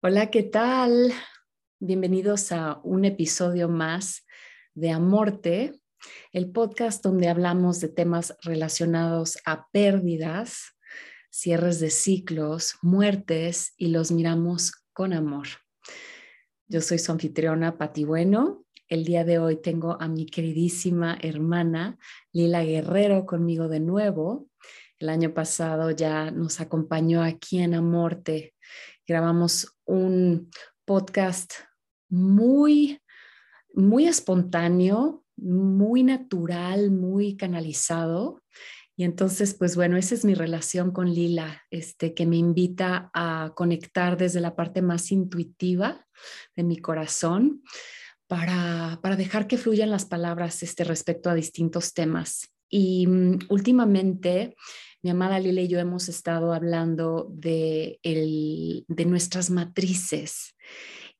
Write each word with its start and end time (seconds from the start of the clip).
Hola, 0.00 0.30
¿qué 0.30 0.44
tal? 0.44 1.12
Bienvenidos 1.80 2.52
a 2.52 2.78
un 2.84 3.04
episodio 3.04 3.68
más 3.68 4.24
de 4.72 4.92
Amorte, 4.92 5.72
el 6.30 6.52
podcast 6.52 7.02
donde 7.02 7.26
hablamos 7.26 7.80
de 7.80 7.88
temas 7.88 8.36
relacionados 8.42 9.38
a 9.44 9.66
pérdidas, 9.72 10.76
cierres 11.30 11.80
de 11.80 11.90
ciclos, 11.90 12.76
muertes 12.80 13.74
y 13.76 13.88
los 13.88 14.12
miramos 14.12 14.84
con 14.92 15.12
amor. 15.12 15.48
Yo 16.68 16.80
soy 16.80 17.00
su 17.00 17.10
anfitriona 17.10 17.76
Pati 17.76 18.04
Bueno. 18.04 18.66
El 18.86 19.04
día 19.04 19.24
de 19.24 19.40
hoy 19.40 19.60
tengo 19.60 20.00
a 20.00 20.06
mi 20.06 20.26
queridísima 20.26 21.18
hermana 21.20 21.98
Lila 22.30 22.62
Guerrero 22.62 23.26
conmigo 23.26 23.66
de 23.66 23.80
nuevo. 23.80 24.48
El 25.00 25.08
año 25.08 25.34
pasado 25.34 25.90
ya 25.90 26.30
nos 26.30 26.60
acompañó 26.60 27.20
aquí 27.20 27.58
en 27.58 27.74
Amorte 27.74 28.54
grabamos 29.08 29.74
un 29.86 30.50
podcast 30.84 31.54
muy, 32.10 33.00
muy 33.72 34.06
espontáneo, 34.06 35.24
muy 35.36 36.02
natural, 36.02 36.90
muy 36.90 37.34
canalizado. 37.34 38.42
Y 38.96 39.04
entonces, 39.04 39.54
pues 39.54 39.76
bueno, 39.76 39.96
esa 39.96 40.14
es 40.14 40.26
mi 40.26 40.34
relación 40.34 40.90
con 40.90 41.10
Lila, 41.14 41.62
este, 41.70 42.12
que 42.12 42.26
me 42.26 42.36
invita 42.36 43.10
a 43.14 43.52
conectar 43.54 44.18
desde 44.18 44.42
la 44.42 44.54
parte 44.54 44.82
más 44.82 45.10
intuitiva 45.10 46.06
de 46.54 46.64
mi 46.64 46.76
corazón 46.76 47.62
para, 48.26 48.98
para 49.02 49.16
dejar 49.16 49.46
que 49.46 49.56
fluyan 49.56 49.90
las 49.90 50.04
palabras 50.04 50.62
este, 50.62 50.84
respecto 50.84 51.30
a 51.30 51.34
distintos 51.34 51.94
temas. 51.94 52.52
Y 52.68 53.06
um, 53.06 53.38
últimamente 53.48 54.54
mi 55.02 55.10
amada 55.10 55.38
Lila 55.38 55.60
y 55.60 55.68
yo 55.68 55.78
hemos 55.78 56.08
estado 56.08 56.52
hablando 56.52 57.28
de, 57.30 58.00
de 58.02 59.04
nuestras 59.04 59.48
matrices 59.48 60.56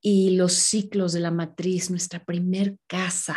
y 0.01 0.31
los 0.31 0.53
ciclos 0.53 1.13
de 1.13 1.21
la 1.21 1.31
matriz, 1.31 1.91
nuestra 1.91 2.25
primer 2.25 2.77
casa 2.89 3.37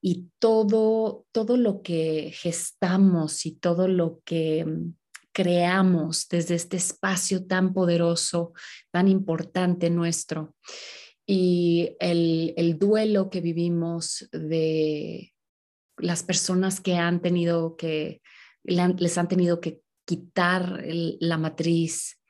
y 0.00 0.28
todo, 0.38 1.26
todo 1.32 1.58
lo 1.58 1.82
que 1.82 2.32
gestamos 2.34 3.44
y 3.44 3.52
todo 3.52 3.86
lo 3.86 4.22
que 4.24 4.64
mm, 4.64 4.94
creamos 5.32 6.26
desde 6.28 6.54
este 6.54 6.78
espacio 6.78 7.46
tan 7.46 7.74
poderoso, 7.74 8.54
tan 8.90 9.08
importante 9.08 9.90
nuestro. 9.90 10.56
Y 11.26 11.96
el, 12.00 12.54
el 12.56 12.78
duelo 12.78 13.28
que 13.28 13.42
vivimos 13.42 14.26
de 14.32 15.32
las 16.00 16.22
personas 16.22 16.80
que 16.80 16.96
han 16.96 17.20
tenido 17.20 17.76
que 17.76 18.20
les 18.62 19.18
han 19.18 19.28
tenido 19.28 19.60
que 19.60 19.80
quitar 20.04 20.82
la 20.84 21.38
matriz 21.38 22.20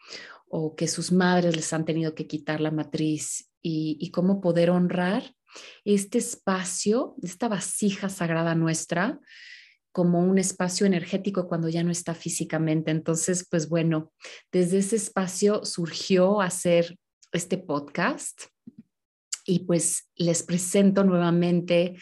o 0.48 0.74
que 0.74 0.88
sus 0.88 1.12
madres 1.12 1.56
les 1.56 1.72
han 1.72 1.84
tenido 1.84 2.14
que 2.14 2.26
quitar 2.26 2.60
la 2.60 2.70
matriz 2.70 3.50
y, 3.62 4.10
cómo 4.10 4.40
poder 4.40 4.70
honrar 4.70 5.34
este 5.84 6.18
espacio, 6.18 7.14
esta 7.22 7.48
vasija 7.48 8.08
sagrada 8.08 8.54
nuestra, 8.54 9.20
como 9.92 10.20
un 10.20 10.38
espacio 10.38 10.86
energético 10.86 11.48
cuando 11.48 11.68
ya 11.68 11.82
no 11.82 11.90
está 11.90 12.14
físicamente. 12.14 12.90
Entonces, 12.90 13.46
pues 13.50 13.68
bueno, 13.68 14.12
desde 14.52 14.78
ese 14.78 14.96
espacio 14.96 15.64
surgió 15.64 16.40
hacer 16.40 16.96
este 17.32 17.58
podcast 17.58 18.42
y 19.50 19.60
pues 19.60 20.08
les 20.14 20.44
presento 20.44 21.02
nuevamente 21.02 21.96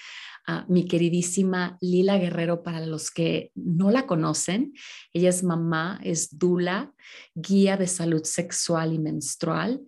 mi 0.66 0.86
queridísima 0.86 1.78
Lila 1.80 2.18
Guerrero 2.18 2.62
para 2.62 2.80
los 2.84 3.10
que 3.10 3.52
no 3.54 3.90
la 3.90 4.06
conocen. 4.06 4.74
Ella 5.12 5.30
es 5.30 5.42
mamá, 5.42 5.98
es 6.02 6.38
dula, 6.38 6.92
guía 7.34 7.76
de 7.76 7.86
salud 7.86 8.22
sexual 8.24 8.92
y 8.92 8.98
menstrual 8.98 9.80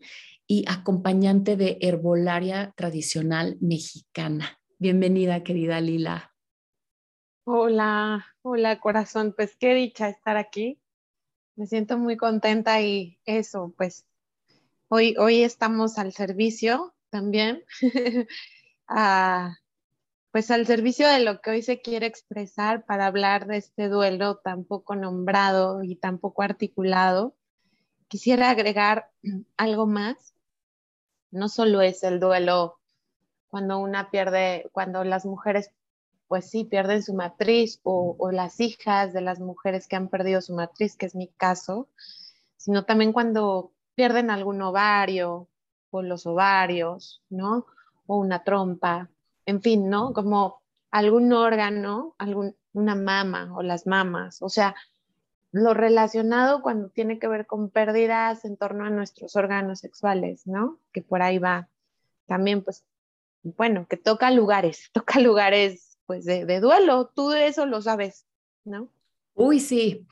y 0.47 0.65
acompañante 0.69 1.56
de 1.56 1.78
herbolaria 1.81 2.72
tradicional 2.76 3.56
mexicana. 3.60 4.59
Bienvenida, 4.78 5.43
querida 5.43 5.81
Lila. 5.81 6.32
Hola, 7.44 8.26
hola 8.43 8.81
corazón, 8.81 9.34
pues 9.37 9.56
qué 9.56 9.75
dicha 9.75 10.09
estar 10.09 10.37
aquí. 10.37 10.81
Me 11.56 11.66
siento 11.66 11.99
muy 11.99 12.16
contenta 12.16 12.81
y 12.81 13.19
eso, 13.25 13.75
pues 13.76 14.06
hoy, 14.88 15.15
hoy 15.19 15.43
estamos 15.43 15.99
al 15.99 16.12
servicio 16.12 16.94
también. 17.10 17.65
Ah, 18.93 19.54
pues 20.32 20.50
al 20.50 20.66
servicio 20.66 21.09
de 21.09 21.21
lo 21.21 21.41
que 21.41 21.50
hoy 21.50 21.62
se 21.62 21.81
quiere 21.81 22.06
expresar 22.06 22.84
para 22.87 23.06
hablar 23.06 23.47
de 23.47 23.59
este 23.59 23.88
duelo 23.88 24.38
tan 24.38 24.65
poco 24.65 24.97
nombrado 24.97 25.84
y 25.84 25.94
tan 25.94 26.19
poco 26.19 26.43
articulado, 26.43 27.37
quisiera 28.09 28.50
agregar 28.50 29.12
algo 29.56 29.87
más. 29.87 30.34
No 31.31 31.49
solo 31.49 31.82
es 31.82 32.03
el 32.03 32.19
duelo 32.19 32.81
cuando 33.49 33.78
una 33.78 34.10
pierde, 34.10 34.69
cuando 34.72 35.04
las 35.04 35.25
mujeres, 35.25 35.70
pues 36.26 36.50
sí, 36.50 36.65
pierden 36.65 37.04
su 37.04 37.15
matriz 37.15 37.78
o 37.84 38.32
las 38.32 38.59
hijas 38.59 39.12
de 39.12 39.20
las 39.20 39.38
mujeres 39.38 39.87
que 39.87 39.94
han 39.94 40.09
perdido 40.09 40.41
su 40.41 40.54
matriz, 40.54 40.97
que 40.97 41.06
es 41.06 41.15
mi 41.15 41.28
caso, 41.28 41.88
sino 42.56 42.84
también 42.84 43.12
cuando 43.12 43.72
pierden 43.94 44.31
algún 44.31 44.60
ovario 44.62 45.50
o 45.91 46.03
los 46.03 46.27
ovarios, 46.27 47.23
¿no? 47.31 47.67
O 48.06 48.19
una 48.19 48.43
trompa, 48.45 49.09
en 49.47 49.62
fin, 49.62 49.89
¿no? 49.89 50.12
Como 50.12 50.61
algún 50.91 51.33
órgano, 51.33 52.15
algún, 52.19 52.56
una 52.73 52.95
mama 52.95 53.53
o 53.55 53.62
las 53.62 53.87
mamas, 53.87 54.43
o 54.43 54.49
sea, 54.49 54.75
lo 55.53 55.75
relacionado 55.75 56.62
cuando 56.62 56.91
tiene 56.91 57.19
que 57.19 57.27
ver 57.27 57.47
con 57.47 57.71
pérdidas 57.71 58.45
en 58.45 58.56
torno 58.56 58.84
a 58.84 58.91
nuestros 58.91 59.34
órganos 59.34 59.81
sexuales, 59.81 60.47
¿no? 60.47 60.79
Que 60.93 61.03
por 61.03 61.23
ahí 61.23 61.39
va 61.39 61.69
también, 62.27 62.62
pues, 62.62 62.84
bueno, 63.43 63.87
que 63.89 63.97
toca 63.97 64.31
lugares, 64.31 64.91
toca 64.93 65.19
lugares, 65.19 65.99
pues, 66.06 66.25
de, 66.25 66.45
de 66.47 66.61
duelo, 66.61 67.11
tú 67.15 67.31
de 67.31 67.49
eso 67.49 67.67
lo 67.67 67.83
sabes, 67.83 68.27
¿no? 68.65 68.89
Uy, 69.34 69.59
sí, 69.59 70.06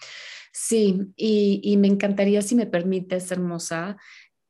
sí, 0.52 1.12
y, 1.16 1.60
y, 1.62 1.76
me 1.76 1.88
encantaría, 1.88 2.40
si 2.40 2.54
me 2.54 2.66
permites, 2.66 3.30
hermosa, 3.30 3.98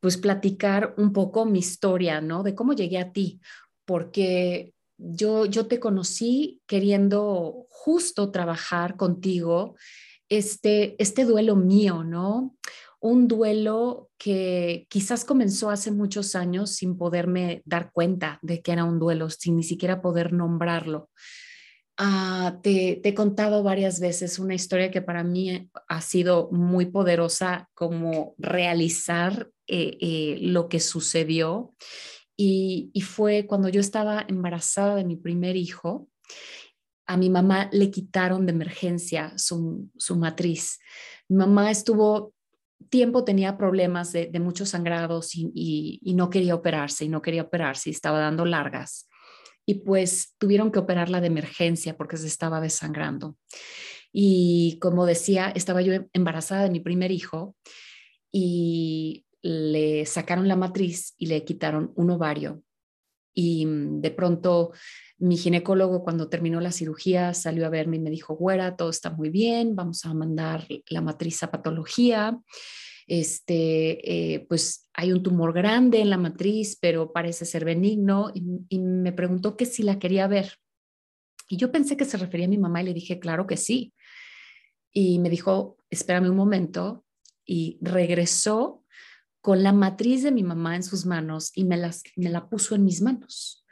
pues 0.00 0.16
platicar 0.16 0.94
un 0.96 1.12
poco 1.12 1.44
mi 1.44 1.58
historia, 1.58 2.20
¿no? 2.20 2.42
De 2.42 2.54
cómo 2.54 2.72
llegué 2.72 2.98
a 2.98 3.12
ti, 3.12 3.40
porque 3.84 4.74
yo, 4.96 5.46
yo 5.46 5.66
te 5.66 5.80
conocí 5.80 6.60
queriendo 6.66 7.66
justo 7.70 8.30
trabajar 8.30 8.96
contigo 8.96 9.76
este, 10.28 11.00
este 11.02 11.24
duelo 11.24 11.56
mío, 11.56 12.04
¿no? 12.04 12.56
Un 13.00 13.28
duelo 13.28 14.10
que 14.18 14.86
quizás 14.90 15.24
comenzó 15.24 15.70
hace 15.70 15.92
muchos 15.92 16.34
años 16.34 16.70
sin 16.70 16.98
poderme 16.98 17.62
dar 17.64 17.92
cuenta 17.92 18.40
de 18.42 18.60
que 18.60 18.72
era 18.72 18.84
un 18.84 18.98
duelo, 18.98 19.30
sin 19.30 19.56
ni 19.56 19.62
siquiera 19.62 20.02
poder 20.02 20.32
nombrarlo. 20.32 21.10
Ah, 22.00 22.60
te, 22.62 23.06
he 23.06 23.14
contado 23.14 23.64
varias 23.64 23.98
veces 23.98 24.38
una 24.38 24.54
historia 24.54 24.92
que 24.92 25.02
para 25.02 25.24
mí 25.24 25.68
ha 25.88 26.00
sido 26.00 26.48
muy 26.52 26.86
poderosa 26.86 27.68
como 27.74 28.36
realizar 28.38 29.50
eh, 29.66 29.98
eh, 30.00 30.38
lo 30.40 30.68
que 30.68 30.78
sucedió 30.78 31.74
y, 32.40 32.92
fue 33.00 33.46
cuando 33.48 33.68
yo 33.68 33.80
estaba 33.80 34.24
embarazada 34.28 34.94
de 34.94 35.04
mi 35.04 35.16
primer 35.16 35.56
hijo, 35.56 36.08
a 37.04 37.16
mi 37.16 37.30
mamá 37.30 37.68
le 37.72 37.90
quitaron 37.90 38.46
de 38.46 38.52
emergencia 38.52 39.32
su, 39.36 39.90
matriz. 40.16 40.78
Mi 41.28 41.38
mamá 41.38 41.72
estuvo 41.72 42.32
tiempo 42.90 43.24
tenía 43.24 43.58
problemas 43.58 44.12
de, 44.12 44.30
muchos 44.38 44.68
sangrados 44.68 45.30
y, 45.34 46.00
no 46.14 46.30
quería 46.30 46.54
operarse 46.54 47.06
y 47.06 47.08
no 47.08 47.22
quería 47.22 47.42
operarse 47.42 47.90
y 47.90 47.92
estaba 47.92 48.20
dando 48.20 48.44
largas. 48.44 49.08
Y 49.68 49.80
pues 49.80 50.34
tuvieron 50.38 50.72
que 50.72 50.78
operarla 50.78 51.20
de 51.20 51.26
emergencia 51.26 51.94
porque 51.94 52.16
se 52.16 52.26
estaba 52.26 52.58
desangrando. 52.58 53.36
Y 54.10 54.78
como 54.80 55.04
decía, 55.04 55.52
estaba 55.54 55.82
yo 55.82 55.92
embarazada 56.14 56.62
de 56.62 56.70
mi 56.70 56.80
primer 56.80 57.10
hijo 57.12 57.54
y 58.32 59.26
le 59.42 60.06
sacaron 60.06 60.48
la 60.48 60.56
matriz 60.56 61.12
y 61.18 61.26
le 61.26 61.44
quitaron 61.44 61.92
un 61.96 62.08
ovario. 62.12 62.62
Y 63.34 63.66
mm, 63.66 64.00
de 64.00 64.10
pronto 64.10 64.72
mi 65.18 65.36
ginecólogo 65.36 66.02
cuando 66.02 66.30
terminó 66.30 66.62
la 66.62 66.72
cirugía 66.72 67.34
salió 67.34 67.66
a 67.66 67.68
verme 67.68 67.96
y 67.96 68.00
me 68.00 68.08
dijo, 68.08 68.36
güera, 68.36 68.74
todo 68.74 68.88
está 68.88 69.10
muy 69.10 69.28
bien, 69.28 69.76
vamos 69.76 70.06
a 70.06 70.14
mandar 70.14 70.66
la 70.88 71.02
matriz 71.02 71.42
a 71.42 71.50
patología. 71.50 72.40
Este, 73.08 74.34
eh, 74.34 74.46
pues 74.48 74.88
hay 74.92 75.12
un 75.12 75.22
tumor 75.22 75.52
grande 75.52 76.00
en 76.00 76.10
la 76.10 76.18
matriz, 76.18 76.78
pero 76.80 77.12
parece 77.12 77.44
ser 77.44 77.64
benigno. 77.64 78.30
Y, 78.34 78.42
y 78.68 78.78
me 78.78 79.12
preguntó 79.12 79.56
que 79.56 79.66
si 79.66 79.82
la 79.82 79.98
quería 79.98 80.28
ver. 80.28 80.52
Y 81.48 81.56
yo 81.56 81.72
pensé 81.72 81.96
que 81.96 82.04
se 82.04 82.18
refería 82.18 82.46
a 82.46 82.50
mi 82.50 82.58
mamá 82.58 82.82
y 82.82 82.86
le 82.86 82.94
dije, 82.94 83.18
claro 83.18 83.46
que 83.46 83.56
sí. 83.56 83.92
Y 84.92 85.18
me 85.18 85.30
dijo, 85.30 85.78
espérame 85.90 86.30
un 86.30 86.36
momento. 86.36 87.04
Y 87.44 87.78
regresó 87.80 88.84
con 89.40 89.62
la 89.62 89.72
matriz 89.72 90.22
de 90.22 90.30
mi 90.30 90.42
mamá 90.42 90.76
en 90.76 90.82
sus 90.82 91.06
manos 91.06 91.52
y 91.54 91.64
me, 91.64 91.76
las, 91.76 92.02
me 92.16 92.30
la 92.30 92.48
puso 92.48 92.74
en 92.74 92.84
mis 92.84 93.00
manos. 93.00 93.64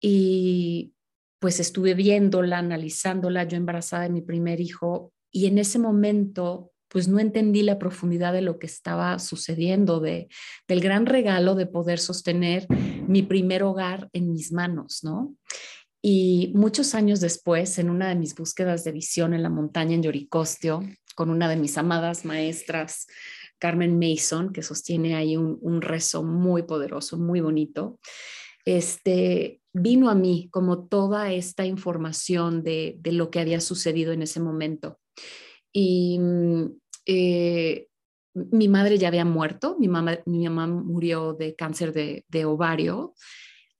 Y 0.00 0.94
pues 1.38 1.60
estuve 1.60 1.94
viéndola, 1.94 2.58
analizándola, 2.58 3.44
yo 3.44 3.56
embarazada 3.56 4.04
de 4.04 4.10
mi 4.10 4.22
primer 4.22 4.60
hijo, 4.60 5.12
y 5.30 5.46
en 5.46 5.58
ese 5.58 5.78
momento 5.78 6.72
pues 6.88 7.08
no 7.08 7.18
entendí 7.20 7.62
la 7.62 7.78
profundidad 7.78 8.32
de 8.32 8.42
lo 8.42 8.58
que 8.58 8.66
estaba 8.66 9.18
sucediendo, 9.18 10.00
de, 10.00 10.28
del 10.66 10.80
gran 10.80 11.06
regalo 11.06 11.54
de 11.54 11.66
poder 11.66 11.98
sostener 11.98 12.66
mi 13.06 13.22
primer 13.22 13.62
hogar 13.62 14.08
en 14.12 14.32
mis 14.32 14.52
manos, 14.52 15.00
¿no? 15.02 15.34
Y 16.00 16.52
muchos 16.54 16.94
años 16.94 17.20
después, 17.20 17.78
en 17.78 17.90
una 17.90 18.08
de 18.08 18.14
mis 18.14 18.34
búsquedas 18.34 18.84
de 18.84 18.92
visión 18.92 19.34
en 19.34 19.42
la 19.42 19.50
montaña 19.50 19.94
en 19.94 20.02
Yoricostio, 20.02 20.80
con 21.14 21.30
una 21.30 21.48
de 21.48 21.56
mis 21.56 21.76
amadas 21.76 22.24
maestras, 22.24 23.06
Carmen 23.58 23.98
Mason, 23.98 24.52
que 24.52 24.62
sostiene 24.62 25.16
ahí 25.16 25.36
un, 25.36 25.82
rezo 25.82 26.22
muy 26.22 26.62
poderoso, 26.62 27.18
muy 27.18 27.40
bonito, 27.40 27.98
este, 28.64 29.60
vino 29.72 30.08
a 30.10 30.14
mí 30.14 30.48
como 30.52 30.86
toda 30.86 31.32
esta 31.32 31.66
información 31.66 32.62
de, 32.62 32.96
de 33.00 33.12
lo 33.12 33.30
que 33.30 33.40
había 33.40 33.60
sucedido 33.60 34.12
en 34.12 34.22
ese 34.22 34.38
momento. 34.38 35.00
Y 35.80 36.18
mm, 36.18 36.80
eh, 37.06 37.86
mi 38.34 38.66
madre 38.66 38.98
ya 38.98 39.06
había 39.06 39.24
muerto, 39.24 39.76
mi 39.78 39.86
mamá, 39.86 40.18
mi 40.26 40.48
mamá 40.48 40.66
murió 40.66 41.34
de 41.34 41.54
cáncer 41.54 41.92
de, 41.92 42.24
de 42.26 42.44
ovario. 42.46 43.14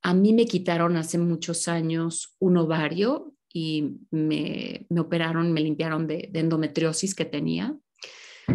A 0.03 0.15
mí 0.15 0.33
me 0.33 0.47
quitaron 0.47 0.97
hace 0.97 1.19
muchos 1.19 1.67
años 1.67 2.37
un 2.39 2.57
ovario 2.57 3.35
y 3.53 3.97
me, 4.13 4.87
me 4.89 5.01
operaron, 5.01 5.53
me 5.53 5.61
limpiaron 5.61 6.07
de, 6.07 6.29
de, 6.31 6.39
endometriosis 6.39 7.17
que 7.17 7.25
tenía, 7.25 7.77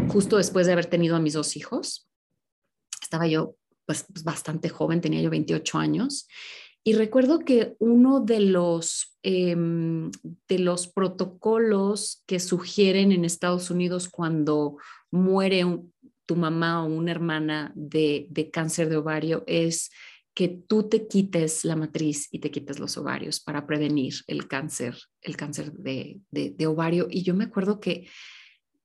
justo 0.08 0.38
después 0.38 0.66
de 0.66 0.72
haber 0.72 0.86
tenido 0.86 1.18
a 1.18 1.20
mis 1.20 1.34
dos 1.34 1.58
hijos. 1.58 2.08
Estaba 3.02 3.28
yo 3.28 3.58
pues, 3.86 4.06
bastante 4.24 4.70
joven, 4.70 5.02
tenía 5.02 5.22
yo 5.22 5.30
28 5.30 5.80
años, 5.80 6.30
y 6.84 6.94
recuerdo 6.94 7.40
que 7.40 7.76
uno 7.80 8.20
de 8.20 8.42
los, 8.42 9.18
em, 9.24 10.12
de 10.48 10.60
los 10.60 10.88
protocolos 10.88 12.24
que 12.26 12.40
sugieren 12.40 13.14
en 13.14 13.24
Estados 13.24 13.72
Unidos 13.72 14.10
cuando 14.10 14.78
muere 15.10 15.66
tu 16.26 16.36
mamá 16.36 16.84
o 16.84 16.88
una 16.88 17.12
hermana 17.12 17.72
de, 17.76 18.50
cáncer 18.52 18.90
de 18.90 18.98
ovario 18.98 19.44
es 19.48 19.92
que 20.34 20.50
tú 20.50 20.90
te 20.90 21.08
quites 21.08 21.64
la 21.64 21.76
matriz 21.76 22.28
y 22.32 22.40
te 22.40 22.52
quites 22.52 22.80
los 22.80 22.98
ovarios 22.98 23.40
para 23.40 23.66
prevenir 23.66 24.16
el 24.28 24.48
cáncer, 24.48 24.98
el 25.22 25.38
cáncer 25.38 25.72
de, 25.74 26.20
de 26.32 26.68
ovario. 26.68 27.08
Y 27.10 27.24
yo 27.24 27.34
me 27.34 27.46
acuerdo 27.46 27.80
que 27.80 28.08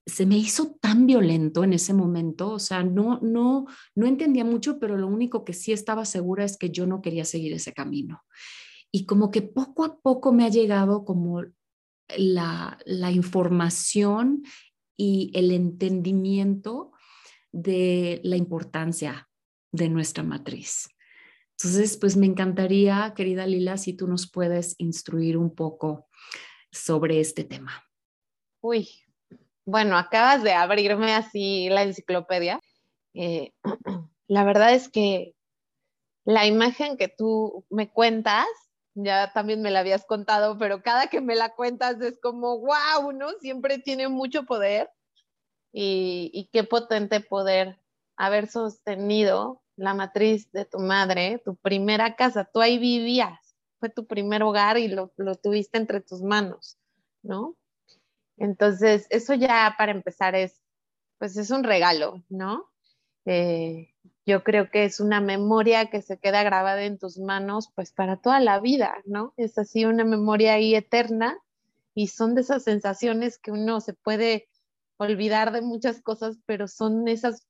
se 0.09 0.25
me 0.27 0.39
hizo 0.39 0.77
tan 0.81 1.07
violento 1.07 1.65
en 1.65 1.75
ese 1.75 1.93
momento, 1.93 2.53
o 2.53 2.59
sea, 2.59 2.83
no, 2.83 3.21
no, 3.21 3.67
no 3.95 4.07
entendía 4.07 4.45
mucho, 4.45 4.79
pero 4.79 4.97
lo 4.97 5.07
único 5.07 5.45
que 5.45 5.53
sí 5.53 5.73
estaba 5.73 6.05
segura 6.05 6.45
es 6.45 6.57
que 6.57 6.71
yo 6.71 6.87
no 6.87 7.03
quería 7.03 7.25
seguir 7.25 7.53
ese 7.53 7.73
camino. 7.73 8.23
Y 8.91 9.05
como 9.05 9.31
que 9.31 9.43
poco 9.43 9.85
a 9.85 10.01
poco 10.01 10.33
me 10.33 10.45
ha 10.45 10.49
llegado 10.49 11.05
como 11.05 11.43
la, 12.17 12.79
la 12.87 13.13
información 13.13 14.43
y 14.97 15.31
el 15.35 15.51
entendimiento 15.51 16.93
de 17.53 18.21
la 18.25 18.37
importancia 18.37 19.29
de 19.73 19.91
nuestra 19.91 20.25
matriz. 20.25 20.89
Entonces, 21.53 21.99
pues 21.99 22.17
me 22.17 22.27
encantaría, 22.27 23.13
querida 23.15 23.47
Lila, 23.47 23.77
si 23.77 23.93
tú 23.93 24.07
nos 24.07 24.31
puedes 24.31 24.75
instruir 24.79 25.37
un 25.37 25.55
poco 25.55 26.09
sobre 26.71 27.21
este 27.21 27.45
tema. 27.45 27.85
Uy, 28.61 28.89
bueno, 29.69 29.99
acabas 29.99 30.43
de 30.43 30.55
abrirme 30.55 31.13
así 31.13 31.69
la 31.69 31.83
enciclopedia. 31.83 32.59
Eh, 33.13 33.53
la 34.27 34.43
verdad 34.43 34.73
es 34.73 34.89
que 34.89 35.35
la 36.25 36.47
imagen 36.47 36.97
que 36.97 37.09
tú 37.09 37.67
me 37.69 37.91
cuentas, 37.91 38.47
ya 38.95 39.31
también 39.35 39.61
me 39.61 39.71
la 39.71 39.81
habías 39.81 40.07
contado, 40.07 40.57
pero 40.57 40.83
cada 40.83 41.09
que 41.09 41.21
me 41.21 41.37
la 41.37 41.55
cuentas 41.55 42.01
es 42.01 42.19
como, 42.19 42.61
wow, 42.61 43.13
¿no? 43.13 43.29
Siempre 43.43 43.79
tiene 43.79 44.09
mucho 44.09 44.45
poder 44.45 44.89
y, 45.71 46.49
qué 46.51 46.65
potente 46.65 47.21
poder 47.21 47.79
haber 48.17 48.47
sostenido 48.47 49.61
la 49.77 49.93
matriz 49.93 50.51
de 50.51 50.65
tu 50.65 50.79
madre, 50.79 51.43
tu 51.45 51.57
primera 51.57 52.17
casa, 52.17 52.49
tú 52.51 52.63
ahí 52.63 52.79
vivías, 52.79 53.55
fue 53.81 53.91
tu 53.91 54.07
primer 54.07 54.43
hogar 54.43 54.79
y 54.79 54.89
lo 54.89 55.11
tuviste 55.43 55.77
entre 55.77 56.01
tus 56.01 56.23
manos, 56.23 56.79
¿no? 57.23 57.55
Entonces, 58.39 59.07
eso 59.11 59.35
ya 59.35 59.75
para 59.77 59.93
empezar 59.93 60.35
es, 60.35 60.61
pues 61.19 61.37
es 61.37 61.51
un 61.51 61.65
regalo, 61.65 62.23
¿no? 62.29 62.71
Eh, 63.25 63.93
yo 64.25 64.45
creo 64.45 64.71
que 64.71 64.85
es 64.85 65.01
una 65.01 65.21
memoria 65.21 65.91
que 65.91 66.03
se 66.03 66.19
queda 66.19 66.43
grabada 66.43 66.85
en 66.85 66.99
tus 66.99 67.19
manos, 67.19 67.71
pues 67.75 67.93
para 67.93 68.17
toda 68.17 68.41
la 68.41 68.61
vida, 68.61 68.97
¿no? 69.05 69.35
Es 69.37 69.59
así 69.59 69.85
una 69.85 70.05
memoria 70.05 70.55
ahí 70.55 70.75
eterna 70.75 71.39
y 71.95 72.09
son 72.09 72.35
de 72.35 72.43
esas 72.43 72.63
sensaciones 72.63 73.39
que 73.39 73.51
uno 73.51 73.81
se 73.81 73.95
puede 73.95 74.49
olvidar 74.99 75.53
de 75.53 75.63
muchas 75.63 76.03
cosas, 76.03 76.39
pero 76.47 76.69
son 76.69 77.09
esas, 77.09 77.47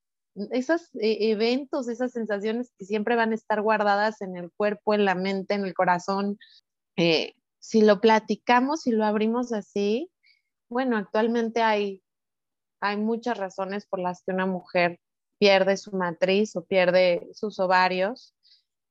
esos 0.52 0.94
eh, 0.94 1.30
eventos, 1.30 1.88
esas 1.88 2.12
sensaciones 2.12 2.72
que 2.78 2.84
siempre 2.84 3.16
van 3.16 3.32
a 3.32 3.34
estar 3.34 3.60
guardadas 3.60 4.20
en 4.20 4.36
el 4.36 4.50
cuerpo, 4.52 4.94
en 4.94 5.04
la 5.04 5.14
mente, 5.14 5.54
en 5.54 5.64
el 5.64 5.74
corazón. 5.74 6.38
Eh, 6.96 7.34
si 7.58 7.82
lo 7.82 8.00
platicamos, 8.00 8.86
y 8.86 8.92
lo 8.92 9.04
abrimos 9.04 9.52
así, 9.52 10.10
bueno, 10.68 10.96
actualmente 10.96 11.62
hay, 11.62 12.02
hay 12.80 12.96
muchas 12.96 13.38
razones 13.38 13.86
por 13.86 14.00
las 14.00 14.22
que 14.22 14.32
una 14.32 14.46
mujer 14.46 15.00
pierde 15.38 15.76
su 15.76 15.92
matriz 15.92 16.56
o 16.56 16.64
pierde 16.64 17.28
sus 17.32 17.58
ovarios. 17.58 18.34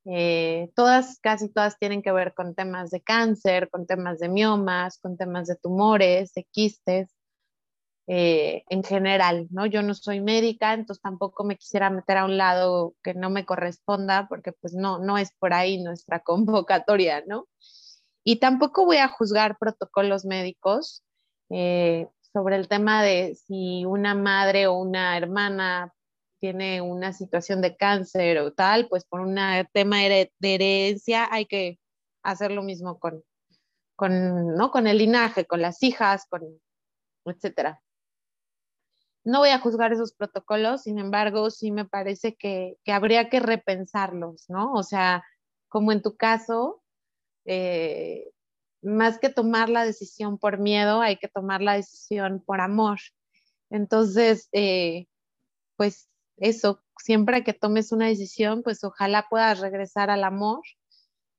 Eh, 0.06 0.72
todas, 0.76 1.20
casi 1.20 1.50
todas 1.50 1.78
tienen 1.80 2.02
que 2.02 2.14
ver 2.14 2.34
con 2.34 2.56
temas 2.56 2.92
de 2.92 3.02
cáncer, 3.02 3.70
con 3.70 3.86
temas 3.86 4.20
de 4.20 4.30
miomas, 4.30 5.00
con 5.00 5.18
temas 5.18 5.48
de 5.48 5.58
tumores, 5.58 6.34
de 6.34 6.46
quistes, 6.46 7.10
eh, 8.10 8.64
en 8.70 8.84
general, 8.86 9.48
¿no? 9.52 9.66
Yo 9.66 9.82
no 9.82 9.94
soy 9.94 10.22
médica, 10.22 10.74
entonces 10.74 11.02
tampoco 11.02 11.44
me 11.44 11.58
quisiera 11.58 11.90
meter 11.90 12.16
a 12.18 12.26
un 12.26 12.38
lado 12.38 12.96
que 13.04 13.14
no 13.14 13.30
me 13.30 13.46
corresponda, 13.46 14.28
porque 14.30 14.54
pues 14.54 14.74
no, 14.74 15.00
no 15.00 15.18
es 15.18 15.34
por 15.38 15.54
ahí 15.54 15.84
nuestra 15.84 16.20
convocatoria, 16.24 17.24
¿no? 17.28 17.48
Y 18.24 18.40
tampoco 18.40 18.86
voy 18.86 18.98
a 18.98 19.10
juzgar 19.10 19.58
protocolos 19.60 20.24
médicos, 20.26 21.04
eh, 21.50 22.08
sobre 22.34 22.56
el 22.56 22.68
tema 22.68 23.04
de 23.04 23.36
si 23.36 23.86
una 23.86 24.14
madre 24.16 24.68
o 24.68 24.74
una 24.74 25.18
hermana 25.18 25.94
tiene 26.40 26.82
una 26.82 27.14
situación 27.14 27.62
de 27.62 27.76
cáncer 27.76 28.38
o 28.40 28.54
tal, 28.54 28.88
pues 28.90 29.06
por 29.06 29.22
un 29.22 29.38
tema 29.74 29.98
de 29.98 30.32
herencia 30.42 31.28
hay 31.32 31.46
que 31.46 31.80
hacer 32.24 32.52
lo 32.52 32.62
mismo 32.62 33.00
con, 33.00 33.24
con, 33.96 34.56
¿no? 34.56 34.72
con 34.72 34.88
el 34.88 35.00
linaje, 35.00 35.46
con 35.46 35.62
las 35.62 35.82
hijas, 35.84 36.26
con, 36.30 36.44
etcétera. 37.26 37.82
No 39.24 39.40
voy 39.40 39.50
a 39.50 39.60
juzgar 39.60 39.92
esos 39.92 40.14
protocolos, 40.14 40.84
sin 40.84 41.00
embargo, 41.00 41.50
sí 41.50 41.72
me 41.72 41.86
parece 41.86 42.36
que, 42.36 42.78
que 42.86 42.94
habría 42.94 43.30
que 43.30 43.42
repensarlos, 43.42 44.46
¿no? 44.50 44.74
O 44.74 44.84
sea, 44.84 45.26
como 45.68 45.92
en 45.92 46.02
tu 46.02 46.16
caso, 46.16 46.82
eh, 47.46 48.30
más 48.82 49.20
que 49.20 49.30
tomar 49.30 49.70
la 49.70 49.86
decisión 49.86 50.38
por 50.38 50.60
miedo, 50.60 51.02
hay 51.02 51.18
que 51.18 51.28
tomar 51.28 51.62
la 51.62 51.74
decisión 51.74 52.42
por 52.46 52.62
amor. 52.62 53.00
Entonces, 53.70 54.50
eh, 54.52 55.08
pues 55.76 56.10
eso, 56.38 56.84
siempre 56.98 57.44
que 57.44 57.54
tomes 57.54 57.92
una 57.92 58.08
decisión, 58.08 58.64
pues 58.64 58.84
ojalá 58.84 59.28
puedas 59.30 59.60
regresar 59.60 60.10
al 60.10 60.24
amor 60.24 60.62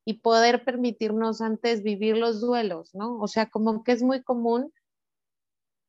y 0.05 0.15
poder 0.15 0.65
permitirnos 0.65 1.41
antes 1.41 1.83
vivir 1.83 2.17
los 2.17 2.41
duelos, 2.41 2.95
¿no? 2.95 3.19
O 3.21 3.29
sea, 3.29 3.51
como 3.51 3.85
que 3.85 3.93
es 3.93 4.03
muy 4.03 4.23
común, 4.23 4.73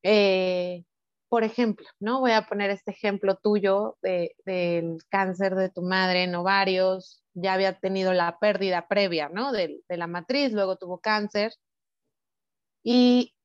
eh, 0.04 0.84
por 1.30 1.44
ejemplo, 1.44 1.86
¿no? 2.00 2.20
Voy 2.20 2.32
a 2.32 2.48
poner 2.48 2.72
este 2.72 2.92
ejemplo 2.92 3.36
tuyo 3.36 3.98
del 4.02 4.98
cáncer 5.10 5.56
de 5.56 5.70
tu 5.70 5.84
madre 5.84 6.24
en 6.24 6.36
ovarios, 6.36 7.24
ya 7.34 7.54
había 7.54 7.80
tenido 7.80 8.14
la 8.14 8.40
pérdida 8.40 8.88
previa, 8.88 9.30
¿no? 9.30 9.52
De, 9.52 9.82
la 9.90 10.08
matriz, 10.08 10.52
luego 10.54 10.78
tuvo 10.78 11.00
cáncer. 11.00 11.54
Y 12.84 13.36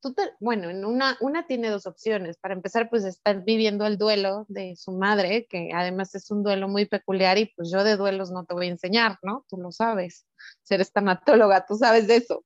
tú, 0.00 0.14
bueno, 0.40 0.70
en 0.70 0.84
una, 0.84 1.16
una 1.20 1.46
tiene 1.46 1.70
dos 1.70 1.86
opciones. 1.86 2.36
Para 2.38 2.54
empezar, 2.54 2.90
pues 2.90 3.04
estar 3.04 3.44
viviendo 3.44 3.86
el 3.86 3.98
duelo 3.98 4.44
de 4.48 4.74
su 4.76 4.92
madre, 4.92 5.46
que 5.48 5.70
además 5.74 6.14
es 6.16 6.30
un 6.30 6.42
duelo 6.42 6.68
muy 6.68 6.86
peculiar 6.86 7.38
y 7.38 7.46
pues 7.54 7.70
yo 7.70 7.84
de 7.84 7.96
duelos 7.96 8.32
no 8.32 8.44
te 8.44 8.54
voy 8.54 8.66
a 8.66 8.70
enseñar, 8.70 9.18
¿no? 9.22 9.44
Tú 9.48 9.56
lo 9.58 9.70
sabes. 9.72 10.26
Ser 10.64 10.80
estamatóloga, 10.80 11.66
tú 11.66 11.76
sabes 11.76 12.08
de 12.08 12.16
eso. 12.16 12.44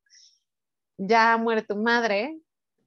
Ya 0.99 1.37
muere 1.39 1.63
tu 1.63 1.77
madre 1.77 2.39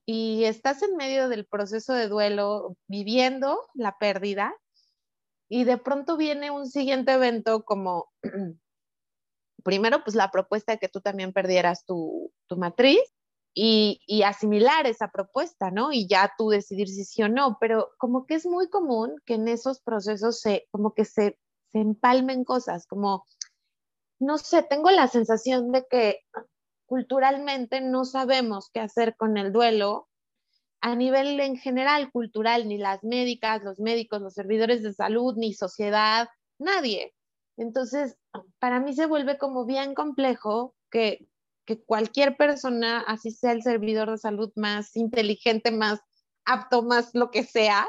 y 0.09 0.45
estás 0.45 0.81
en 0.83 0.95
medio 0.95 1.27
del 1.27 1.45
proceso 1.45 1.93
de 1.93 2.07
duelo, 2.07 2.77
viviendo 2.87 3.59
la 3.73 3.97
pérdida 3.97 4.55
y 5.49 5.65
de 5.65 5.77
pronto 5.77 6.15
viene 6.15 6.49
un 6.49 6.65
siguiente 6.65 7.11
evento 7.11 7.65
como, 7.65 8.09
primero, 9.65 10.05
pues 10.05 10.15
la 10.15 10.31
propuesta 10.31 10.71
de 10.71 10.79
que 10.79 10.87
tú 10.87 11.01
también 11.01 11.33
perdieras 11.33 11.85
tu, 11.85 12.31
matriz 12.55 13.01
y, 13.53 13.99
asimilar 14.25 14.87
esa 14.87 15.09
propuesta, 15.09 15.71
¿no? 15.71 15.91
Y 15.91 16.07
ya 16.07 16.31
tú 16.37 16.49
decidir 16.49 16.87
si 16.87 17.03
sí 17.03 17.23
o 17.23 17.27
no, 17.27 17.57
pero 17.59 17.89
como 17.97 18.25
que 18.25 18.35
es 18.35 18.45
muy 18.45 18.69
común 18.69 19.13
que 19.25 19.33
en 19.33 19.49
esos 19.49 19.81
procesos 19.81 20.39
se, 20.39 20.69
como 20.71 20.93
que 20.93 21.03
se, 21.03 21.37
se 21.73 21.79
empalmen 21.79 22.45
cosas, 22.45 22.87
como, 22.87 23.25
no 24.19 24.37
sé, 24.37 24.63
tengo 24.63 24.89
la 24.89 25.09
sensación 25.09 25.73
de 25.73 25.85
que 25.89 26.21
culturalmente 26.87 27.81
no 27.81 28.05
sabemos 28.05 28.71
qué 28.73 28.79
hacer 28.79 29.15
con 29.15 29.37
el 29.37 29.51
duelo 29.51 30.09
a 30.81 30.95
nivel 30.95 31.39
en 31.39 31.57
general 31.57 32.11
cultural, 32.11 32.67
ni 32.67 32.77
las 32.77 33.03
médicas, 33.03 33.63
los 33.63 33.79
médicos, 33.79 34.21
los 34.21 34.33
servidores 34.33 34.81
de 34.83 34.93
salud, 34.93 35.35
ni 35.37 35.53
sociedad, 35.53 36.29
nadie. 36.57 37.13
Entonces, 37.57 38.17
para 38.59 38.79
mí 38.79 38.93
se 38.93 39.05
vuelve 39.05 39.37
como 39.37 39.65
bien 39.65 39.93
complejo 39.95 40.75
que, 40.89 41.27
que 41.65 41.83
cualquier 41.83 42.37
persona, 42.37 42.99
así 43.01 43.31
sea 43.31 43.51
el 43.51 43.63
servidor 43.63 44.11
de 44.11 44.17
salud 44.17 44.51
más 44.55 44.95
inteligente, 44.95 45.71
más 45.71 45.99
apto, 46.45 46.83
más 46.83 47.09
lo 47.13 47.31
que 47.31 47.43
sea, 47.43 47.87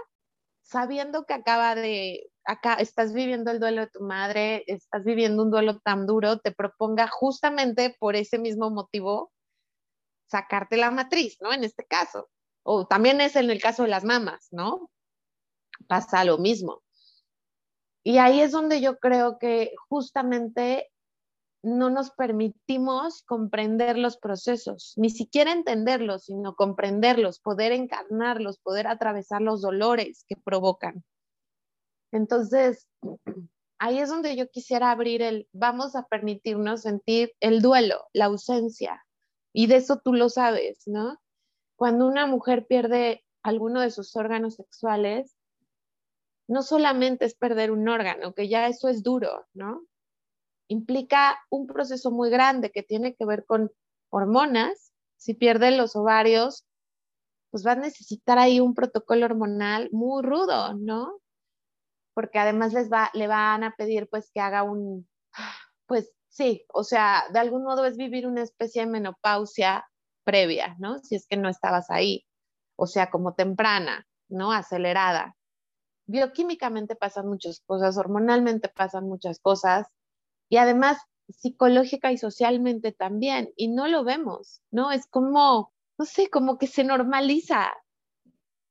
sabiendo 0.62 1.24
que 1.24 1.34
acaba 1.34 1.74
de, 1.74 2.30
acá 2.48 2.74
estás 2.74 3.12
viviendo 3.12 3.50
el 3.50 3.60
duelo 3.60 3.82
de 3.82 3.88
tu 3.88 4.00
madre, 4.00 4.64
estás 4.66 5.04
viviendo 5.04 5.42
un 5.42 5.50
duelo 5.50 5.80
tan 5.80 6.06
duro, 6.06 6.38
te 6.38 6.50
proponga 6.50 7.06
justamente 7.06 7.94
por 8.00 8.16
ese 8.16 8.38
mismo 8.38 8.70
motivo 8.70 9.30
sacarte 10.26 10.78
la 10.78 10.90
matriz, 10.90 11.36
¿no? 11.42 11.52
En 11.52 11.62
este 11.62 11.84
caso. 11.84 12.30
O 12.62 12.86
también 12.86 13.20
es 13.20 13.36
en 13.36 13.50
el 13.50 13.60
caso 13.60 13.82
de 13.82 13.90
las 13.90 14.02
mamás, 14.02 14.48
¿no? 14.50 14.90
Pasa 15.88 16.24
lo 16.24 16.38
mismo. 16.38 16.82
Y 18.02 18.16
ahí 18.16 18.40
es 18.40 18.52
donde 18.52 18.80
yo 18.80 18.98
creo 18.98 19.38
que 19.38 19.74
justamente 19.90 20.90
no 21.62 21.90
nos 21.90 22.10
permitimos 22.12 23.24
comprender 23.24 23.98
los 23.98 24.16
procesos, 24.16 24.94
ni 24.96 25.10
siquiera 25.10 25.52
entenderlos, 25.52 26.24
sino 26.24 26.54
comprenderlos, 26.54 27.40
poder 27.40 27.72
encarnarlos, 27.72 28.58
poder 28.58 28.86
atravesar 28.86 29.42
los 29.42 29.60
dolores 29.60 30.24
que 30.26 30.36
provocan. 30.36 31.04
Entonces, 32.12 32.88
ahí 33.78 33.98
es 33.98 34.08
donde 34.08 34.36
yo 34.36 34.48
quisiera 34.50 34.90
abrir 34.90 35.22
el, 35.22 35.48
vamos 35.52 35.96
a 35.96 36.06
permitirnos 36.06 36.82
sentir 36.82 37.32
el 37.40 37.60
duelo, 37.62 38.06
la 38.12 38.26
ausencia, 38.26 39.04
y 39.52 39.66
de 39.66 39.76
eso 39.76 40.00
tú 40.02 40.12
lo 40.12 40.28
sabes, 40.28 40.82
¿no? 40.86 41.18
Cuando 41.76 42.06
una 42.06 42.26
mujer 42.26 42.66
pierde 42.66 43.24
alguno 43.42 43.80
de 43.80 43.90
sus 43.90 44.14
órganos 44.16 44.56
sexuales, 44.56 45.36
no 46.48 46.62
solamente 46.62 47.24
es 47.24 47.34
perder 47.34 47.70
un 47.70 47.88
órgano, 47.88 48.34
que 48.34 48.48
ya 48.48 48.66
eso 48.68 48.88
es 48.88 49.02
duro, 49.02 49.46
¿no? 49.52 49.84
Implica 50.68 51.38
un 51.50 51.66
proceso 51.66 52.10
muy 52.10 52.30
grande 52.30 52.70
que 52.70 52.82
tiene 52.82 53.14
que 53.14 53.24
ver 53.24 53.44
con 53.44 53.70
hormonas. 54.10 54.92
Si 55.16 55.34
pierde 55.34 55.76
los 55.76 55.96
ovarios, 55.96 56.66
pues 57.50 57.66
va 57.66 57.72
a 57.72 57.76
necesitar 57.76 58.38
ahí 58.38 58.60
un 58.60 58.74
protocolo 58.74 59.26
hormonal 59.26 59.88
muy 59.92 60.22
rudo, 60.22 60.74
¿no? 60.74 61.20
Porque 62.18 62.40
además 62.40 62.72
les 62.72 62.90
va, 62.90 63.12
le 63.14 63.28
van 63.28 63.62
a 63.62 63.76
pedir 63.76 64.08
pues 64.08 64.28
que 64.34 64.40
haga 64.40 64.64
un, 64.64 65.08
pues 65.86 66.12
sí, 66.26 66.64
o 66.74 66.82
sea, 66.82 67.22
de 67.32 67.38
algún 67.38 67.62
modo 67.62 67.84
es 67.84 67.96
vivir 67.96 68.26
una 68.26 68.42
especie 68.42 68.84
de 68.84 68.90
menopausia 68.90 69.88
previa, 70.24 70.74
¿no? 70.80 70.98
Si 70.98 71.14
es 71.14 71.28
que 71.28 71.36
no 71.36 71.48
estabas 71.48 71.90
ahí, 71.90 72.26
o 72.74 72.88
sea, 72.88 73.08
como 73.08 73.34
temprana, 73.34 74.04
¿no? 74.28 74.50
Acelerada. 74.50 75.36
Bioquímicamente 76.08 76.96
pasan 76.96 77.28
muchas 77.28 77.60
cosas, 77.64 77.96
hormonalmente 77.96 78.68
pasan 78.68 79.04
muchas 79.04 79.38
cosas 79.38 79.86
y 80.48 80.56
además 80.56 80.98
psicológica 81.28 82.10
y 82.10 82.18
socialmente 82.18 82.90
también, 82.90 83.52
y 83.54 83.68
no 83.68 83.86
lo 83.86 84.02
vemos, 84.02 84.60
¿no? 84.72 84.90
Es 84.90 85.06
como, 85.06 85.72
no 85.96 86.04
sé, 86.04 86.30
como 86.30 86.58
que 86.58 86.66
se 86.66 86.82
normaliza 86.82 87.72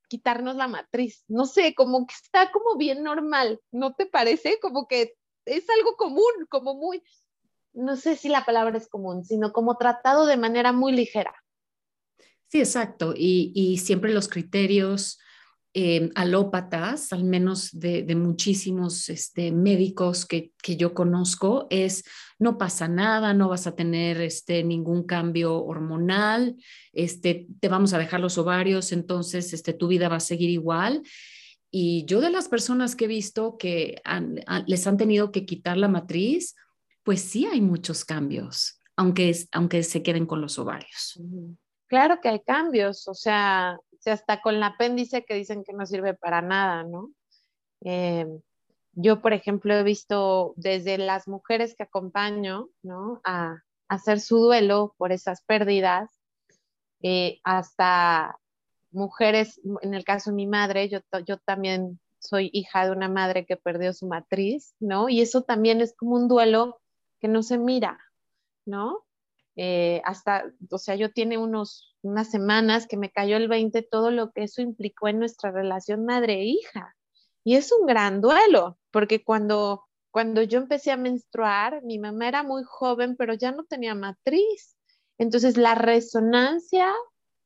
quitarnos 0.07 0.55
la 0.55 0.67
matriz, 0.67 1.23
no 1.27 1.45
sé, 1.45 1.75
como 1.75 2.05
que 2.07 2.13
está 2.13 2.51
como 2.51 2.77
bien 2.77 3.03
normal, 3.03 3.59
¿no 3.71 3.93
te 3.93 4.05
parece? 4.05 4.59
Como 4.61 4.87
que 4.87 5.15
es 5.45 5.69
algo 5.69 5.95
común, 5.95 6.31
como 6.49 6.75
muy, 6.75 7.03
no 7.73 7.95
sé 7.95 8.15
si 8.15 8.29
la 8.29 8.45
palabra 8.45 8.77
es 8.77 8.87
común, 8.87 9.23
sino 9.23 9.51
como 9.51 9.77
tratado 9.77 10.25
de 10.25 10.37
manera 10.37 10.71
muy 10.71 10.93
ligera. 10.93 11.33
Sí, 12.47 12.59
exacto. 12.59 13.13
Y, 13.15 13.77
siempre 13.77 14.13
los 14.13 14.27
criterios 14.27 15.19
eh, 15.79 16.09
alópatas, 16.15 17.13
al 17.13 17.23
menos 17.23 17.69
de, 17.71 18.03
muchísimos 18.15 19.09
este, 19.09 19.51
médicos 19.51 20.25
que, 20.25 20.51
yo 20.75 20.95
conozco, 20.95 21.67
es 21.69 22.03
no 22.39 22.57
pasa 22.57 22.87
nada, 22.87 23.35
no 23.35 23.47
vas 23.47 23.67
a 23.67 23.75
tener 23.75 24.19
este, 24.21 24.63
ningún 24.63 25.03
cambio 25.03 25.63
hormonal, 25.63 26.55
este, 26.93 27.45
te 27.59 27.69
vamos 27.69 27.93
a 27.93 27.99
dejar 27.99 28.21
los 28.21 28.39
ovarios, 28.39 28.91
entonces 28.91 29.53
este, 29.53 29.71
tu 29.71 29.87
vida 29.87 30.09
va 30.09 30.15
a 30.15 30.19
seguir 30.19 30.49
igual. 30.49 31.03
Y 31.69 32.05
yo 32.05 32.21
de 32.21 32.31
las 32.31 32.47
personas 32.47 32.95
que 32.95 33.05
he 33.05 33.07
visto 33.07 33.59
que 33.59 34.01
les 34.65 34.87
han 34.87 34.97
tenido 34.97 35.31
que 35.31 35.45
quitar 35.45 35.77
la 35.77 35.89
matriz, 35.89 36.55
pues 37.03 37.21
sí 37.21 37.45
hay 37.45 37.61
muchos 37.61 38.03
cambios, 38.03 38.79
aunque, 38.95 39.31
aunque 39.51 39.83
se 39.83 40.01
queden 40.01 40.25
con 40.25 40.41
los 40.41 40.57
ovarios. 40.57 41.21
Claro 41.85 42.19
que 42.19 42.29
hay 42.29 42.39
cambios, 42.39 43.07
o 43.07 43.13
sea, 43.13 43.77
hasta 44.11 44.41
con 44.41 44.55
el 44.55 44.63
apéndice 44.63 45.25
que 45.25 45.35
dicen 45.35 45.63
que 45.63 45.73
no 45.73 45.85
sirve 45.85 46.13
para 46.13 46.41
nada, 46.41 46.83
¿no? 46.83 47.11
Eh, 47.81 48.27
yo, 48.93 49.21
por 49.21 49.33
ejemplo, 49.33 49.73
he 49.75 49.83
visto 49.83 50.53
desde 50.55 50.97
las 50.97 51.27
mujeres 51.27 51.75
que 51.75 51.83
acompaño, 51.83 52.69
¿no? 52.81 53.21
A, 53.23 53.61
hacer 53.89 54.19
su 54.19 54.37
duelo 54.37 54.95
por 54.97 55.13
esas 55.13 55.43
pérdidas, 55.43 56.11
eh, 57.01 57.39
hasta 57.45 58.37
mujeres, 58.91 59.61
en 59.81 59.93
el 59.93 60.03
caso 60.03 60.31
de 60.31 60.35
mi 60.35 60.47
madre, 60.47 60.89
yo, 60.89 60.99
yo 61.25 61.37
también 61.37 61.99
soy 62.19 62.49
hija 62.51 62.85
de 62.85 62.91
una 62.91 63.07
madre 63.07 63.45
que 63.45 63.55
perdió 63.55 63.93
su 63.93 64.07
matriz, 64.07 64.75
¿no? 64.79 65.07
Y 65.07 65.21
eso 65.21 65.43
también 65.43 65.79
es 65.79 65.95
como 65.95 66.15
un 66.15 66.27
duelo 66.27 66.81
que 67.19 67.27
no 67.27 67.43
se 67.43 67.57
mira, 67.57 67.99
¿no? 68.65 69.06
Eh, 69.57 70.01
hasta, 70.05 70.45
o 70.69 70.77
sea, 70.77 70.95
yo 70.95 71.11
tiene 71.11 71.37
unos, 71.37 71.97
unas 72.03 72.29
semanas 72.29 72.85
que 72.87 72.95
me 72.95 73.11
cayó 73.11 73.37
el 73.37 73.47
20 73.47 73.81
todo 73.81 74.11
lo 74.11 74.31
que 74.31 74.43
eso 74.43 74.61
implicó 74.61 75.07
en 75.07 75.19
nuestra 75.19 75.51
relación 75.51 76.05
madre-hija. 76.05 76.95
Y 77.43 77.55
es 77.55 77.71
un 77.71 77.87
gran 77.87 78.21
duelo, 78.21 78.77
porque 78.91 79.23
cuando, 79.23 79.85
cuando 80.11 80.43
yo 80.43 80.59
empecé 80.59 80.91
a 80.91 80.97
menstruar, 80.97 81.83
mi 81.83 81.97
mamá 81.97 82.27
era 82.27 82.43
muy 82.43 82.63
joven, 82.63 83.15
pero 83.17 83.33
ya 83.33 83.51
no 83.51 83.63
tenía 83.63 83.95
matriz. 83.95 84.77
Entonces, 85.17 85.57
la 85.57 85.73
resonancia 85.73 86.93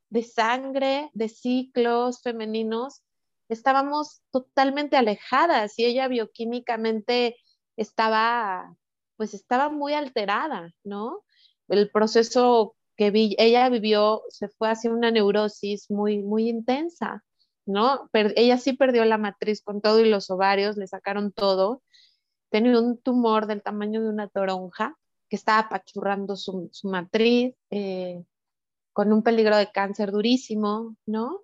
de 0.09 0.23
sangre, 0.23 1.09
de 1.13 1.29
ciclos 1.29 2.21
femeninos, 2.21 3.03
estábamos 3.47 4.21
totalmente 4.31 4.97
alejadas 4.97 5.79
y 5.79 5.85
ella 5.85 6.07
bioquímicamente 6.09 7.37
estaba 7.77 8.75
pues 9.21 9.35
estaba 9.35 9.69
muy 9.69 9.93
alterada, 9.93 10.73
¿no? 10.83 11.23
El 11.71 11.89
proceso 11.89 12.75
que 12.97 13.11
ella 13.37 13.69
vivió 13.69 14.23
se 14.29 14.49
fue 14.49 14.69
hacia 14.69 14.91
una 14.91 15.09
neurosis 15.09 15.89
muy, 15.89 16.21
muy 16.21 16.49
intensa, 16.49 17.23
¿no? 17.65 18.09
ella 18.13 18.57
sí 18.57 18.73
perdió 18.73 19.05
la 19.05 19.17
matriz 19.17 19.63
con 19.63 19.81
todo 19.81 19.99
y 19.99 20.09
los 20.09 20.29
ovarios, 20.29 20.77
le 20.77 20.87
sacaron 20.87 21.31
todo. 21.31 21.81
Tenía 22.49 22.77
un 22.79 22.97
tumor 22.97 23.47
del 23.47 23.63
tamaño 23.63 24.01
de 24.01 24.09
una 24.09 24.27
toronja 24.27 24.97
que 25.29 25.37
estaba 25.37 25.59
apachurrando 25.59 26.35
su, 26.35 26.69
matriz, 26.83 27.55
eh, 27.69 28.21
con 28.91 29.13
un 29.13 29.23
peligro 29.23 29.55
de 29.55 29.71
cáncer 29.71 30.11
durísimo, 30.11 30.97
¿no? 31.05 31.39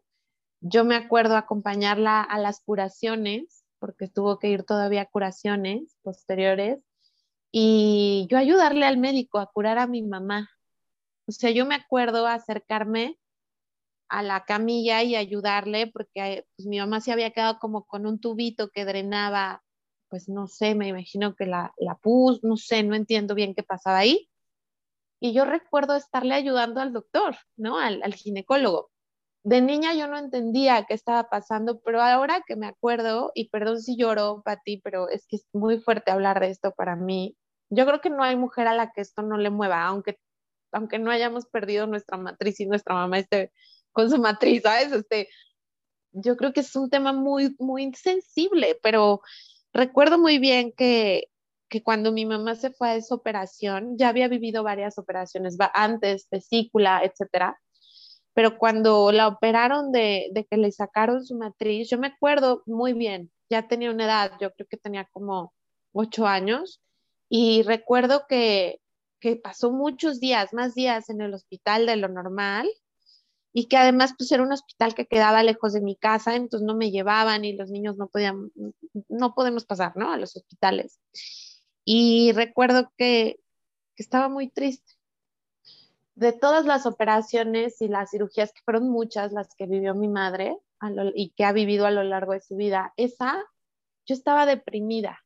Yo 0.60 0.84
me 0.84 0.96
acuerdo 0.96 1.38
acompañarla 1.38 2.22
a 2.22 2.38
las 2.38 2.60
curaciones, 2.60 3.64
porque 3.80 4.10
tuvo 4.10 4.40
que 4.40 4.50
ir 4.50 4.64
todavía 4.64 5.04
a 5.04 5.10
curaciones 5.10 5.96
posteriores, 6.02 6.80
y 7.52 8.28
yo 8.30 8.38
ayudarle 8.38 8.86
al 8.86 8.98
médico 8.98 9.40
a 9.40 9.48
curar 9.52 9.78
a 9.80 9.88
mi 9.88 10.04
mamá. 10.04 10.50
O 11.28 11.32
sea, 11.32 11.52
yo 11.52 11.66
me 11.66 11.76
acuerdo 11.76 12.28
acercarme 12.28 13.20
a 14.10 14.24
la 14.24 14.46
camilla 14.46 15.04
y 15.04 15.16
ayudarle 15.16 15.88
porque 15.88 16.46
pues, 16.56 16.68
mi 16.68 16.80
mamá 16.80 17.02
se 17.02 17.12
había 17.12 17.32
quedado 17.32 17.60
como 17.60 17.86
con 17.86 18.06
un 18.06 18.20
tubito 18.20 18.70
que 18.70 18.86
drenaba, 18.86 19.64
pues 20.10 20.30
no 20.30 20.48
sé, 20.48 20.76
me 20.76 20.88
imagino 20.88 21.36
que 21.36 21.46
la, 21.46 21.74
la 21.78 21.96
pus, 21.96 22.44
no 22.44 22.58
sé, 22.58 22.84
no 22.84 22.96
entiendo 22.96 23.36
bien 23.36 23.54
qué 23.56 23.64
pasaba 23.64 24.00
ahí. 24.00 24.30
Y 25.20 25.34
yo 25.34 25.46
recuerdo 25.46 25.96
estarle 25.96 26.36
ayudando 26.36 26.80
al 26.80 26.94
doctor, 26.94 27.38
¿no? 27.56 27.80
Al, 27.80 28.02
al 28.04 28.14
ginecólogo. 28.14 28.92
De 29.48 29.62
niña 29.62 29.94
yo 29.94 30.10
no 30.10 30.18
entendía 30.18 30.84
qué 30.86 30.94
estaba 30.94 31.30
pasando, 31.30 31.80
pero 31.80 32.02
ahora 32.02 32.44
que 32.46 32.58
me 32.58 32.68
acuerdo, 32.68 33.32
y 33.34 33.48
perdón 33.48 33.82
si 33.82 33.96
lloro, 33.96 34.42
Pati, 34.44 34.82
pero 34.84 35.08
es 35.08 35.26
que 35.26 35.38
es 35.38 35.48
muy 35.54 35.80
fuerte 35.80 36.12
hablar 36.12 36.42
de 36.42 36.50
esto 36.50 36.74
para 36.76 36.98
mí, 36.98 37.38
yo 37.70 37.86
creo 37.86 38.02
que 38.02 38.10
no 38.10 38.24
hay 38.24 38.36
mujer 38.36 38.68
a 38.68 38.76
la 38.76 38.92
que 38.92 39.00
esto 39.00 39.22
no 39.22 39.38
le 39.38 39.50
mueva, 39.50 39.86
aunque, 39.86 40.20
aunque 40.74 41.00
no 41.00 41.12
hayamos 41.12 41.46
perdido 41.46 41.88
nuestra 41.88 42.18
matriz 42.18 42.60
y 42.60 42.66
nuestra 42.66 42.94
mamá 42.94 43.20
esté 43.20 43.54
con 43.94 44.10
su 44.10 44.18
matriz, 44.18 44.64
¿sabes? 44.64 44.92
Este, 44.92 45.30
yo 46.12 46.36
creo 46.36 46.52
que 46.52 46.60
es 46.60 46.76
un 46.76 46.90
tema 46.90 47.14
muy, 47.14 47.56
muy 47.58 47.94
sensible, 47.94 48.78
pero 48.84 49.22
recuerdo 49.72 50.20
muy 50.20 50.40
bien 50.40 50.74
que, 50.74 51.30
que 51.70 51.82
cuando 51.82 52.12
mi 52.12 52.26
mamá 52.26 52.56
se 52.56 52.72
fue 52.72 52.90
a 52.90 52.96
esa 52.96 53.16
operación, 53.16 53.98
ya 53.98 54.10
había 54.10 54.28
vivido 54.28 54.62
varias 54.64 54.98
operaciones 54.98 55.56
antes, 55.74 56.28
vesícula, 56.30 57.02
etcétera, 57.02 57.58
pero 58.38 58.60
cuando 58.60 59.12
la 59.12 59.28
operaron 59.28 59.92
de, 59.92 60.30
que 60.48 60.58
le 60.58 60.72
sacaron 60.72 61.26
su 61.26 61.36
matriz, 61.36 61.90
yo 61.90 61.98
me 61.98 62.06
acuerdo 62.06 62.62
muy 62.68 62.94
bien, 62.94 63.32
ya 63.50 63.68
tenía 63.68 63.90
una 63.90 64.06
edad, 64.06 64.34
yo 64.40 64.54
creo 64.54 64.68
que 64.70 64.78
tenía 64.78 65.06
como 65.12 65.56
ocho 65.92 66.28
años, 66.28 66.80
y 67.30 67.64
recuerdo 67.64 68.26
que, 68.30 68.80
que 69.20 69.38
pasó 69.38 69.72
muchos 69.72 70.20
días, 70.20 70.54
más 70.54 70.76
días 70.76 71.10
en 71.10 71.22
el 71.22 71.34
hospital 71.34 71.88
de 71.88 71.96
lo 71.96 72.10
normal, 72.10 72.70
y 73.54 73.66
que 73.70 73.78
además 73.78 74.14
pues 74.16 74.32
era 74.32 74.44
un 74.44 74.52
hospital 74.52 74.94
que 74.94 75.08
quedaba 75.08 75.42
lejos 75.42 75.74
de 75.74 75.82
mi 75.82 75.96
casa, 75.96 76.36
entonces 76.36 76.64
no 76.64 76.76
me 76.76 76.92
llevaban 76.92 77.44
y 77.44 77.54
los 77.54 77.72
niños 77.72 77.98
no 77.98 78.08
podían, 78.08 78.52
no 79.10 79.34
podemos 79.34 79.66
pasar, 79.66 79.94
¿no? 79.98 80.12
A 80.12 80.18
los 80.18 80.36
hospitales. 80.36 81.00
Y 81.84 82.34
recuerdo 82.34 82.92
que 83.00 83.40
estaba 83.96 84.30
muy 84.30 84.48
triste. 84.48 84.97
De 86.18 86.34
todas 86.34 86.66
las 86.66 86.88
operaciones 86.88 87.80
y 87.80 87.88
las 87.88 88.10
cirugías, 88.10 88.52
que 88.52 88.62
fueron 88.66 88.90
muchas 88.90 89.32
las 89.34 89.54
que 89.56 89.68
vivió 89.68 89.94
mi 89.94 90.08
madre 90.08 90.58
y 91.14 91.30
que 91.30 91.46
ha 91.46 91.52
vivido 91.52 91.86
a 91.86 91.92
lo 91.92 92.04
largo 92.04 92.34
de 92.34 92.42
su 92.42 92.56
vida, 92.56 92.92
esa, 92.98 93.44
yo 94.08 94.16
estaba 94.16 94.48
deprimida, 94.48 95.20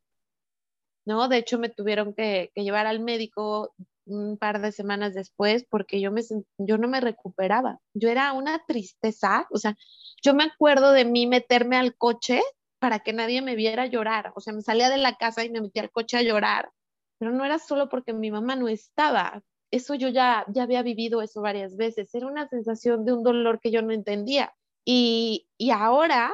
¿no? 1.06 1.30
De 1.30 1.38
hecho, 1.38 1.58
me 1.60 1.70
tuvieron 1.70 2.14
que, 2.14 2.52
que 2.54 2.64
llevar 2.64 2.88
al 2.88 3.00
médico 3.00 3.74
un 4.06 4.38
par 4.38 4.60
de 4.60 4.74
semanas 4.74 5.14
después 5.14 5.66
porque 5.70 6.02
yo, 6.02 6.12
me, 6.12 6.24
yo 6.58 6.78
no 6.78 6.90
me 6.90 7.00
recuperaba. 7.00 7.80
Yo 7.94 8.10
era 8.10 8.34
una 8.34 8.62
tristeza, 8.66 9.48
o 9.52 9.58
sea, 9.58 9.78
yo 10.22 10.34
me 10.34 10.44
acuerdo 10.44 10.92
de 10.92 11.06
mí 11.06 11.26
meterme 11.26 11.78
al 11.78 11.96
coche 11.96 12.42
para 12.80 13.00
que 13.00 13.14
nadie 13.14 13.42
me 13.42 13.56
viera 13.56 13.86
llorar, 13.86 14.34
o 14.36 14.42
sea, 14.42 14.52
me 14.52 14.62
salía 14.62 14.90
de 14.90 14.98
la 14.98 15.16
casa 15.16 15.46
y 15.46 15.50
me 15.52 15.62
metía 15.62 15.84
al 15.84 15.92
coche 15.92 16.18
a 16.18 16.24
llorar, 16.24 16.72
pero 17.18 17.32
no 17.32 17.46
era 17.46 17.60
solo 17.60 17.88
porque 17.88 18.12
mi 18.12 18.32
mamá 18.32 18.56
no 18.56 18.68
estaba, 18.68 19.44
eso 19.72 19.96
yo 19.96 20.10
ya, 20.10 20.46
ya 20.50 20.64
había 20.64 20.84
vivido 20.84 21.22
eso 21.22 21.42
varias 21.42 21.76
veces, 21.78 22.14
era 22.14 22.28
una 22.28 22.48
sensación 22.48 23.06
de 23.06 23.14
un 23.14 23.24
dolor 23.24 23.60
que 23.60 23.72
yo 23.72 23.82
no 23.82 23.92
entendía. 23.92 24.54
Y, 24.86 25.48
y 25.58 25.72
ahora 25.72 26.34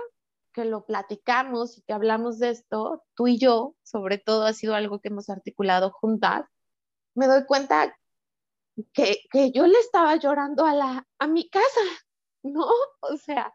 que 0.53 0.65
lo 0.65 0.85
platicamos 0.85 1.77
y 1.77 1.81
que 1.83 1.93
hablamos 1.93 2.39
de 2.39 2.49
esto, 2.49 3.03
tú 3.13 3.27
y 3.27 3.37
yo, 3.37 3.75
sobre 3.83 4.17
todo, 4.17 4.43
ha 4.43 4.53
sido 4.53 4.73
algo 4.73 4.99
que 4.99 5.09
hemos 5.09 5.29
articulado 5.29 5.91
juntas, 5.91 6.45
me 7.13 7.27
doy 7.27 7.45
cuenta 7.45 7.95
que, 8.93 9.19
que 9.31 9.51
yo 9.51 9.67
le 9.67 9.77
estaba 9.79 10.15
llorando 10.15 10.65
a, 10.65 10.73
la, 10.73 11.07
a 11.19 11.27
mi 11.27 11.47
casa, 11.49 11.81
¿no? 12.43 12.67
O 13.01 13.17
sea, 13.17 13.53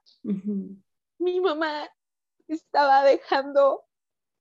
mi 1.19 1.41
mamá 1.41 1.89
estaba 2.49 3.03
dejando, 3.03 3.85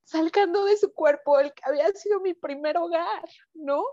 sacando 0.03 0.65
de 0.65 0.77
su 0.77 0.93
cuerpo 0.93 1.39
el 1.39 1.53
que 1.53 1.63
había 1.65 1.91
sido 1.93 2.19
mi 2.19 2.33
primer 2.33 2.77
hogar, 2.77 3.27
¿no? 3.53 3.83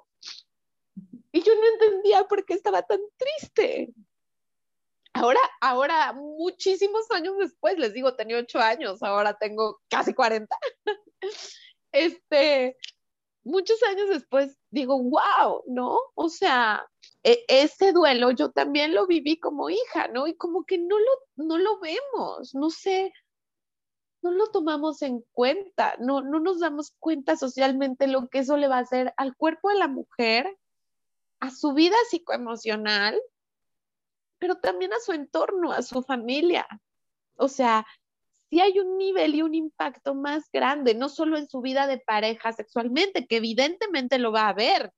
Y 1.32 1.42
yo 1.42 1.54
no 1.54 1.66
entendía 1.66 2.24
por 2.24 2.44
qué 2.44 2.54
estaba 2.54 2.82
tan 2.82 3.00
triste. 3.16 3.92
Ahora, 5.12 5.40
ahora, 5.60 6.12
muchísimos 6.12 7.10
años 7.10 7.36
después, 7.38 7.78
les 7.78 7.92
digo, 7.92 8.14
tenía 8.14 8.38
ocho 8.38 8.60
años, 8.60 9.02
ahora 9.02 9.34
tengo 9.34 9.80
casi 9.88 10.14
40. 10.14 10.54
Este, 11.90 12.76
muchos 13.44 13.82
años 13.82 14.10
después 14.10 14.58
digo, 14.70 15.02
wow, 15.02 15.64
¿no? 15.66 15.98
O 16.14 16.28
sea, 16.28 16.86
e, 17.24 17.44
ese 17.48 17.92
duelo 17.92 18.30
yo 18.30 18.50
también 18.50 18.94
lo 18.94 19.06
viví 19.06 19.40
como 19.40 19.70
hija, 19.70 20.08
¿no? 20.08 20.26
Y 20.26 20.36
como 20.36 20.64
que 20.64 20.76
no 20.78 20.98
lo, 20.98 21.44
no 21.46 21.58
lo 21.58 21.80
vemos, 21.80 22.54
no 22.54 22.68
sé, 22.68 23.12
no 24.22 24.30
lo 24.32 24.50
tomamos 24.50 25.02
en 25.02 25.24
cuenta, 25.32 25.96
no, 25.98 26.20
no 26.20 26.40
nos 26.40 26.60
damos 26.60 26.92
cuenta 26.98 27.36
socialmente 27.36 28.06
lo 28.06 28.28
que 28.28 28.40
eso 28.40 28.56
le 28.56 28.68
va 28.68 28.76
a 28.76 28.80
hacer 28.80 29.14
al 29.16 29.34
cuerpo 29.36 29.70
de 29.70 29.76
la 29.76 29.88
mujer, 29.88 30.58
a 31.40 31.50
su 31.50 31.72
vida 31.72 31.96
psicoemocional, 32.08 33.20
pero 34.38 34.56
también 34.56 34.92
a 34.92 35.00
su 35.00 35.12
entorno, 35.12 35.72
a 35.72 35.82
su 35.82 36.02
familia. 36.02 36.66
O 37.36 37.48
sea, 37.48 37.86
sí 38.50 38.60
hay 38.60 38.78
un 38.78 38.98
nivel 38.98 39.34
y 39.34 39.42
un 39.42 39.54
impacto 39.54 40.14
más 40.14 40.50
grande, 40.52 40.94
no 40.94 41.08
solo 41.08 41.36
en 41.36 41.48
su 41.48 41.60
vida 41.60 41.86
de 41.86 41.98
pareja 41.98 42.52
sexualmente, 42.52 43.26
que 43.26 43.36
evidentemente 43.36 44.18
lo 44.18 44.32
va 44.32 44.48
a 44.48 44.54
ver, 44.54 44.92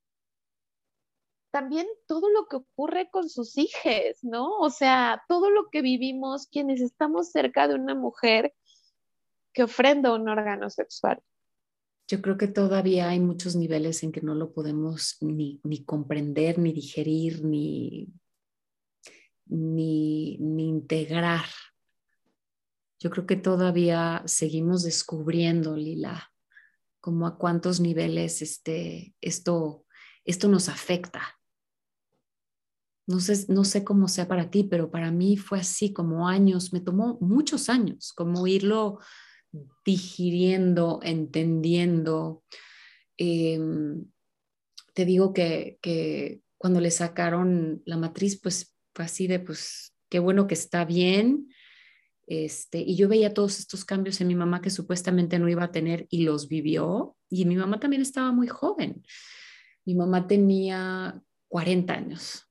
también 1.50 1.86
todo 2.06 2.30
lo 2.30 2.46
que 2.46 2.56
ocurre 2.56 3.10
con 3.10 3.28
sus 3.28 3.58
hijos, 3.58 4.22
¿no? 4.22 4.56
O 4.58 4.70
sea, 4.70 5.24
todo 5.28 5.50
lo 5.50 5.68
que 5.70 5.82
vivimos 5.82 6.46
quienes 6.46 6.80
estamos 6.80 7.30
cerca 7.30 7.68
de 7.68 7.74
una 7.74 7.94
mujer 7.94 8.54
que 9.52 9.64
ofrenda 9.64 10.14
un 10.14 10.28
órgano 10.28 10.70
sexual. 10.70 11.20
Yo 12.10 12.20
creo 12.20 12.36
que 12.36 12.48
todavía 12.48 13.08
hay 13.08 13.20
muchos 13.20 13.54
niveles 13.54 14.02
en 14.02 14.10
que 14.10 14.20
no 14.20 14.34
lo 14.34 14.52
podemos 14.52 15.16
ni, 15.20 15.60
ni 15.62 15.84
comprender, 15.84 16.58
ni 16.58 16.72
digerir, 16.72 17.44
ni, 17.44 18.08
ni, 19.46 20.36
ni 20.38 20.68
integrar 20.68 21.44
yo 23.00 23.08
creo 23.08 23.26
que 23.26 23.36
todavía 23.36 24.22
seguimos 24.26 24.82
descubriendo, 24.82 25.74
Lila, 25.74 26.30
como 27.00 27.26
a 27.26 27.38
cuántos 27.38 27.80
niveles 27.80 28.42
este, 28.42 29.14
esto, 29.22 29.86
esto 30.26 30.48
nos 30.48 30.68
afecta. 30.68 31.22
No 33.06 33.18
sé, 33.18 33.46
no 33.48 33.64
sé 33.64 33.84
cómo 33.84 34.06
sea 34.06 34.28
para 34.28 34.50
ti, 34.50 34.64
pero 34.64 34.90
para 34.90 35.10
mí 35.10 35.38
fue 35.38 35.60
así 35.60 35.94
como 35.94 36.28
años, 36.28 36.74
me 36.74 36.80
tomó 36.80 37.16
muchos 37.22 37.70
años, 37.70 38.12
como 38.12 38.46
irlo 38.46 38.98
digiriendo, 39.84 41.00
entendiendo. 41.02 42.42
Em, 43.16 44.06
te 44.94 45.04
digo 45.04 45.32
que, 45.32 45.78
que 45.82 46.40
cuando 46.58 46.80
le 46.80 46.90
sacaron 46.90 47.82
la 47.84 47.96
matriz, 47.96 48.40
pues 48.40 48.76
fue 48.94 49.04
así 49.04 49.26
de, 49.26 49.40
pues, 49.40 49.94
qué 50.08 50.18
bueno 50.18 50.46
que 50.46 50.54
está 50.54 50.84
bien, 50.84 51.48
este, 52.30 52.78
y 52.78 52.94
yo 52.94 53.08
veía 53.08 53.34
todos 53.34 53.58
estos 53.58 53.84
cambios 53.84 54.20
en 54.20 54.28
mi 54.28 54.36
mamá 54.36 54.62
que 54.62 54.70
supuestamente 54.70 55.40
no 55.40 55.48
iba 55.48 55.64
a 55.64 55.72
tener 55.72 56.06
y 56.10 56.22
los 56.22 56.46
vivió. 56.46 57.16
Y 57.28 57.44
mi 57.44 57.56
mamá 57.56 57.80
también 57.80 58.02
estaba 58.02 58.30
muy 58.30 58.46
joven. 58.46 59.02
Mi 59.84 59.96
mamá 59.96 60.28
tenía 60.28 61.20
40 61.48 61.92
años. 61.92 62.48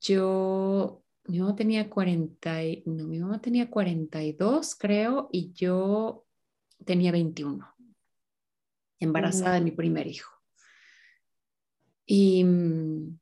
Yo, 0.00 1.01
mi 1.24 1.40
mamá 1.40 1.54
tenía 1.56 1.88
40, 1.88 2.54
no, 2.86 3.06
mi 3.06 3.18
mamá 3.18 3.40
tenía 3.40 3.70
42, 3.70 4.74
creo, 4.74 5.28
y 5.32 5.52
yo 5.52 6.24
tenía 6.84 7.12
21, 7.12 7.66
embarazada 8.98 9.54
de 9.54 9.60
mi 9.60 9.70
primer 9.70 10.06
hijo. 10.06 10.30
Y 12.06 12.44
mm, 12.44 13.18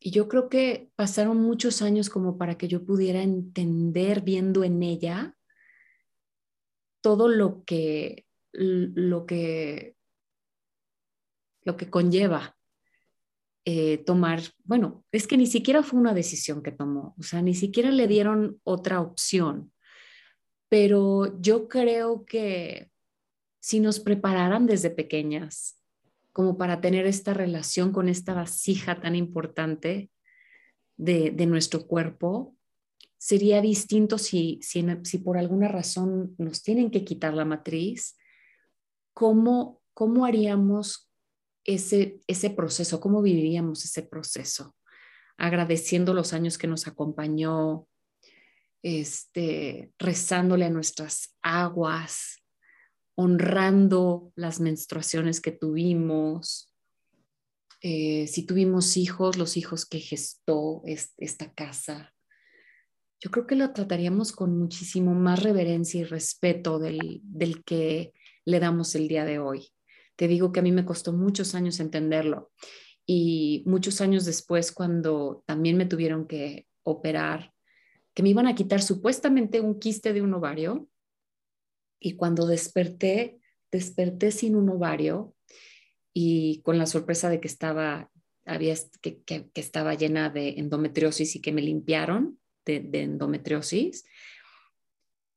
y 0.00 0.10
yo 0.10 0.28
creo 0.28 0.48
que 0.48 0.90
pasaron 0.94 1.38
muchos 1.38 1.82
años 1.82 2.08
como 2.08 2.38
para 2.38 2.56
que 2.56 2.68
yo 2.68 2.84
pudiera 2.84 3.22
entender 3.22 4.20
viendo 4.22 4.62
en 4.62 4.82
ella 4.82 5.36
todo 7.00 7.28
lo 7.28 7.64
que, 7.64 8.26
lo 8.52 9.26
que, 9.26 9.96
lo 11.62 11.76
que 11.76 11.90
conlleva 11.90 12.56
eh, 13.70 13.98
tomar, 13.98 14.40
bueno, 14.64 15.04
es 15.12 15.26
que 15.26 15.36
ni 15.36 15.46
siquiera 15.46 15.82
fue 15.82 16.00
una 16.00 16.14
decisión 16.14 16.62
que 16.62 16.72
tomó, 16.72 17.14
o 17.18 17.22
sea, 17.22 17.42
ni 17.42 17.54
siquiera 17.54 17.90
le 17.90 18.08
dieron 18.08 18.58
otra 18.64 19.02
opción, 19.02 19.74
pero 20.70 21.38
yo 21.42 21.68
creo 21.68 22.24
que 22.24 22.90
si 23.60 23.80
nos 23.80 24.00
prepararan 24.00 24.64
desde 24.64 24.88
pequeñas 24.88 25.84
como 26.32 26.56
para 26.56 26.80
tener 26.80 27.04
esta 27.04 27.34
relación 27.34 27.92
con 27.92 28.08
esta 28.08 28.32
vasija 28.32 29.02
tan 29.02 29.14
importante 29.14 30.10
de, 30.96 31.46
nuestro 31.46 31.86
cuerpo, 31.86 32.56
sería 33.18 33.60
distinto 33.60 34.16
si, 34.16 34.60
si, 34.62 34.82
si, 35.02 35.18
por 35.18 35.36
alguna 35.36 35.68
razón 35.68 36.34
nos 36.38 36.62
tienen 36.62 36.90
que 36.90 37.04
quitar 37.04 37.34
la 37.34 37.44
matriz, 37.44 38.16
¿cómo, 39.12 39.82
cómo 39.92 40.24
haríamos 40.24 41.07
ese, 41.68 42.20
ese 42.26 42.48
proceso? 42.48 42.98
¿Cómo 42.98 43.20
viviríamos 43.20 43.84
ese 43.84 44.02
proceso? 44.02 44.74
Agradeciendo 45.36 46.14
los 46.14 46.32
años 46.32 46.56
que 46.56 46.66
nos 46.66 46.86
acompañó, 46.86 47.86
este, 48.82 49.92
rezándole 49.98 50.64
a 50.64 50.70
nuestras 50.70 51.36
aguas, 51.42 52.42
honrando 53.16 54.32
las 54.34 54.60
menstruaciones 54.60 55.42
que 55.42 55.52
tuvimos, 55.52 56.72
eh, 57.82 58.26
si 58.28 58.46
tuvimos 58.46 58.96
hijos, 58.96 59.36
los 59.36 59.58
hijos 59.58 59.84
que 59.84 60.00
gestó 60.00 60.82
esta 60.84 61.52
casa. 61.52 62.14
Yo 63.20 63.30
creo 63.30 63.46
que 63.46 63.56
lo 63.56 63.72
trataríamos 63.74 64.32
con 64.32 64.58
muchísimo 64.58 65.14
más 65.14 65.42
reverencia 65.42 66.00
y 66.00 66.04
respeto 66.04 66.78
del, 66.78 67.20
del 67.24 67.62
que 67.62 68.14
le 68.46 68.58
damos 68.58 68.94
el 68.94 69.06
día 69.06 69.26
de 69.26 69.38
hoy. 69.38 69.68
Te 70.18 70.26
digo 70.26 70.50
que 70.50 70.58
a 70.58 70.64
mí 70.64 70.72
me 70.72 70.84
costó 70.84 71.12
muchos 71.12 71.54
años 71.54 71.78
entenderlo 71.78 72.50
y 73.06 73.62
muchos 73.66 74.00
años 74.00 74.24
después 74.24 74.72
cuando 74.72 75.44
también 75.46 75.76
me 75.76 75.86
tuvieron 75.86 76.26
que 76.26 76.66
operar, 76.82 77.54
que 78.14 78.24
me 78.24 78.30
iban 78.30 78.48
a 78.48 78.56
quitar 78.56 78.82
supuestamente 78.82 79.60
un 79.60 79.78
quiste 79.78 80.12
de 80.12 80.20
un 80.20 80.34
ovario, 80.34 80.88
y 82.00 82.16
cuando 82.16 82.46
desperté, 82.46 83.38
desperté 83.70 84.32
sin 84.32 84.56
un 84.56 84.68
ovario 84.70 85.34
y 86.12 86.62
con 86.62 86.78
la 86.78 86.86
sorpresa 86.86 87.30
de 87.30 87.40
que 87.40 87.48
estaba, 87.48 88.10
había, 88.44 88.74
que, 89.00 89.22
que, 89.22 89.50
estaba 89.54 89.94
llena 89.94 90.30
de 90.30 90.58
endometriosis 90.58 91.36
y 91.36 91.40
que 91.40 91.52
me 91.52 91.62
limpiaron 91.62 92.40
de, 92.64 92.88
endometriosis. 92.92 94.04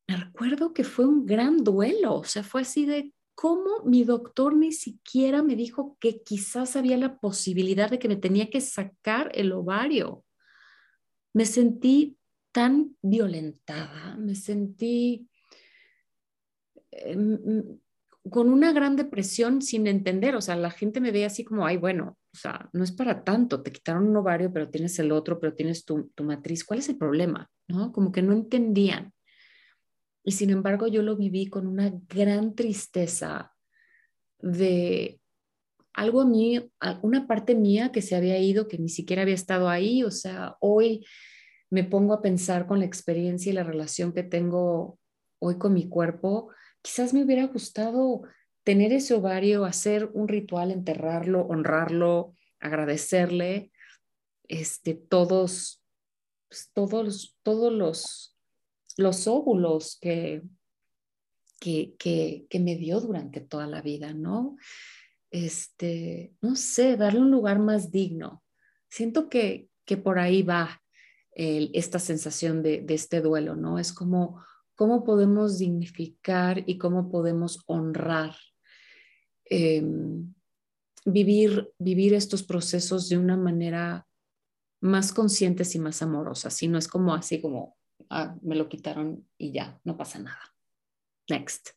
Me 0.08 0.16
recuerdo 0.16 0.74
que 0.74 0.84
fue 0.84 1.06
un 1.06 1.24
gran 1.24 1.64
duelo, 1.64 2.16
o 2.16 2.24
sea, 2.24 2.42
fue 2.42 2.62
así 2.62 2.84
de 2.84 3.12
cómo 3.34 3.82
mi 3.84 4.04
doctor 4.04 4.56
ni 4.56 4.72
siquiera 4.72 5.42
me 5.42 5.56
dijo 5.56 5.96
que 6.00 6.22
quizás 6.22 6.76
había 6.76 6.96
la 6.96 7.18
posibilidad 7.18 7.90
de 7.90 7.98
que 7.98 8.08
me 8.08 8.16
tenía 8.16 8.50
que 8.50 8.60
sacar 8.60 9.30
el 9.34 9.52
ovario. 9.52 10.24
me 11.34 11.46
sentí 11.46 12.18
tan 12.52 12.96
violentada, 13.00 14.16
me 14.18 14.34
sentí 14.34 15.28
em, 16.90 17.78
con 18.30 18.50
una 18.50 18.72
gran 18.72 18.96
depresión 18.96 19.62
sin 19.62 19.86
entender, 19.86 20.36
o 20.36 20.40
sea, 20.40 20.56
la 20.56 20.70
gente 20.70 21.00
me 21.00 21.10
ve 21.10 21.24
así 21.24 21.44
como, 21.44 21.66
ay, 21.66 21.78
bueno, 21.78 22.18
o 22.32 22.36
sea, 22.36 22.68
no 22.72 22.84
es 22.84 22.92
para 22.92 23.24
tanto, 23.24 23.62
te 23.62 23.72
quitaron 23.72 24.08
un 24.08 24.16
ovario, 24.16 24.52
pero 24.52 24.70
tienes 24.70 24.98
el 24.98 25.10
otro, 25.10 25.40
pero 25.40 25.54
tienes 25.54 25.84
tu, 25.84 26.10
tu 26.14 26.22
matriz, 26.22 26.64
¿cuál 26.64 26.78
es 26.80 26.88
el 26.88 26.98
problema? 26.98 27.50
¿No? 27.68 27.92
Como 27.92 28.12
que 28.12 28.22
no 28.22 28.32
entendían. 28.32 29.12
Y 30.24 30.32
sin 30.32 30.50
embargo, 30.50 30.86
yo 30.86 31.02
lo 31.02 31.16
viví 31.16 31.46
con 31.46 31.66
una 31.66 31.92
gran 32.08 32.54
tristeza 32.54 33.52
de 34.38 35.20
algo 35.92 36.22
a 36.22 36.26
mí, 36.26 36.70
una 37.02 37.26
parte 37.26 37.54
mía 37.54 37.92
que 37.92 38.02
se 38.02 38.16
había 38.16 38.38
ido, 38.38 38.68
que 38.68 38.78
ni 38.78 38.88
siquiera 38.88 39.22
había 39.22 39.34
estado 39.34 39.68
ahí, 39.68 40.04
o 40.04 40.10
sea, 40.10 40.56
hoy 40.60 41.04
me 41.70 41.84
pongo 41.84 42.14
a 42.14 42.22
pensar 42.22 42.66
con 42.66 42.78
la 42.78 42.84
experiencia 42.84 43.50
y 43.50 43.54
la 43.54 43.64
relación 43.64 44.12
que 44.12 44.22
tengo 44.22 44.98
hoy 45.38 45.58
con 45.58 45.74
mi 45.74 45.88
cuerpo, 45.88 46.50
quizás 46.82 47.12
me 47.12 47.24
hubiera 47.24 47.46
gustado 47.46 48.22
tener 48.64 48.92
ese 48.92 49.14
ovario, 49.14 49.64
hacer 49.64 50.08
un 50.12 50.28
ritual, 50.28 50.70
enterrarlo, 50.70 51.42
honrarlo, 51.42 52.34
agradecerle, 52.60 53.72
este, 54.48 54.94
todos, 54.94 55.82
pues, 56.48 56.70
todos, 56.72 57.36
todos 57.42 57.72
los, 57.72 58.31
los 58.96 59.26
óvulos 59.26 59.98
que, 60.00 60.42
que, 61.60 61.94
que, 61.98 62.46
que, 62.48 62.60
me 62.60 62.76
dio 62.76 63.00
durante 63.00 63.40
toda 63.40 63.66
la 63.66 63.82
vida, 63.82 64.12
¿no? 64.12 64.56
Este, 65.30 66.34
no 66.40 66.56
sé, 66.56 66.96
darle 66.96 67.20
un 67.20 67.30
lugar 67.30 67.58
más 67.58 67.90
digno. 67.90 68.42
Siento 68.88 69.28
que, 69.28 69.68
que 69.84 69.96
por 69.96 70.18
ahí 70.18 70.42
va 70.42 70.82
esta 71.34 71.98
sensación 71.98 72.62
de, 72.62 72.82
de 72.82 72.94
este 72.94 73.22
duelo, 73.22 73.56
¿no? 73.56 73.78
Es 73.78 73.92
como 73.92 74.42
cómo 74.74 75.04
podemos 75.04 75.58
dignificar 75.58 76.62
y 76.66 76.78
cómo 76.78 77.10
podemos 77.10 77.62
honrar, 77.66 78.34
em, 79.44 80.34
vivir, 81.04 81.72
vivir 81.78 82.14
estos 82.14 82.42
procesos 82.42 83.08
de 83.08 83.18
una 83.18 83.36
manera 83.36 84.06
más 84.80 85.12
conscientes 85.12 85.74
y 85.74 85.78
más 85.78 86.02
amorosa. 86.02 86.50
Si 86.50 86.68
no 86.68 86.78
es 86.78 86.88
como 86.88 87.14
así 87.14 87.40
como, 87.40 87.76
ah, 88.12 88.36
me 88.42 88.54
lo 88.54 88.68
quitaron 88.68 89.26
y 89.38 89.52
ya, 89.52 89.80
no 89.84 89.96
pasa 89.96 90.18
nada. 90.18 90.54
Next. 91.28 91.70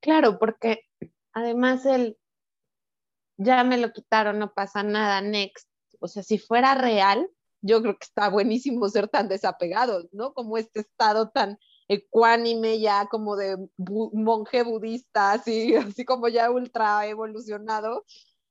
Claro, 0.00 0.38
porque 0.38 0.82
además 1.32 1.84
el, 1.84 2.16
ya 3.36 3.64
me 3.64 3.76
lo 3.76 3.92
quitaron, 3.92 4.38
no 4.38 4.52
pasa 4.54 4.82
nada, 4.82 5.20
next. 5.20 5.68
O 5.98 6.08
sea, 6.08 6.22
si 6.22 6.38
fuera 6.38 6.74
real, 6.74 7.28
yo 7.60 7.82
creo 7.82 7.98
que 7.98 8.04
está 8.04 8.28
buenísimo 8.28 8.88
ser 8.88 9.08
tan 9.08 9.28
desapegados, 9.28 10.08
¿no? 10.12 10.32
Como 10.32 10.56
este 10.56 10.80
estado 10.80 11.30
tan 11.30 11.58
ecuánime 11.88 12.78
ya 12.80 13.06
como 13.06 13.36
de 13.36 13.56
monje 13.76 14.62
budista, 14.62 15.32
así, 15.32 15.74
así 15.96 16.04
como 16.04 16.28
ya 16.28 16.50
ultra 16.50 17.06
evolucionado, 17.06 18.04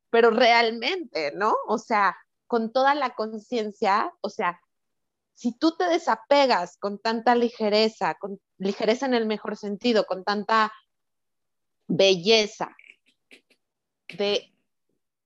pero 0.09 0.29
realmente, 0.29 1.31
¿no? 1.35 1.55
O 1.67 1.77
sea, 1.77 2.17
con 2.47 2.71
toda 2.71 2.95
la 2.95 3.15
conciencia, 3.15 4.11
o 4.21 4.29
sea, 4.29 4.59
si 5.39 5.53
tú 5.53 5.77
te 5.77 5.85
desapegas 5.85 6.75
con 6.75 6.99
tanta 6.99 7.33
ligereza, 7.33 8.15
con 8.15 8.41
ligereza 8.57 9.05
en 9.05 9.13
el 9.13 9.25
mejor 9.25 9.55
sentido, 9.55 10.05
con 10.05 10.25
tanta 10.25 10.73
belleza 11.87 12.75
de 14.17 14.53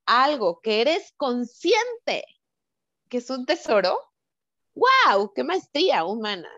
algo 0.06 0.62
que 0.62 0.82
eres 0.82 1.16
consciente 1.18 2.26
que 3.10 3.18
es 3.18 3.30
un 3.32 3.48
tesoro, 3.48 3.98
wow, 4.76 5.34
qué 5.34 5.44
maestría 5.44 6.06
humana, 6.06 6.50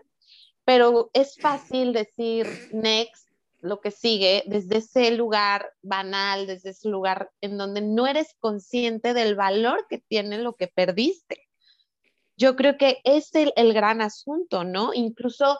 pero 0.66 1.10
es 1.14 1.38
fácil 1.38 1.94
decir 1.94 2.46
next, 2.72 3.26
lo 3.60 3.80
que 3.80 3.90
sigue, 3.90 4.44
desde 4.48 4.78
ese 4.78 5.12
lugar 5.12 5.72
banal, 5.80 6.46
desde 6.46 6.70
ese 6.70 6.90
lugar 6.90 7.30
en 7.40 7.56
donde 7.56 7.80
no 7.80 8.06
eres 8.06 8.34
consciente 8.38 9.14
del 9.14 9.34
valor 9.34 9.86
que 9.88 9.96
tiene 9.96 10.36
lo 10.40 10.56
que 10.56 10.68
perdiste. 10.68 11.45
Yo 12.36 12.56
creo 12.56 12.76
que 12.76 13.00
es 13.04 13.30
el, 13.34 13.72
gran 13.72 14.00
asunto, 14.00 14.64
¿no? 14.64 14.92
Incluso, 14.94 15.58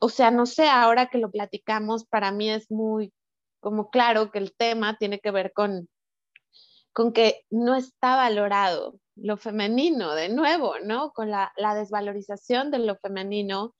o 0.00 0.08
sea, 0.08 0.30
no 0.30 0.46
sé, 0.46 0.68
ahora 0.68 1.06
que 1.08 1.18
lo 1.18 1.30
platicamos, 1.30 2.04
para 2.04 2.32
mí 2.32 2.50
es 2.50 2.70
muy 2.70 3.12
como 3.60 3.90
claro 3.90 4.30
que 4.30 4.38
el 4.38 4.54
tema 4.54 4.96
tiene 4.96 5.20
que 5.20 5.30
ver 5.30 5.52
con, 5.52 5.88
con 6.92 7.12
que 7.12 7.44
no 7.50 7.74
está 7.76 8.16
valorado 8.16 8.98
lo 9.16 9.36
femenino, 9.36 10.14
de 10.14 10.30
nuevo, 10.30 10.78
¿no? 10.82 11.12
Con 11.12 11.30
la, 11.30 11.52
desvalorización 11.74 12.70
de 12.70 12.78
lo 12.78 12.96
femenino 12.96 13.74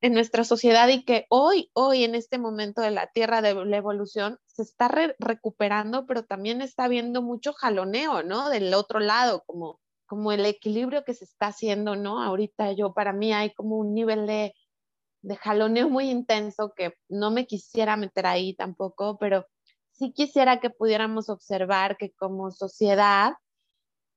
en 0.00 0.14
nuestra 0.14 0.44
sociedad 0.44 0.88
y 0.88 1.04
que 1.04 1.26
hoy, 1.28 1.70
hoy 1.74 2.04
en 2.04 2.14
este 2.14 2.38
momento 2.38 2.80
de 2.80 2.90
la 2.90 3.08
Tierra 3.08 3.42
de 3.42 3.54
la 3.66 3.76
evolución 3.76 4.38
se 4.46 4.62
está 4.62 4.88
recuperando, 5.18 6.06
pero 6.06 6.24
también 6.24 6.62
está 6.62 6.84
habiendo 6.84 7.20
mucho 7.20 7.52
jaloneo, 7.52 8.22
¿no? 8.22 8.48
Del 8.48 8.72
otro 8.72 8.98
lado, 8.98 9.42
como, 9.46 9.79
como 10.10 10.32
el 10.32 10.44
equilibrio 10.44 11.04
que 11.04 11.14
se 11.14 11.24
está 11.24 11.46
haciendo, 11.46 11.94
¿no? 11.94 12.20
Ahorita 12.20 12.72
yo, 12.72 12.92
para 12.92 13.12
mí 13.12 13.32
hay 13.32 13.54
como 13.54 13.76
un 13.76 13.94
nivel 13.94 14.26
de, 14.26 14.56
de 15.22 15.36
jaloneo 15.36 15.88
muy 15.88 16.10
intenso 16.10 16.72
que 16.74 16.94
no 17.08 17.30
me 17.30 17.46
quisiera 17.46 17.96
meter 17.96 18.26
ahí 18.26 18.56
tampoco, 18.56 19.18
pero 19.18 19.46
sí 19.92 20.12
quisiera 20.12 20.58
que 20.58 20.68
pudiéramos 20.68 21.28
observar 21.28 21.96
que 21.96 22.10
como 22.10 22.50
sociedad 22.50 23.34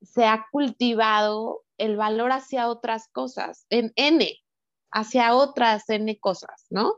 se 0.01 0.25
ha 0.25 0.47
cultivado 0.51 1.61
el 1.77 1.95
valor 1.95 2.31
hacia 2.31 2.69
otras 2.69 3.07
cosas, 3.09 3.67
en 3.69 3.93
N, 3.95 4.35
hacia 4.89 5.35
otras 5.35 5.87
N 5.91 6.19
cosas, 6.19 6.65
¿no? 6.71 6.95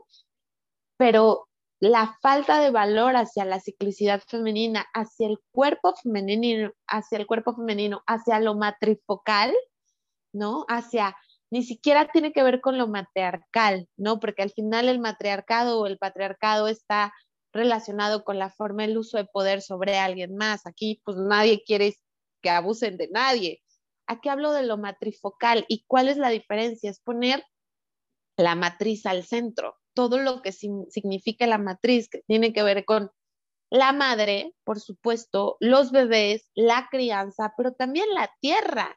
Pero 0.96 1.50
la 1.80 2.16
falta 2.22 2.60
de 2.60 2.70
valor 2.70 3.16
hacia 3.16 3.44
la 3.44 3.60
ciclicidad 3.60 4.22
femenina, 4.26 4.86
hacia 4.94 5.28
el 5.28 5.38
cuerpo 5.52 5.94
femenino, 5.94 6.72
hacia 6.86 7.18
el 7.18 7.26
cuerpo 7.26 7.54
femenino, 7.54 8.02
hacia 8.06 8.40
lo 8.40 8.54
matrifocal, 8.54 9.54
¿no? 10.32 10.64
Hacia, 10.68 11.16
ni 11.50 11.62
siquiera 11.62 12.08
tiene 12.08 12.32
que 12.32 12.42
ver 12.42 12.60
con 12.60 12.78
lo 12.78 12.88
matriarcal, 12.88 13.88
¿no? 13.96 14.20
Porque 14.20 14.42
al 14.42 14.50
final 14.50 14.88
el 14.88 15.00
matriarcado 15.00 15.80
o 15.80 15.86
el 15.86 15.98
patriarcado 15.98 16.68
está 16.68 17.12
relacionado 17.52 18.24
con 18.24 18.38
la 18.38 18.50
forma 18.50 18.82
del 18.82 18.98
uso 18.98 19.18
de 19.18 19.26
poder 19.26 19.62
sobre 19.62 19.98
alguien 19.98 20.36
más. 20.36 20.66
Aquí 20.66 21.00
pues 21.04 21.16
nadie 21.16 21.62
quiere 21.64 21.94
que 22.42 22.50
abusen 22.50 22.96
de 22.96 23.08
nadie. 23.08 23.62
Aquí 24.06 24.28
hablo 24.28 24.52
de 24.52 24.62
lo 24.62 24.78
matrifocal 24.78 25.64
y 25.68 25.84
cuál 25.86 26.08
es 26.08 26.16
la 26.16 26.30
diferencia, 26.30 26.90
es 26.90 27.00
poner 27.00 27.44
la 28.36 28.54
matriz 28.54 29.06
al 29.06 29.24
centro, 29.24 29.76
todo 29.96 30.18
lo 30.18 30.42
que 30.42 30.52
significa 30.52 31.46
la 31.46 31.56
matriz, 31.56 32.10
que 32.10 32.20
tiene 32.26 32.52
que 32.52 32.62
ver 32.62 32.84
con 32.84 33.10
la 33.70 33.92
madre, 33.92 34.54
por 34.62 34.78
supuesto, 34.78 35.56
los 35.58 35.90
bebés, 35.90 36.50
la 36.54 36.88
crianza, 36.90 37.54
pero 37.56 37.72
también 37.72 38.06
la 38.14 38.30
tierra. 38.40 38.96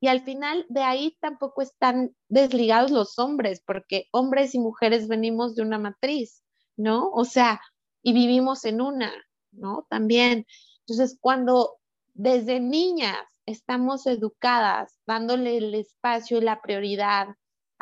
Y 0.00 0.08
al 0.08 0.22
final 0.24 0.66
de 0.68 0.82
ahí 0.82 1.16
tampoco 1.20 1.62
están 1.62 2.14
desligados 2.28 2.90
los 2.90 3.20
hombres, 3.20 3.62
porque 3.64 4.08
hombres 4.10 4.56
y 4.56 4.58
mujeres 4.58 5.06
venimos 5.06 5.54
de 5.54 5.62
una 5.62 5.78
matriz, 5.78 6.42
¿no? 6.76 7.08
O 7.10 7.24
sea, 7.24 7.60
y 8.02 8.12
vivimos 8.12 8.64
en 8.64 8.80
una, 8.80 9.12
¿no? 9.52 9.86
También. 9.88 10.44
Entonces, 10.80 11.16
cuando 11.20 11.76
desde 12.14 12.58
niñas 12.58 13.24
estamos 13.46 14.08
educadas, 14.08 14.98
dándole 15.06 15.56
el 15.56 15.74
espacio 15.76 16.38
y 16.38 16.40
la 16.40 16.60
prioridad 16.60 17.28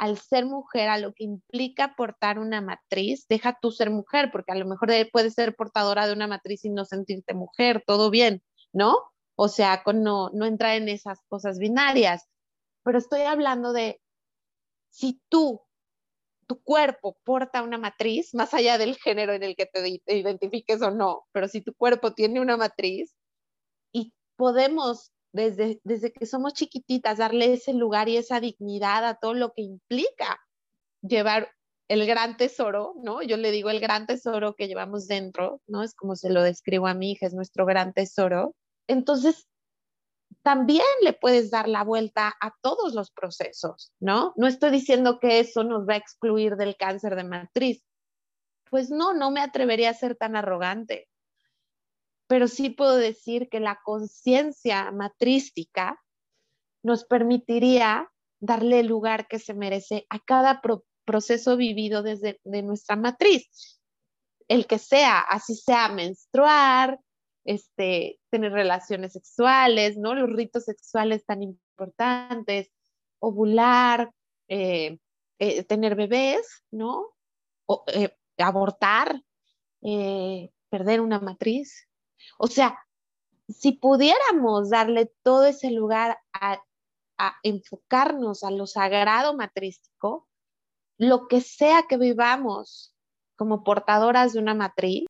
al 0.00 0.16
ser 0.16 0.46
mujer, 0.46 0.88
a 0.88 0.96
lo 0.96 1.12
que 1.12 1.24
implica 1.24 1.94
portar 1.94 2.38
una 2.38 2.62
matriz, 2.62 3.26
deja 3.28 3.58
tú 3.60 3.70
ser 3.70 3.90
mujer, 3.90 4.30
porque 4.32 4.50
a 4.50 4.54
lo 4.54 4.64
mejor 4.64 4.90
puedes 5.12 5.34
ser 5.34 5.54
portadora 5.54 6.06
de 6.06 6.14
una 6.14 6.26
matriz 6.26 6.64
y 6.64 6.70
no 6.70 6.86
sentirte 6.86 7.34
mujer, 7.34 7.84
todo 7.86 8.08
bien, 8.08 8.42
¿no? 8.72 8.96
O 9.36 9.48
sea, 9.48 9.82
con 9.82 10.02
no, 10.02 10.30
no 10.30 10.46
entrar 10.46 10.76
en 10.76 10.88
esas 10.88 11.20
cosas 11.28 11.58
binarias. 11.58 12.26
Pero 12.82 12.96
estoy 12.96 13.20
hablando 13.22 13.74
de 13.74 14.00
si 14.88 15.20
tú, 15.28 15.60
tu 16.46 16.62
cuerpo 16.62 17.18
porta 17.22 17.62
una 17.62 17.76
matriz, 17.76 18.32
más 18.34 18.54
allá 18.54 18.78
del 18.78 18.96
género 18.96 19.34
en 19.34 19.42
el 19.42 19.54
que 19.54 19.66
te 19.66 20.16
identifiques 20.16 20.80
o 20.80 20.90
no, 20.90 21.26
pero 21.30 21.46
si 21.46 21.60
tu 21.60 21.74
cuerpo 21.74 22.14
tiene 22.14 22.40
una 22.40 22.56
matriz, 22.56 23.14
podemos 24.36 25.12
desde, 25.32 25.80
desde 25.84 26.12
que 26.12 26.26
somos 26.26 26.54
chiquititas 26.54 27.18
darle 27.18 27.54
ese 27.54 27.72
lugar 27.72 28.08
y 28.08 28.16
esa 28.16 28.40
dignidad 28.40 29.04
a 29.04 29.14
todo 29.14 29.34
lo 29.34 29.52
que 29.52 29.62
implica 29.62 30.40
llevar 31.02 31.50
el 31.88 32.06
gran 32.06 32.36
tesoro, 32.36 32.94
¿no? 33.02 33.22
Yo 33.22 33.36
le 33.36 33.50
digo 33.50 33.70
el 33.70 33.80
gran 33.80 34.06
tesoro 34.06 34.54
que 34.54 34.68
llevamos 34.68 35.08
dentro, 35.08 35.60
¿no? 35.66 35.82
Es 35.82 35.94
como 35.94 36.14
se 36.14 36.30
lo 36.30 36.42
describo 36.42 36.86
a 36.86 36.94
mi 36.94 37.12
hija, 37.12 37.26
es 37.26 37.34
nuestro 37.34 37.66
gran 37.66 37.92
tesoro. 37.92 38.54
Entonces, 38.86 39.48
también 40.42 40.86
le 41.02 41.12
puedes 41.12 41.50
dar 41.50 41.68
la 41.68 41.82
vuelta 41.82 42.34
a 42.40 42.54
todos 42.62 42.94
los 42.94 43.10
procesos, 43.10 43.92
¿no? 44.00 44.32
No 44.36 44.46
estoy 44.46 44.70
diciendo 44.70 45.18
que 45.18 45.40
eso 45.40 45.64
nos 45.64 45.88
va 45.88 45.94
a 45.94 45.98
excluir 45.98 46.56
del 46.56 46.76
cáncer 46.76 47.16
de 47.16 47.24
matriz. 47.24 47.82
Pues 48.70 48.90
no, 48.90 49.12
no 49.12 49.32
me 49.32 49.40
atrevería 49.40 49.90
a 49.90 49.94
ser 49.94 50.14
tan 50.14 50.36
arrogante 50.36 51.09
pero 52.30 52.46
sí 52.46 52.70
puedo 52.70 52.94
decir 52.94 53.48
que 53.48 53.58
la 53.58 53.80
conciencia 53.82 54.92
matrística 54.92 56.00
nos 56.80 57.04
permitiría 57.04 58.08
darle 58.38 58.78
el 58.78 58.86
lugar 58.86 59.26
que 59.26 59.40
se 59.40 59.52
merece 59.52 60.06
a 60.10 60.20
cada 60.20 60.62
proceso 61.04 61.56
vivido 61.56 62.04
desde 62.04 62.38
de 62.44 62.62
nuestra 62.62 62.94
matriz. 62.94 63.80
El 64.46 64.68
que 64.68 64.78
sea, 64.78 65.18
así 65.18 65.56
sea 65.56 65.88
menstruar, 65.88 67.00
este, 67.44 68.20
tener 68.30 68.52
relaciones 68.52 69.14
sexuales, 69.14 69.98
¿no? 69.98 70.14
Los 70.14 70.30
ritos 70.30 70.66
sexuales 70.66 71.24
tan 71.26 71.42
importantes, 71.42 72.70
ovular, 73.18 74.08
eh, 74.46 74.98
eh, 75.40 75.64
tener 75.64 75.96
bebés, 75.96 76.62
¿no? 76.70 77.08
Eh, 77.92 78.14
abortar, 78.38 79.20
perder 80.70 81.00
una 81.00 81.18
matriz. 81.18 81.89
O 82.38 82.46
sea, 82.46 82.78
si 83.48 83.72
pudiéramos 83.72 84.70
darle 84.70 85.12
todo 85.22 85.44
ese 85.44 85.70
lugar 85.70 86.18
a, 86.32 86.62
enfocarnos 87.42 88.44
a 88.44 88.50
lo 88.50 88.66
sagrado 88.66 89.36
matrístico, 89.36 90.26
lo 90.96 91.28
que 91.28 91.42
sea 91.42 91.82
que 91.86 91.98
vivamos 91.98 92.94
como 93.36 93.62
portadoras 93.62 94.32
de 94.32 94.38
una 94.38 94.54
matriz, 94.54 95.04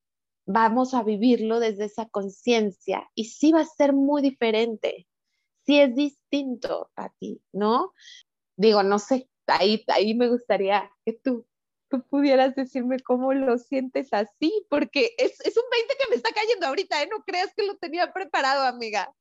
vamos 0.44 0.92
a 0.92 1.04
vivirlo 1.04 1.60
desde 1.60 1.84
esa 1.84 2.08
conciencia 2.08 3.08
y 3.14 3.26
sí 3.26 3.52
va 3.52 3.60
a 3.60 3.64
ser 3.64 3.92
muy 3.92 4.22
diferente, 4.22 5.06
sí 5.64 5.80
es 5.80 5.94
distinto 5.94 6.90
a 6.96 7.10
ti, 7.10 7.40
¿no? 7.52 7.94
Digo, 8.56 8.82
no 8.82 8.98
sé, 8.98 9.28
ahí, 9.46 9.84
ahí 9.86 10.14
me 10.14 10.28
gustaría 10.28 10.90
que 11.04 11.12
tú, 11.12 11.46
tú 11.90 12.02
pudieras 12.08 12.54
decirme 12.54 13.00
cómo 13.00 13.34
lo 13.34 13.58
sientes 13.58 14.08
así, 14.12 14.66
porque 14.70 15.14
es, 15.18 15.32
un 15.44 15.70
20 15.70 15.94
que 15.98 16.08
me 16.08 16.16
está 16.16 16.30
cayendo 16.32 16.66
ahorita, 16.66 17.02
¿eh? 17.02 17.08
No 17.10 17.22
creas 17.24 17.52
que 17.56 17.66
lo 17.66 17.76
tenía 17.76 18.12
preparado, 18.12 18.64
amiga. 18.64 19.12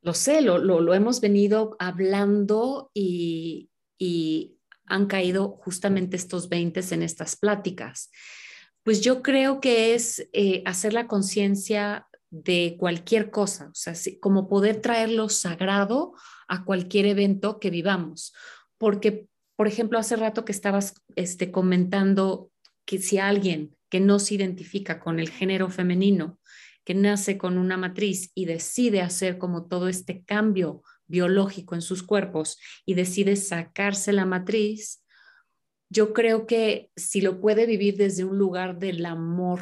Lo 0.00 0.14
sé, 0.14 0.40
lo, 0.40 0.58
lo, 0.58 0.94
hemos 0.94 1.20
venido 1.20 1.76
hablando 1.78 2.90
y, 2.94 3.70
y 3.98 4.58
han 4.86 5.06
caído 5.06 5.56
justamente 5.62 6.16
estos 6.16 6.48
20 6.48 6.80
en 6.90 7.02
estas 7.02 7.36
pláticas. 7.36 8.10
Pues 8.82 9.00
yo 9.00 9.22
creo 9.22 9.60
que 9.60 9.94
es 9.94 10.28
eh, 10.32 10.62
hacer 10.66 10.92
la 10.92 11.06
conciencia 11.06 12.06
de 12.30 12.76
cualquier 12.78 13.30
cosa, 13.30 13.68
o 13.68 13.74
sea, 13.74 13.94
como 14.20 14.48
poder 14.48 14.80
traer 14.80 15.10
lo 15.10 15.28
sagrado 15.28 16.14
a 16.48 16.64
cualquier 16.64 17.06
evento 17.06 17.60
que 17.60 17.70
vivamos. 17.70 18.34
Porque, 18.76 19.28
por 19.56 19.68
ejemplo, 19.68 19.98
hace 19.98 20.16
rato 20.16 20.44
que 20.44 20.52
estabas 20.52 20.94
este, 21.16 21.50
comentando 21.50 22.50
que 22.84 22.98
si 22.98 23.18
alguien 23.18 23.76
que 23.88 24.00
no 24.00 24.18
se 24.18 24.34
identifica 24.34 25.00
con 25.00 25.20
el 25.20 25.30
género 25.30 25.70
femenino, 25.70 26.38
que 26.84 26.94
nace 26.94 27.38
con 27.38 27.58
una 27.58 27.76
matriz 27.76 28.30
y 28.34 28.44
decide 28.44 29.00
hacer 29.00 29.38
como 29.38 29.66
todo 29.66 29.88
este 29.88 30.22
cambio 30.24 30.82
biológico 31.06 31.74
en 31.74 31.82
sus 31.82 32.02
cuerpos 32.02 32.58
y 32.84 32.94
decide 32.94 33.36
sacarse 33.36 34.12
la 34.12 34.26
matriz, 34.26 35.02
yo 35.88 36.12
creo 36.12 36.46
que 36.46 36.90
si 36.96 37.20
lo 37.20 37.40
puede 37.40 37.66
vivir 37.66 37.96
desde 37.96 38.24
un 38.24 38.36
lugar 38.36 38.78
del 38.78 39.06
amor, 39.06 39.60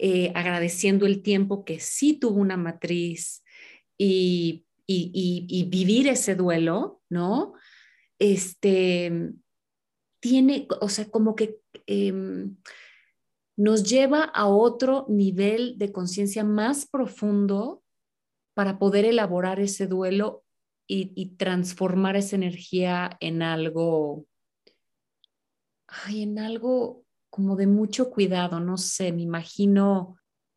eh, 0.00 0.32
agradeciendo 0.34 1.06
el 1.06 1.22
tiempo 1.22 1.64
que 1.64 1.80
sí 1.80 2.14
tuvo 2.14 2.40
una 2.40 2.56
matriz 2.56 3.42
y, 3.96 4.64
vivir 4.86 6.08
ese 6.08 6.34
duelo, 6.34 7.02
¿no? 7.10 7.52
Este, 8.18 9.32
tiene, 10.20 10.66
o 10.80 10.88
sea, 10.88 11.10
como 11.10 11.36
que 11.36 11.60
em, 11.86 12.56
nos 13.56 13.84
lleva 13.84 14.22
a 14.22 14.46
otro 14.46 15.06
nivel 15.08 15.78
de 15.78 15.92
conciencia 15.92 16.44
más 16.44 16.86
profundo 16.86 17.82
para 18.54 18.78
poder 18.78 19.04
elaborar 19.04 19.60
ese 19.60 19.86
duelo 19.86 20.44
y 20.90 21.36
transformar 21.36 22.16
esa 22.16 22.34
energía 22.34 23.18
en 23.20 23.42
algo 23.42 24.26
ay, 25.88 26.22
en 26.22 26.38
algo 26.38 27.04
como 27.30 27.56
de 27.56 27.66
mucho 27.66 28.10
cuidado, 28.10 28.60
no 28.60 28.76
sé, 28.76 29.12
me 29.12 29.22
imagino 29.22 30.16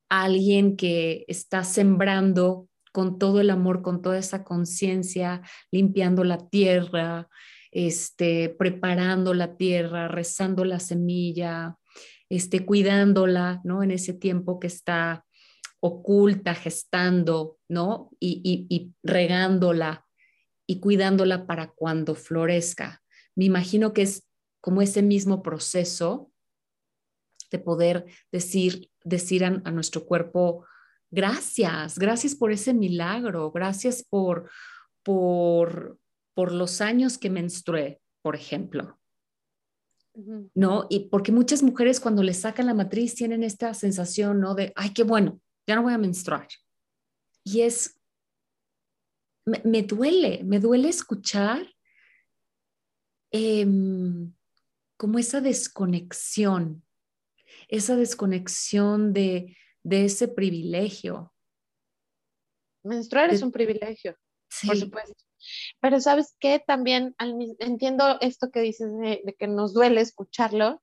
a 0.10 0.24
alguien 0.24 0.78
que 0.78 1.26
está 1.28 1.63
sembrando 1.63 2.67
con 2.91 3.17
todo 3.17 3.39
el 3.39 3.50
amor, 3.50 3.82
con 3.82 4.02
toda 4.02 4.17
esa 4.17 4.43
conciencia, 4.43 5.41
limpiando 5.71 6.24
la 6.24 6.50
tierra, 6.50 7.30
este, 7.71 8.49
preparando 8.49 9.34
la 9.34 9.55
tierra, 9.55 10.07
rezando 10.07 10.65
la 10.65 10.79
semilla, 10.79 11.75
este, 12.29 12.65
cuidándola, 12.65 13.62
¿no? 13.63 13.84
En 13.84 13.91
ese 13.91 14.13
tiempo 14.13 14.60
que 14.60 14.67
está 14.67 15.25
oculta, 15.79 16.53
gestando, 16.53 17.57
¿no? 17.67 18.12
Y, 18.19 18.67
y 18.69 18.93
regándola 19.03 20.05
y 20.67 20.79
cuidándola 20.79 21.47
para 21.47 21.71
cuando 21.71 22.15
florezca. 22.15 23.01
Me 23.36 23.45
imagino 23.45 23.93
que 23.93 24.03
es 24.03 24.27
como 24.62 24.81
ese 24.81 25.01
mismo 25.01 25.41
proceso 25.41 26.31
de 27.51 27.60
poder 27.60 28.05
decir, 28.31 28.89
decir 29.03 29.43
a, 29.43 29.49
nuestro 29.49 30.05
cuerpo, 30.05 30.65
gracias, 31.10 31.99
gracias 31.99 32.34
por 32.34 32.51
ese 32.51 32.73
milagro, 32.73 33.51
gracias 33.51 34.03
por, 34.10 34.49
por, 35.03 35.97
por 36.34 36.52
los 36.52 36.82
años 36.82 37.17
que 37.17 37.30
menstrué, 37.30 38.02
por 38.22 38.36
ejemplo. 38.36 38.98
¿No? 40.54 40.88
Y 40.89 41.08
porque 41.08 41.32
muchas 41.32 41.63
mujeres 41.63 42.02
cuando 42.02 42.22
les 42.22 42.41
sacan 42.41 42.65
la 42.65 42.74
matriz 42.74 43.15
tienen 43.15 43.44
esta 43.44 43.74
sensación, 43.74 44.41
¿no? 44.41 44.56
De, 44.56 44.74
ay, 44.76 44.94
qué 44.94 45.04
bueno, 45.04 45.39
ya 45.65 45.76
no 45.76 45.84
voy 45.84 45.94
a 45.94 45.98
menstruar. 45.98 46.48
Y 47.46 47.62
es, 47.62 47.98
me, 49.46 49.84
duele, 49.84 50.44
me 50.44 50.60
duele 50.60 50.89
escuchar 50.89 51.65
em, 53.32 54.34
como 54.98 55.17
esa 55.17 55.41
desconexión, 55.41 56.86
esa 57.70 57.96
desconexión 57.96 59.13
de, 59.13 59.58
ese 59.84 60.28
privilegio. 60.28 61.34
Menstruar 62.84 63.34
es 63.34 63.41
un 63.41 63.52
privilegio, 63.52 64.15
por 64.67 64.78
supuesto. 64.78 65.31
Pero 65.80 65.99
sabes 65.99 66.36
qué, 66.39 66.60
también 66.60 67.15
entiendo 67.60 68.17
esto 68.21 68.51
que 68.51 68.62
dices 68.62 68.91
de, 68.97 69.36
que 69.38 69.47
nos 69.47 69.73
duele 69.73 70.01
escucharlo, 70.01 70.82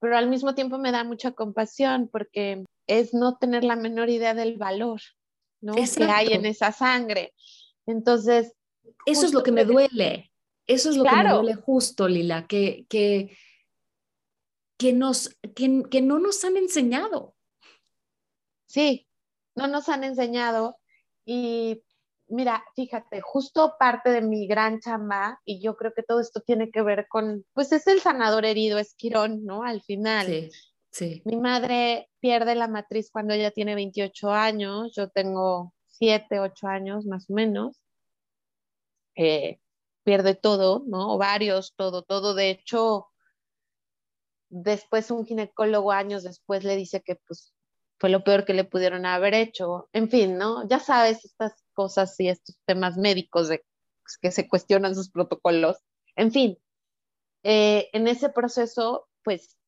pero 0.00 0.16
al 0.16 0.28
mismo 0.28 0.54
tiempo 0.54 0.78
me 0.78 0.92
da 0.92 1.04
mucha 1.04 1.32
compasión 1.32 2.08
porque 2.08 2.64
es 2.86 3.14
no 3.14 3.36
tener 3.38 3.64
la 3.64 3.76
menor 3.76 4.10
idea 4.10 4.34
del 4.34 4.56
valor 4.58 5.00
¿no? 5.60 5.74
que 5.74 6.04
hay 6.04 6.32
en 6.32 6.46
esa 6.46 6.72
sangre. 6.72 7.32
Entonces... 7.86 8.54
Eso 9.06 9.26
es 9.26 9.32
lo 9.32 9.42
que 9.42 9.52
me 9.52 9.64
duele. 9.64 10.30
Eso 10.66 10.90
es 10.90 10.96
lo 10.96 11.04
que 11.04 11.16
me 11.16 11.30
duele 11.30 11.54
justo, 11.54 12.08
Lila, 12.08 12.46
que, 12.46 12.86
que, 12.88 13.36
que, 14.78 14.92
nos, 14.92 15.36
que, 15.54 15.84
que 15.90 16.02
no 16.02 16.18
nos 16.18 16.44
han 16.44 16.56
enseñado. 16.56 17.34
Sí, 18.66 19.06
no 19.54 19.68
nos 19.68 19.88
han 19.88 20.04
enseñado. 20.04 20.78
Y 21.24 21.82
mira, 22.34 22.64
fíjate, 22.74 23.20
justo 23.20 23.76
parte 23.78 24.10
de 24.10 24.20
mi 24.20 24.46
gran 24.46 24.80
chamba, 24.80 25.40
y 25.44 25.60
yo 25.62 25.76
creo 25.76 25.92
que 25.94 26.02
todo 26.02 26.20
esto 26.20 26.40
tiene 26.40 26.70
que 26.70 26.82
ver 26.82 27.06
con, 27.08 27.44
pues 27.52 27.72
es 27.72 27.86
el 27.86 28.00
sanador 28.00 28.44
herido, 28.44 28.78
es 28.78 28.94
Quirón, 28.94 29.44
¿no? 29.44 29.62
Al 29.62 29.82
final. 29.82 30.26
Sí, 30.26 30.50
sí. 30.90 31.22
Mi 31.24 31.36
madre 31.36 32.10
pierde 32.20 32.54
la 32.54 32.68
matriz 32.68 33.10
cuando 33.10 33.34
ella 33.34 33.50
tiene 33.50 33.74
28 33.74 34.30
años, 34.30 34.92
yo 34.94 35.08
tengo 35.08 35.72
7, 35.88 36.40
8 36.40 36.66
años 36.66 37.06
más 37.06 37.30
o 37.30 37.34
menos. 37.34 37.80
Eh, 39.16 39.60
pierde 40.02 40.34
todo, 40.34 40.84
¿no? 40.86 41.14
Ovarios, 41.14 41.74
todo, 41.76 42.02
todo. 42.02 42.34
De 42.34 42.50
hecho, 42.50 43.06
después 44.48 45.10
un 45.10 45.24
ginecólogo 45.26 45.92
años 45.92 46.22
después 46.22 46.64
le 46.64 46.76
dice 46.76 47.00
que 47.02 47.16
pues 47.26 47.54
fue 47.98 48.10
lo 48.10 48.22
peor 48.22 48.44
que 48.44 48.54
le 48.54 48.64
pudieron 48.64 49.06
haber 49.06 49.34
hecho. 49.34 49.88
En 49.92 50.10
fin, 50.10 50.36
¿no? 50.36 50.68
Ya 50.68 50.78
sabes 50.78 51.24
estas 51.24 51.63
cosas 51.74 52.18
y 52.20 52.28
estos 52.28 52.56
temas 52.64 52.96
médicos 52.96 53.48
de 53.48 53.64
pues, 54.02 54.18
que 54.20 54.30
se 54.30 54.48
cuestionan 54.48 54.94
sus 54.94 55.10
protocolos. 55.10 55.76
En 56.16 56.32
fin, 56.32 56.58
eh, 57.42 57.90
en 57.92 58.08
ese 58.08 58.30
proceso, 58.30 59.08
pues 59.22 59.58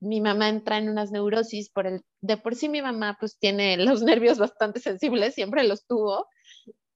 mi 0.00 0.20
mamá 0.20 0.48
entra 0.48 0.78
en 0.78 0.88
unas 0.88 1.12
neurosis 1.12 1.70
por 1.70 1.86
el, 1.86 2.02
de 2.20 2.36
por 2.36 2.56
sí 2.56 2.68
mi 2.68 2.82
mamá 2.82 3.16
pues 3.20 3.38
tiene 3.38 3.76
los 3.78 4.02
nervios 4.02 4.38
bastante 4.38 4.80
sensibles, 4.80 5.34
siempre 5.34 5.64
los 5.64 5.86
tuvo, 5.86 6.26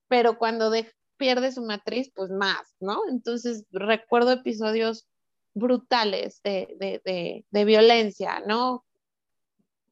pero 0.08 0.38
cuando 0.38 0.70
de, 0.70 0.92
pierde 1.16 1.52
su 1.52 1.62
matriz, 1.62 2.10
pues 2.14 2.30
más, 2.30 2.74
¿no? 2.80 3.00
Entonces 3.08 3.64
recuerdo 3.70 4.32
episodios 4.32 5.06
brutales 5.54 6.40
de, 6.42 7.44
violencia, 7.50 8.40
¿no? 8.46 8.84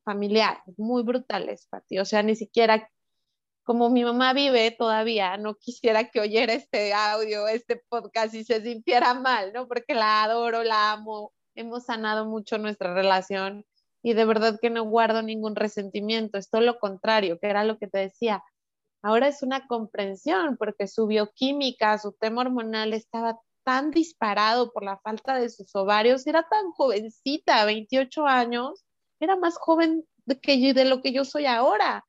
Familiar, 0.04 0.62
muy 0.76 1.02
brutales, 1.02 1.66
Pati. 1.70 1.98
O 1.98 2.04
sea, 2.04 2.22
ni 2.22 2.36
siquiera 2.36 2.90
como 3.64 3.90
mi 3.90 4.04
mamá 4.04 4.32
vive 4.32 4.70
todavía, 4.70 5.36
no 5.36 5.56
quisiera 5.56 6.10
que 6.10 6.20
oyera 6.20 6.52
este 6.52 6.92
audio, 6.94 7.48
este 7.48 7.82
podcast 7.88 8.34
y 8.34 8.44
se 8.44 8.62
sintiera 8.62 9.14
mal, 9.14 9.52
¿no? 9.52 9.66
Porque 9.68 9.94
la 9.94 10.22
adoro, 10.24 10.62
la 10.62 10.92
amo, 10.92 11.32
hemos 11.54 11.86
sanado 11.86 12.26
mucho 12.26 12.58
nuestra 12.58 12.94
relación 12.94 13.64
y 14.02 14.14
de 14.14 14.24
verdad 14.24 14.58
que 14.60 14.70
no 14.70 14.84
guardo 14.84 15.22
ningún 15.22 15.56
resentimiento, 15.56 16.38
es 16.38 16.50
todo 16.50 16.60
lo 16.60 16.78
contrario, 16.78 17.38
que 17.40 17.48
era 17.48 17.64
lo 17.64 17.78
que 17.78 17.88
te 17.88 17.98
decía, 17.98 18.42
Ahora 19.04 19.28
es 19.28 19.42
una 19.42 19.66
comprensión 19.66 20.56
porque 20.56 20.86
su 20.88 21.06
bioquímica, 21.06 21.98
su 21.98 22.12
tema 22.12 22.40
hormonal 22.40 22.94
estaba 22.94 23.38
tan 23.62 23.90
disparado 23.90 24.72
por 24.72 24.82
la 24.82 24.96
falta 24.96 25.38
de 25.38 25.50
sus 25.50 25.76
ovarios, 25.76 26.26
era 26.26 26.48
tan 26.48 26.70
jovencita, 26.70 27.66
28 27.66 28.26
años, 28.26 28.82
era 29.20 29.36
más 29.36 29.58
joven 29.58 30.06
que 30.40 30.72
de 30.72 30.86
lo 30.86 31.02
que 31.02 31.12
yo 31.12 31.26
soy 31.26 31.44
ahora. 31.44 32.06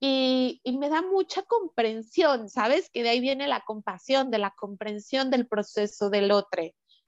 Y, 0.00 0.60
y, 0.62 0.78
me 0.78 0.88
da 0.88 1.02
mucha 1.02 1.42
comprensión, 1.42 2.48
¿sabes? 2.48 2.88
Que 2.90 3.02
de 3.02 3.08
ahí 3.08 3.20
viene 3.20 3.48
la 3.48 3.64
compasión, 3.64 4.30
de 4.30 4.38
la 4.38 4.52
comprensión 4.52 5.30
del 5.30 5.48
proceso 5.48 6.08
del 6.08 6.30
otro, 6.30 6.62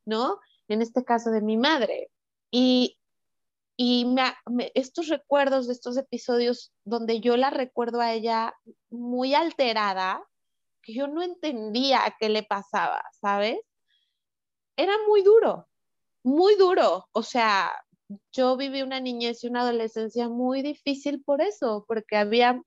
¿no? 0.04 0.40
En 0.66 0.82
este 0.82 1.04
caso 1.04 1.30
de 1.30 1.40
mi 1.40 1.56
madre. 1.56 2.10
Y, 2.50 2.98
y 3.76 4.04
me, 4.04 4.72
estos 4.74 5.08
recuerdos 5.08 5.66
de 5.66 5.72
estos 5.72 5.96
episodios 5.96 6.72
donde 6.84 7.20
yo 7.20 7.36
la 7.36 7.50
recuerdo 7.50 8.00
a 8.00 8.12
ella 8.12 8.54
muy 8.90 9.34
alterada, 9.34 10.22
que 10.82 10.92
yo 10.92 11.06
no 11.06 11.22
entendía 11.22 12.14
qué 12.18 12.28
le 12.28 12.42
pasaba, 12.42 13.02
¿sabes? 13.20 13.58
Era 14.76 14.92
muy 15.08 15.22
duro, 15.22 15.68
muy 16.22 16.56
duro. 16.56 17.08
O 17.12 17.22
sea, 17.22 17.72
yo 18.32 18.56
viví 18.56 18.82
una 18.82 19.00
niñez 19.00 19.44
y 19.44 19.46
una 19.46 19.62
adolescencia 19.62 20.28
muy 20.28 20.62
difícil 20.62 21.22
por 21.22 21.40
eso, 21.40 21.84
porque 21.86 22.16
había 22.16 22.60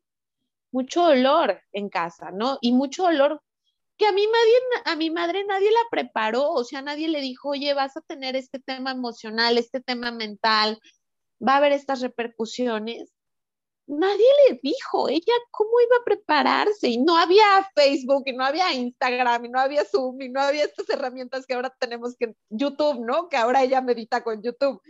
mucho 0.73 1.03
dolor 1.03 1.61
en 1.71 1.89
casa, 1.89 2.31
¿no? 2.31 2.57
Y 2.59 2.73
mucho 2.73 3.03
dolor 3.03 3.41
que 3.97 4.07
a 4.07 4.11
mi, 4.11 4.25
madre, 4.25 4.51
a 4.85 4.95
mi 4.95 5.09
madre 5.11 5.45
nadie 5.45 5.71
la 5.71 5.87
preparó, 5.91 6.49
o 6.49 6.63
sea, 6.63 6.81
nadie 6.81 7.07
le 7.07 7.21
dijo, 7.21 7.49
oye, 7.49 7.73
vas 7.75 7.95
a 7.95 8.01
tener 8.01 8.35
este 8.35 8.59
tema 8.59 8.91
emocional, 8.91 9.57
este 9.57 9.81
tema 9.81 10.11
mental, 10.11 10.79
va 11.45 11.53
a 11.53 11.57
haber 11.57 11.73
estas 11.73 12.01
repercusiones. 12.01 13.13
Nadie 13.85 14.25
le 14.49 14.59
dijo, 14.63 15.09
ella 15.09 15.33
cómo 15.51 15.71
iba 15.85 15.97
a 15.97 16.05
prepararse 16.05 16.87
y 16.87 16.97
no 16.97 17.17
había 17.17 17.69
Facebook 17.75 18.23
y 18.25 18.33
no 18.33 18.45
había 18.45 18.73
Instagram 18.73 19.45
y 19.45 19.49
no 19.49 19.59
había 19.59 19.85
Zoom 19.85 20.21
y 20.21 20.29
no 20.29 20.41
había 20.41 20.63
estas 20.63 20.89
herramientas 20.89 21.45
que 21.45 21.53
ahora 21.53 21.75
tenemos 21.79 22.15
que 22.17 22.33
YouTube, 22.49 23.05
¿no? 23.05 23.29
Que 23.29 23.37
ahora 23.37 23.61
ella 23.61 23.81
medita 23.81 24.23
con 24.23 24.41
YouTube. 24.41 24.81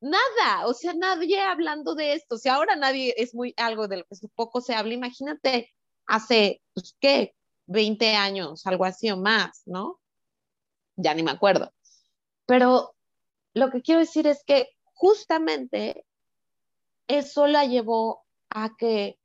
Nada, 0.00 0.66
o 0.66 0.74
sea, 0.74 0.94
nadie 0.94 1.40
hablando 1.40 1.94
de 1.94 2.12
esto, 2.12 2.36
o 2.36 2.38
sea, 2.38 2.54
ahora 2.54 2.76
nadie 2.76 3.14
es 3.16 3.34
muy 3.34 3.52
algo 3.56 3.88
de 3.88 3.98
lo 3.98 4.04
que 4.04 4.28
poco 4.34 4.60
se 4.60 4.74
habla, 4.74 4.94
imagínate 4.94 5.72
hace, 6.06 6.62
pues, 6.74 6.96
¿qué? 7.00 7.34
20 7.66 8.14
años, 8.14 8.66
algo 8.66 8.84
así 8.84 9.10
o 9.10 9.16
más, 9.16 9.62
¿no? 9.66 10.00
Ya 10.96 11.14
ni 11.14 11.22
me 11.22 11.32
acuerdo. 11.32 11.72
Pero 12.46 12.94
lo 13.54 13.70
que 13.70 13.82
quiero 13.82 14.00
decir 14.00 14.26
es 14.26 14.42
que 14.44 14.68
justamente 14.94 16.06
eso 17.08 17.46
la 17.46 17.66
llevó 17.66 18.24
a 18.50 18.70
que 18.76 19.18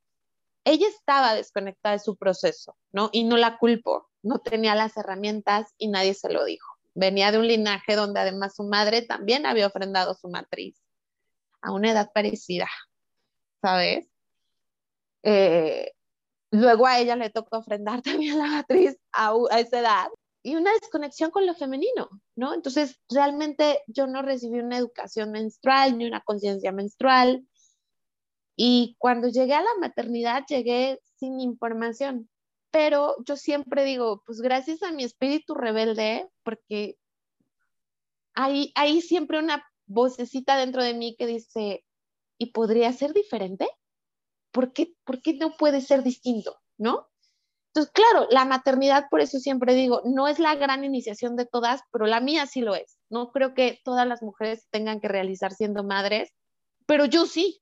ella 0.66 0.88
estaba 0.88 1.36
desconectada 1.36 1.94
de 1.94 2.00
su 2.00 2.18
proceso, 2.18 2.78
¿no? 2.92 3.10
Y 3.12 3.26
no 3.26 3.38
la 3.38 3.58
culpo, 3.58 4.10
no 4.24 4.40
tenía 4.40 4.76
las 4.76 4.98
herramientas 4.98 5.74
y 5.78 5.90
nadie 5.90 6.14
se 6.14 6.32
lo 6.32 6.46
dijo. 6.46 6.73
Venía 6.96 7.32
de 7.32 7.40
un 7.40 7.48
linaje 7.48 7.96
donde 7.96 8.20
además 8.20 8.56
su 8.56 8.64
madre 8.64 9.02
también 9.02 9.46
había 9.46 9.68
ofrendado 9.68 10.14
su 10.14 10.30
matriz 10.30 10.80
a 11.62 11.72
una 11.72 11.92
edad 11.92 12.12
parecida, 12.14 12.70
¿sabes? 13.62 14.08
Eh, 15.24 15.94
luego 16.52 16.86
a 16.86 17.00
ella 17.00 17.16
le 17.16 17.30
tocó 17.30 17.58
ofrendar 17.58 18.02
también 18.04 18.38
la 18.38 18.48
matriz 18.48 18.98
a, 19.12 19.34
a 19.52 19.60
esa 19.60 19.80
edad 19.80 20.08
y 20.44 20.56
una 20.56 20.74
desconexión 20.74 21.32
con 21.32 21.48
lo 21.48 21.56
femenino, 21.56 22.10
¿no? 22.36 22.54
Entonces, 22.54 23.00
realmente 23.10 23.80
yo 23.88 24.08
no 24.08 24.22
recibí 24.22 24.60
una 24.60 24.78
educación 24.78 25.32
menstrual 25.32 25.98
ni 25.98 26.06
una 26.06 26.20
conciencia 26.20 26.74
menstrual. 26.74 27.48
Y 28.58 28.96
cuando 29.00 29.30
llegué 29.30 29.54
a 29.54 29.62
la 29.62 29.76
maternidad, 29.80 30.44
llegué 30.48 31.00
sin 31.16 31.40
información. 31.40 32.30
Pero 32.74 33.18
yo 33.24 33.36
siempre 33.38 33.86
digo, 33.86 34.24
pues 34.26 34.42
gracias 34.42 34.82
a 34.82 34.92
mi 34.92 35.04
espíritu 35.04 35.54
rebelde, 35.54 36.28
porque 36.42 36.98
hay, 38.34 38.72
hay 38.74 39.00
siempre 39.02 39.38
una 39.38 39.64
vocecita 39.86 40.58
dentro 40.58 40.82
de 40.84 40.96
mí 40.96 41.16
que 41.16 41.28
dice, 41.28 41.86
¿y 42.40 42.48
podría 42.48 42.92
ser 42.92 43.14
diferente? 43.14 43.70
¿Por 44.50 44.74
qué, 44.74 44.96
¿Por 45.04 45.22
qué 45.22 45.36
no 45.36 45.56
puede 45.56 45.82
ser 45.82 46.02
distinto? 46.02 46.58
¿No? 46.80 47.08
Entonces, 47.68 47.94
claro, 47.94 48.26
la 48.32 48.44
maternidad, 48.46 49.06
por 49.12 49.22
eso 49.22 49.38
siempre 49.38 49.76
digo, 49.76 50.02
no 50.04 50.28
es 50.28 50.40
la 50.40 50.56
gran 50.56 50.84
iniciación 50.84 51.36
de 51.36 51.46
todas, 51.46 51.82
pero 51.92 52.08
la 52.08 52.22
mía 52.22 52.48
sí 52.48 52.62
lo 52.62 52.74
es. 52.74 52.98
No 53.08 53.32
creo 53.32 53.54
que 53.54 53.82
todas 53.84 54.08
las 54.08 54.24
mujeres 54.24 54.68
tengan 54.72 55.00
que 55.00 55.10
realizar 55.10 55.54
siendo 55.54 55.84
madres, 55.84 56.34
pero 56.88 57.06
yo 57.06 57.28
sí. 57.28 57.62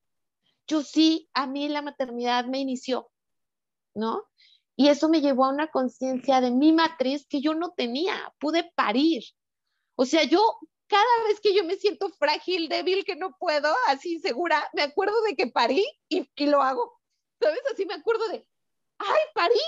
Yo 0.67 0.83
sí, 0.83 1.29
a 1.33 1.47
mí 1.47 1.67
la 1.67 1.81
maternidad 1.81 2.45
me 2.45 2.59
inició, 2.59 3.11
¿no? 3.93 4.30
Y 4.81 4.89
eso 4.89 5.09
me 5.09 5.21
llevó 5.21 5.45
a 5.45 5.49
una 5.49 5.67
conciencia 5.67 6.41
de 6.41 6.49
mi 6.49 6.73
matriz 6.73 7.27
que 7.27 7.39
yo 7.39 7.53
no 7.53 7.69
tenía, 7.69 8.33
pude 8.39 8.63
parir. 8.73 9.23
O 9.93 10.07
sea, 10.07 10.23
yo 10.23 10.43
cada 10.87 11.23
vez 11.27 11.39
que 11.39 11.53
yo 11.53 11.63
me 11.63 11.75
siento 11.75 12.09
frágil, 12.09 12.67
débil, 12.67 13.05
que 13.05 13.15
no 13.15 13.37
puedo, 13.37 13.71
así 13.85 14.19
segura, 14.21 14.67
me 14.73 14.81
acuerdo 14.81 15.21
de 15.21 15.35
que 15.35 15.45
parí 15.45 15.85
y, 16.09 16.27
lo 16.47 16.63
hago. 16.63 16.99
¿Sabes? 17.39 17.59
Así 17.71 17.85
me 17.85 17.93
acuerdo 17.93 18.27
de, 18.29 18.43
ay, 18.97 19.21
parí, 19.35 19.61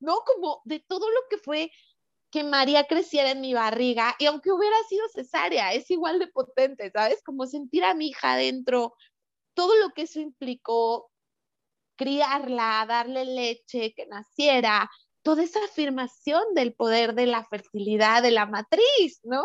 ¿no? 0.00 0.20
Como 0.24 0.62
de 0.64 0.80
todo 0.80 1.10
lo 1.10 1.20
que 1.28 1.36
fue 1.36 1.70
que 2.30 2.42
María 2.42 2.84
creciera 2.84 3.32
en 3.32 3.42
mi 3.42 3.52
barriga 3.52 4.16
y 4.18 4.24
aunque 4.24 4.50
hubiera 4.50 4.82
sido 4.88 5.06
cesárea, 5.10 5.74
es 5.74 5.90
igual 5.90 6.18
de 6.18 6.28
potente, 6.28 6.90
¿sabes? 6.90 7.22
Como 7.22 7.44
sentir 7.44 7.84
a 7.84 7.92
mi 7.92 8.08
hija 8.08 8.32
adentro, 8.32 8.94
todo 9.52 9.76
lo 9.76 9.90
que 9.90 10.02
eso 10.02 10.20
implicó, 10.20 11.10
criarla, 11.98 12.86
darle 12.88 13.24
leche, 13.26 13.92
que 13.94 14.06
naciera, 14.06 14.88
toda 15.22 15.42
esa 15.42 15.62
afirmación 15.64 16.42
del 16.54 16.72
poder 16.72 17.14
de 17.14 17.26
la 17.26 17.44
fertilidad 17.44 18.22
de 18.22 18.30
la 18.30 18.46
matriz, 18.46 19.20
¿no? 19.24 19.44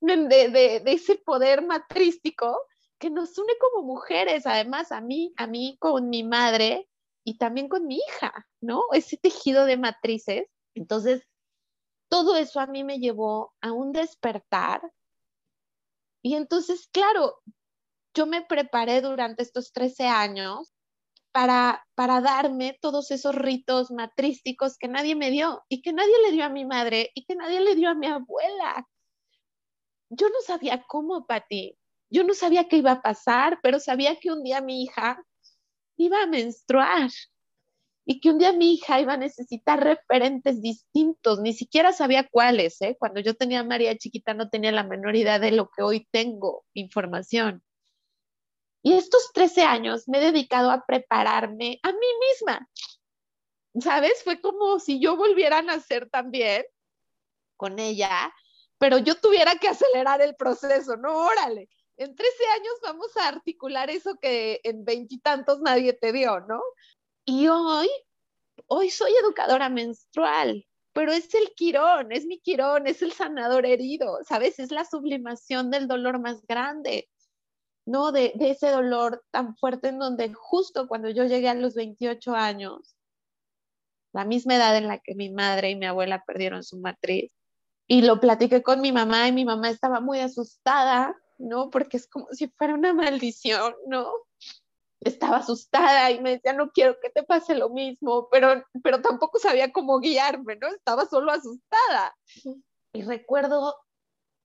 De, 0.00 0.26
de, 0.26 0.82
ese 0.86 1.16
poder 1.16 1.64
matrístico 1.64 2.58
que 2.98 3.10
nos 3.10 3.38
une 3.38 3.52
como 3.60 3.86
mujeres, 3.86 4.46
además 4.46 4.90
a 4.90 5.00
mí, 5.00 5.32
a 5.36 5.46
mí 5.46 5.76
con 5.78 6.08
mi 6.08 6.24
madre, 6.24 6.88
y 7.24 7.38
también 7.38 7.68
con 7.68 7.86
mi 7.86 7.96
hija, 7.96 8.46
¿no? 8.60 8.82
Ese 8.92 9.16
tejido 9.16 9.64
de 9.64 9.78
matrices. 9.78 10.46
Entonces, 10.74 11.22
todo 12.08 12.36
eso 12.36 12.60
a 12.60 12.66
mí 12.66 12.84
me 12.84 12.98
llevó 12.98 13.54
a 13.60 13.72
un 13.72 13.92
despertar. 13.92 14.82
Y 16.22 16.34
entonces, 16.34 16.88
claro, 16.92 17.40
yo 18.14 18.26
me 18.26 18.42
preparé 18.42 19.00
durante 19.00 19.42
estos 19.42 19.72
13 19.72 20.06
años 20.06 20.74
para, 21.34 21.84
para 21.96 22.20
darme 22.20 22.78
todos 22.80 23.10
esos 23.10 23.34
ritos 23.34 23.90
matrísticos 23.90 24.78
que 24.78 24.86
nadie 24.86 25.16
me 25.16 25.32
dio 25.32 25.64
y 25.68 25.82
que 25.82 25.92
nadie 25.92 26.14
le 26.24 26.30
dio 26.30 26.44
a 26.44 26.48
mi 26.48 26.64
madre 26.64 27.10
y 27.12 27.24
que 27.24 27.34
nadie 27.34 27.58
le 27.58 27.74
dio 27.74 27.90
a 27.90 27.94
mi 27.94 28.06
abuela. 28.06 28.86
Yo 30.10 30.28
no 30.28 30.36
sabía 30.46 30.84
cómo, 30.86 31.26
Pati. 31.26 31.76
Yo 32.08 32.22
no 32.22 32.34
sabía 32.34 32.68
qué 32.68 32.76
iba 32.76 32.92
a 32.92 33.02
pasar, 33.02 33.58
pero 33.64 33.80
sabía 33.80 34.14
que 34.20 34.30
un 34.30 34.44
día 34.44 34.60
mi 34.60 34.84
hija 34.84 35.24
iba 35.96 36.22
a 36.22 36.26
menstruar 36.28 37.10
y 38.06 38.20
que 38.20 38.30
un 38.30 38.38
día 38.38 38.52
mi 38.52 38.74
hija 38.74 39.00
iba 39.00 39.14
a 39.14 39.16
necesitar 39.16 39.82
referentes 39.82 40.62
distintos, 40.62 41.40
ni 41.40 41.52
siquiera 41.52 41.92
sabía 41.92 42.28
cuáles, 42.30 42.80
¿eh? 42.80 42.96
Cuando 42.96 43.18
yo 43.18 43.34
tenía 43.34 43.58
a 43.60 43.64
María 43.64 43.98
chiquita 43.98 44.34
no 44.34 44.50
tenía 44.50 44.70
la 44.70 44.84
menor 44.84 45.16
idea 45.16 45.40
de 45.40 45.50
lo 45.50 45.68
que 45.68 45.82
hoy 45.82 46.06
tengo, 46.12 46.64
información. 46.74 47.63
Y 48.84 48.92
estos 48.92 49.32
13 49.32 49.62
años 49.62 50.06
me 50.08 50.18
he 50.18 50.30
dedicado 50.30 50.70
a 50.70 50.84
prepararme 50.84 51.80
a 51.82 51.90
mí 51.90 52.06
misma. 52.28 52.68
¿Sabes? 53.80 54.22
Fue 54.22 54.42
como 54.42 54.78
si 54.78 55.00
yo 55.00 55.16
volviera 55.16 55.58
a 55.58 55.62
nacer 55.62 56.10
también 56.10 56.64
con 57.56 57.78
ella, 57.78 58.32
pero 58.78 58.98
yo 58.98 59.14
tuviera 59.14 59.56
que 59.56 59.68
acelerar 59.68 60.20
el 60.20 60.36
proceso, 60.36 60.98
no, 60.98 61.16
órale, 61.16 61.70
en 61.96 62.14
13 62.14 62.46
años 62.56 62.74
vamos 62.82 63.16
a 63.16 63.28
articular 63.28 63.88
eso 63.88 64.18
que 64.20 64.60
en 64.64 64.84
veintitantos 64.84 65.60
nadie 65.62 65.94
te 65.94 66.12
dio, 66.12 66.40
¿no? 66.40 66.60
Y 67.24 67.48
hoy, 67.48 67.88
hoy 68.66 68.90
soy 68.90 69.12
educadora 69.14 69.70
menstrual, 69.70 70.66
pero 70.92 71.10
es 71.12 71.34
el 71.34 71.54
quirón, 71.54 72.12
es 72.12 72.26
mi 72.26 72.38
quirón, 72.38 72.86
es 72.86 73.00
el 73.00 73.12
sanador 73.12 73.64
herido, 73.64 74.18
¿sabes? 74.28 74.58
Es 74.58 74.70
la 74.70 74.84
sublimación 74.84 75.70
del 75.70 75.88
dolor 75.88 76.18
más 76.18 76.44
grande, 76.46 77.08
¿no? 77.86 78.12
De, 78.12 78.32
de 78.36 78.50
ese 78.50 78.70
dolor 78.70 79.24
tan 79.30 79.56
fuerte 79.56 79.88
en 79.88 79.98
donde 79.98 80.32
justo 80.32 80.88
cuando 80.88 81.10
yo 81.10 81.24
llegué 81.24 81.48
a 81.48 81.54
los 81.54 81.74
28 81.74 82.34
años, 82.34 82.96
la 84.12 84.24
misma 84.24 84.56
edad 84.56 84.76
en 84.76 84.88
la 84.88 84.98
que 84.98 85.14
mi 85.14 85.30
madre 85.30 85.70
y 85.70 85.76
mi 85.76 85.86
abuela 85.86 86.24
perdieron 86.24 86.62
su 86.62 86.78
matriz, 86.78 87.32
y 87.86 88.02
lo 88.02 88.20
platiqué 88.20 88.62
con 88.62 88.80
mi 88.80 88.92
mamá 88.92 89.28
y 89.28 89.32
mi 89.32 89.44
mamá 89.44 89.68
estaba 89.68 90.00
muy 90.00 90.20
asustada 90.20 91.14
¿no? 91.38 91.70
Porque 91.70 91.96
es 91.96 92.06
como 92.06 92.28
si 92.32 92.48
fuera 92.48 92.74
una 92.74 92.92
maldición, 92.92 93.74
¿no? 93.86 94.12
Estaba 95.00 95.38
asustada 95.38 96.10
y 96.10 96.20
me 96.20 96.32
decía, 96.32 96.52
no 96.52 96.70
quiero 96.70 96.98
que 97.00 97.10
te 97.10 97.22
pase 97.22 97.54
lo 97.54 97.68
mismo, 97.70 98.28
pero, 98.30 98.64
pero 98.82 99.02
tampoco 99.02 99.38
sabía 99.38 99.72
cómo 99.72 100.00
guiarme, 100.00 100.56
¿no? 100.56 100.68
Estaba 100.68 101.06
solo 101.06 101.30
asustada. 101.32 102.16
Y 102.92 103.02
recuerdo 103.02 103.76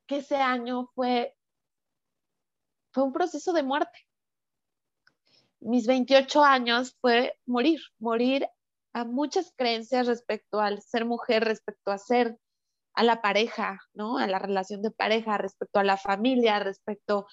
que 0.05 0.17
ese 0.17 0.35
año 0.35 0.89
fue, 0.95 1.35
fue 2.91 3.03
un 3.03 3.13
proceso 3.13 3.53
de 3.53 3.63
muerte. 3.63 4.07
Mis 5.59 5.87
28 5.87 6.43
años 6.43 6.95
fue 7.01 7.37
morir, 7.45 7.81
morir 7.99 8.47
a 8.93 9.03
muchas 9.03 9.53
creencias 9.55 10.07
respecto 10.07 10.59
al 10.59 10.81
ser 10.81 11.05
mujer, 11.05 11.43
respecto 11.43 11.91
a 11.91 11.97
ser 11.97 12.37
a 12.93 13.03
la 13.03 13.21
pareja, 13.21 13.79
¿no? 13.93 14.17
A 14.17 14.27
la 14.27 14.39
relación 14.39 14.81
de 14.81 14.91
pareja, 14.91 15.37
respecto 15.37 15.79
a 15.79 15.83
la 15.83 15.97
familia, 15.97 16.59
respecto 16.59 17.27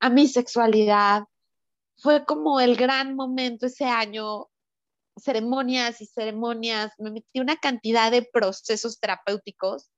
a 0.00 0.10
mi 0.10 0.26
sexualidad. 0.26 1.24
Fue 1.98 2.24
como 2.24 2.60
el 2.60 2.76
gran 2.76 3.14
momento 3.14 3.66
ese 3.66 3.84
año, 3.84 4.48
ceremonias 5.16 6.00
y 6.00 6.06
ceremonias, 6.06 6.92
me 6.98 7.10
metí 7.10 7.40
una 7.40 7.56
cantidad 7.56 8.10
de 8.10 8.22
procesos 8.22 9.00
terapéuticos, 9.00 9.90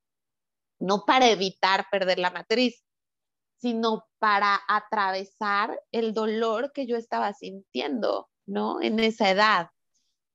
no 0.79 1.05
para 1.05 1.29
evitar 1.29 1.87
perder 1.91 2.21
la 2.21 2.31
matriz, 2.31 2.85
sino 3.59 4.07
para 4.19 4.61
atravesar 4.69 5.81
el 5.93 6.15
dolor 6.15 6.73
que 6.73 6.87
yo 6.87 6.97
estaba 6.97 7.33
sintiendo, 7.35 8.29
¿no? 8.47 8.81
En 8.81 9.01
esa 9.01 9.31
edad 9.31 9.71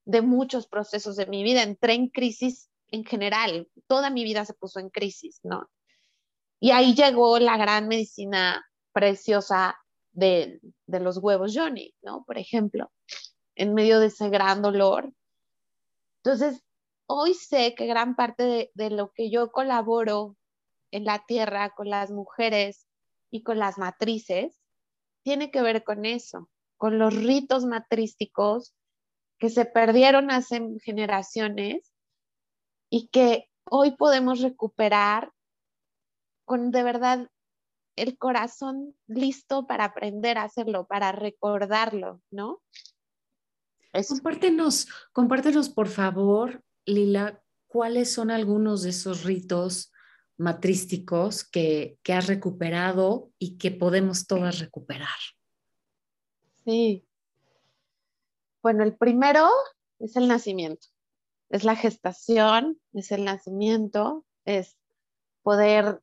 de 0.05 0.21
muchos 0.21 0.67
procesos 0.67 1.15
de 1.15 1.25
mi 1.27 1.43
vida. 1.43 1.63
Entré 1.63 1.93
en 1.93 2.09
crisis 2.09 2.69
en 2.91 3.03
general, 3.05 3.67
toda 3.87 4.09
mi 4.09 4.23
vida 4.23 4.45
se 4.45 4.53
puso 4.53 4.79
en 4.79 4.89
crisis, 4.89 5.39
¿no? 5.43 5.67
Y 6.59 6.71
ahí 6.71 6.93
llegó 6.93 7.39
la 7.39 7.57
gran 7.57 7.87
medicina 7.87 8.63
preciosa 8.91 9.75
de, 10.11 10.59
los 10.87 11.17
huevos 11.17 11.53
Johnny, 11.55 11.93
¿no? 12.03 12.23
Por 12.25 12.37
ejemplo, 12.37 12.91
en 13.55 13.73
medio 13.73 13.99
de 13.99 14.07
ese 14.07 14.29
gran 14.29 14.61
dolor. 14.61 15.11
Entonces, 16.23 16.63
hoy 17.07 17.33
sé 17.33 17.73
que 17.75 17.87
gran 17.87 18.15
parte 18.15 18.71
de, 18.73 18.89
lo 18.91 19.11
que 19.11 19.29
yo 19.31 19.51
colaboro 19.51 20.37
en 20.91 21.05
la 21.05 21.25
tierra 21.25 21.71
con 21.71 21.89
las 21.89 22.11
mujeres 22.11 22.87
y 23.33 23.41
con 23.41 23.57
las 23.57 23.79
matrices 23.79 24.61
tiene 25.23 25.49
que 25.49 25.63
ver 25.63 25.83
con 25.83 26.05
eso, 26.05 26.51
con 26.77 26.99
los 26.99 27.15
ritos 27.15 27.65
matrísticos 27.65 28.75
que 29.39 29.49
se 29.49 29.65
perdieron 29.65 30.29
hace 30.29 30.61
generaciones 30.83 31.91
y 32.91 33.07
que 33.07 33.49
hoy 33.65 33.95
podemos 33.97 34.41
recuperar 34.41 35.31
con 36.45 36.69
de 36.69 36.83
verdad 36.83 37.27
el 37.95 38.19
corazón 38.19 38.95
listo 39.07 39.65
para 39.65 39.85
aprender 39.85 40.37
a 40.37 40.43
hacerlo, 40.43 40.85
para 40.85 41.11
recordarlo, 41.11 42.21
¿no? 42.29 42.61
Compártenos, 44.07 44.87
compártenos 45.11 45.69
por 45.69 45.87
favor, 45.87 46.63
Lila, 46.85 47.41
cuáles 47.65 48.13
son 48.13 48.29
algunos 48.29 48.83
de 48.83 48.91
esos 48.91 49.23
ritos 49.23 49.92
matrísticos 50.37 51.43
que, 51.43 51.97
que 52.03 52.13
has 52.13 52.27
recuperado 52.27 53.31
y 53.37 53.57
que 53.57 53.71
podemos 53.71 54.27
todas 54.27 54.59
recuperar. 54.59 55.09
Sí. 56.65 57.05
Bueno, 58.61 58.83
el 58.83 58.95
primero 58.95 59.49
es 59.99 60.15
el 60.15 60.27
nacimiento 60.27 60.87
es 61.53 61.63
la 61.63 61.75
gestación, 61.75 62.79
es 62.93 63.11
el 63.11 63.25
nacimiento, 63.25 64.25
es 64.43 64.75
poder 65.43 66.01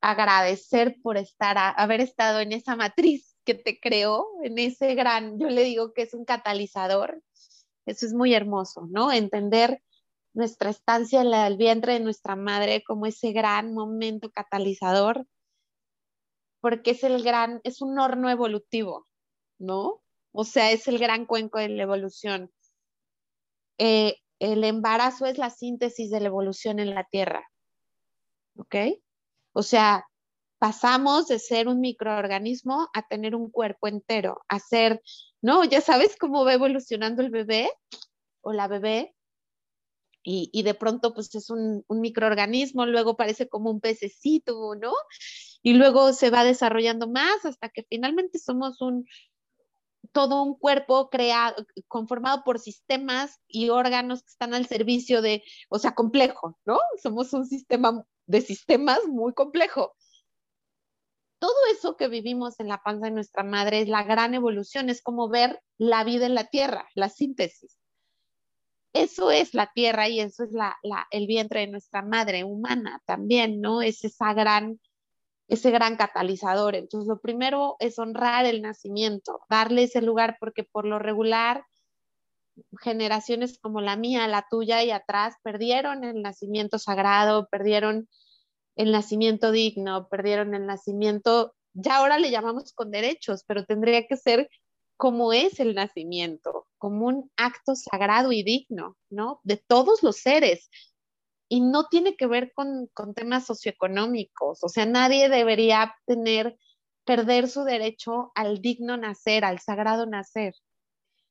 agradecer 0.00 0.96
por 1.02 1.18
estar, 1.18 1.58
haber 1.76 2.00
estado 2.00 2.40
en 2.40 2.52
esa 2.52 2.76
matriz 2.76 3.36
que 3.44 3.52
te 3.52 3.78
creó, 3.78 4.26
en 4.42 4.58
ese 4.58 4.94
gran, 4.94 5.38
yo 5.38 5.50
le 5.50 5.64
digo 5.64 5.92
que 5.92 6.00
es 6.00 6.14
un 6.14 6.24
catalizador. 6.24 7.22
Eso 7.84 8.06
es 8.06 8.14
muy 8.14 8.32
hermoso, 8.32 8.88
¿no? 8.90 9.12
Entender 9.12 9.82
nuestra 10.36 10.68
estancia 10.68 11.22
en 11.22 11.32
el 11.32 11.56
vientre 11.56 11.94
de 11.94 12.00
nuestra 12.00 12.36
madre 12.36 12.84
como 12.84 13.06
ese 13.06 13.32
gran 13.32 13.72
momento 13.72 14.30
catalizador, 14.30 15.26
porque 16.60 16.90
es 16.90 17.02
el 17.04 17.22
gran, 17.22 17.60
es 17.64 17.80
un 17.80 17.98
horno 17.98 18.28
evolutivo, 18.28 19.08
¿no? 19.58 20.02
O 20.32 20.44
sea, 20.44 20.72
es 20.72 20.88
el 20.88 20.98
gran 20.98 21.24
cuenco 21.24 21.58
de 21.58 21.70
la 21.70 21.84
evolución. 21.84 22.52
Eh, 23.78 24.18
el 24.38 24.62
embarazo 24.62 25.24
es 25.24 25.38
la 25.38 25.48
síntesis 25.48 26.10
de 26.10 26.20
la 26.20 26.26
evolución 26.26 26.80
en 26.80 26.94
la 26.94 27.04
Tierra. 27.04 27.48
¿Ok? 28.58 28.76
O 29.54 29.62
sea, 29.62 30.06
pasamos 30.58 31.28
de 31.28 31.38
ser 31.38 31.66
un 31.66 31.80
microorganismo 31.80 32.90
a 32.92 33.08
tener 33.08 33.34
un 33.34 33.50
cuerpo 33.50 33.88
entero, 33.88 34.44
a 34.48 34.58
ser, 34.58 35.00
¿no? 35.40 35.64
Ya 35.64 35.80
sabes 35.80 36.14
cómo 36.18 36.44
va 36.44 36.52
evolucionando 36.52 37.22
el 37.22 37.30
bebé 37.30 37.70
o 38.42 38.52
la 38.52 38.68
bebé. 38.68 39.15
Y, 40.28 40.64
de 40.64 40.74
pronto, 40.74 41.14
pues 41.14 41.32
es 41.36 41.50
un, 41.50 41.84
un 41.86 42.00
microorganismo, 42.00 42.84
luego 42.84 43.16
parece 43.16 43.48
como 43.48 43.70
un 43.70 43.80
pececito, 43.80 44.74
¿no? 44.74 44.92
Y 45.62 45.74
luego 45.74 46.12
se 46.12 46.30
va 46.30 46.42
desarrollando 46.42 47.08
más 47.08 47.44
hasta 47.44 47.68
que 47.68 47.84
finalmente 47.88 48.40
somos 48.40 48.80
un, 48.80 49.06
todo 50.10 50.42
un 50.42 50.58
cuerpo 50.58 51.10
creado, 51.10 51.64
conformado 51.86 52.42
por 52.42 52.58
sistemas 52.58 53.38
y 53.46 53.68
órganos 53.68 54.22
que 54.22 54.30
están 54.30 54.52
al 54.52 54.66
servicio 54.66 55.22
de, 55.22 55.44
o 55.68 55.78
sea, 55.78 55.94
complejo, 55.94 56.58
¿no? 56.64 56.80
Somos 57.00 57.32
un 57.32 57.46
sistema 57.46 58.04
de 58.26 58.40
sistemas 58.40 58.98
muy 59.06 59.32
complejo. 59.32 59.94
Todo 61.38 61.54
eso 61.70 61.96
que 61.96 62.08
vivimos 62.08 62.58
en 62.58 62.66
la 62.66 62.82
panza 62.82 63.06
de 63.06 63.12
nuestra 63.12 63.44
madre 63.44 63.82
es 63.82 63.88
la 63.88 64.02
gran 64.02 64.34
evolución, 64.34 64.90
es 64.90 65.02
como 65.02 65.28
ver 65.28 65.62
la 65.78 66.02
vida 66.02 66.26
en 66.26 66.34
la 66.34 66.48
tierra, 66.48 66.88
la 66.96 67.10
síntesis. 67.10 67.78
Eso 69.02 69.30
es 69.30 69.54
la 69.54 69.70
tierra 69.74 70.08
y 70.08 70.20
eso 70.20 70.44
es 70.44 70.50
el 71.10 71.26
vientre 71.26 71.60
de 71.60 71.66
nuestra 71.68 72.02
madre 72.02 72.44
humana 72.44 73.02
también, 73.04 73.60
¿no? 73.60 73.82
Es 73.82 74.04
esa 74.04 74.32
gran 74.32 74.80
ese 75.48 75.70
gran 75.70 75.96
catalizador. 75.96 76.74
Entonces, 76.74 77.08
lo 77.08 77.20
primero 77.20 77.76
es 77.78 77.98
honrar 77.98 78.46
el 78.46 78.62
nacimiento, 78.62 79.40
darle 79.48 79.84
ese 79.84 80.02
lugar, 80.02 80.36
porque 80.40 80.64
por 80.64 80.86
lo 80.86 80.98
regular, 80.98 81.64
generaciones 82.80 83.58
como 83.60 83.80
la 83.80 83.96
mía, 83.96 84.26
la 84.28 84.46
tuya 84.50 84.82
y 84.82 84.90
atrás, 84.90 85.34
perdieron 85.42 86.04
el 86.04 86.22
nacimiento 86.22 86.78
sagrado, 86.78 87.48
perdieron 87.48 88.08
el 88.76 88.92
nacimiento 88.92 89.52
digno, 89.52 90.08
perdieron 90.08 90.54
el 90.54 90.66
nacimiento, 90.66 91.54
ya 91.74 91.98
ahora 91.98 92.18
le 92.18 92.30
llamamos 92.30 92.72
con 92.72 92.90
derechos, 92.90 93.44
pero 93.46 93.64
tendría 93.64 94.06
que 94.06 94.16
ser 94.16 94.48
como 94.96 95.32
es 95.32 95.60
el 95.60 95.74
nacimiento, 95.74 96.66
como 96.78 97.06
un 97.06 97.30
acto 97.36 97.74
sagrado 97.74 98.32
y 98.32 98.42
digno, 98.42 98.96
¿no? 99.10 99.40
De 99.44 99.56
todos 99.56 100.02
los 100.02 100.16
seres, 100.16 100.70
y 101.48 101.60
no 101.60 101.86
tiene 101.88 102.16
que 102.16 102.26
ver 102.26 102.52
con, 102.52 102.90
temas 103.14 103.46
socioeconómicos, 103.46 104.62
o 104.62 104.68
sea, 104.68 104.86
nadie 104.86 105.28
debería 105.28 105.94
tener, 106.06 106.58
perder 107.04 107.48
su 107.48 107.64
derecho 107.64 108.32
al 108.34 108.60
digno 108.60 108.96
nacer, 108.96 109.44
al 109.44 109.60
sagrado 109.60 110.06
nacer. 110.06 110.54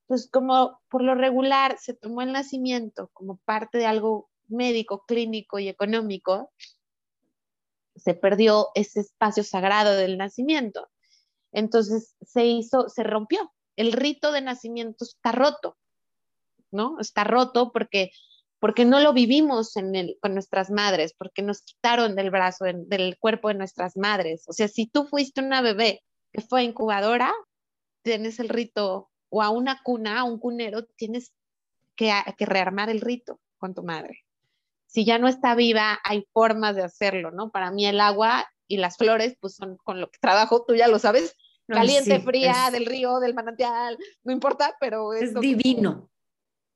Pues 0.08 0.30
como 0.30 0.80
por 0.90 1.04
lo 1.04 1.16
regular 1.16 1.78
se 1.80 1.96
tomó 1.96 2.22
el 2.22 2.32
nacimiento 2.32 3.10
como 3.14 3.38
parte 3.38 3.78
de 3.78 3.88
algo 3.88 4.30
médico, 4.48 5.04
clínico 5.08 5.60
y 5.60 5.68
económico, 5.68 6.52
se 7.96 8.14
perdió 8.14 8.70
ese 8.76 9.02
espacio 9.02 9.44
sagrado 9.44 9.96
del 9.96 10.18
nacimiento. 10.18 10.88
Entonces 11.52 12.16
se 12.22 12.46
hizo, 12.46 12.88
se 12.90 13.04
rompió. 13.04 13.52
El 13.76 13.92
rito 13.92 14.32
de 14.32 14.42
nacimiento 14.42 15.06
está 15.06 15.32
roto, 15.32 15.78
¿no? 16.72 17.00
Está 17.00 17.24
roto 17.24 17.72
porque 17.72 18.12
porque 18.66 18.86
no 18.86 19.00
lo 19.00 19.14
vivimos 19.14 19.78
en 19.78 19.96
el, 19.96 20.18
con 20.22 20.34
nuestras 20.34 20.72
madres, 20.72 21.14
porque 21.16 21.44
nos 21.44 21.62
quitaron 21.62 22.16
del 22.16 22.32
brazo, 22.32 22.66
del 22.66 23.16
cuerpo 23.20 23.50
de 23.50 23.54
nuestras 23.54 23.96
madres. 23.96 24.46
O 24.48 24.54
sea, 24.54 24.68
si 24.68 24.88
tú 24.88 25.06
fuiste 25.06 25.40
una 25.42 25.62
bebé 25.62 26.02
que 26.32 26.42
fue 26.42 26.64
incubadora, 26.64 27.32
tienes 28.02 28.40
el 28.40 28.50
rito, 28.50 29.12
o 29.30 29.44
a 29.44 29.52
una 29.52 29.84
cuna, 29.84 30.20
a 30.20 30.24
un 30.24 30.40
cunero, 30.40 30.86
tienes 30.96 31.32
que, 31.96 32.12
que 32.38 32.46
rearmar 32.48 32.90
el 32.90 33.02
rito 33.02 33.40
con 33.58 33.76
tu 33.76 33.84
madre. 33.84 34.26
Si 34.88 35.06
ya 35.06 35.20
no 35.20 35.28
está 35.28 35.54
viva, 35.54 36.00
hay 36.04 36.26
formas 36.34 36.76
de 36.76 36.84
hacerlo, 36.84 37.32
¿no? 37.32 37.52
Para 37.52 37.70
mí 37.70 37.86
el 37.86 38.00
agua 38.00 38.48
y 38.68 38.78
las 38.78 38.98
flores, 38.98 39.38
pues 39.40 39.56
son 39.56 39.78
con 39.78 40.02
lo 40.02 40.10
que 40.10 40.18
trabajo, 40.20 40.64
tú 40.66 40.74
ya 40.74 40.88
lo 40.88 40.98
sabes, 40.98 41.36
caliente, 41.68 42.20
fría, 42.20 42.70
del 42.72 42.86
río, 42.86 43.20
del 43.20 43.34
manantial, 43.34 43.98
no 44.24 44.32
importa, 44.32 44.76
pero 44.80 45.14
es, 45.14 45.34
divino. 45.40 46.10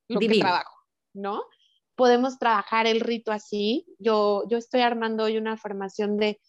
lo 0.08 0.20
divino. 0.20 0.34
que 0.34 0.40
trabajo, 0.40 0.76
¿no? 1.14 1.44
podemos 2.00 2.40
trabajar 2.40 2.88
el 2.88 3.02
rito 3.02 3.34
así. 3.34 3.86
Yo, 4.00 4.44
yo 4.48 4.58
estoy 4.58 4.80
armando 4.80 5.26
hoy 5.26 5.38
una 5.38 5.58
formación 5.58 6.16
de, 6.16 6.40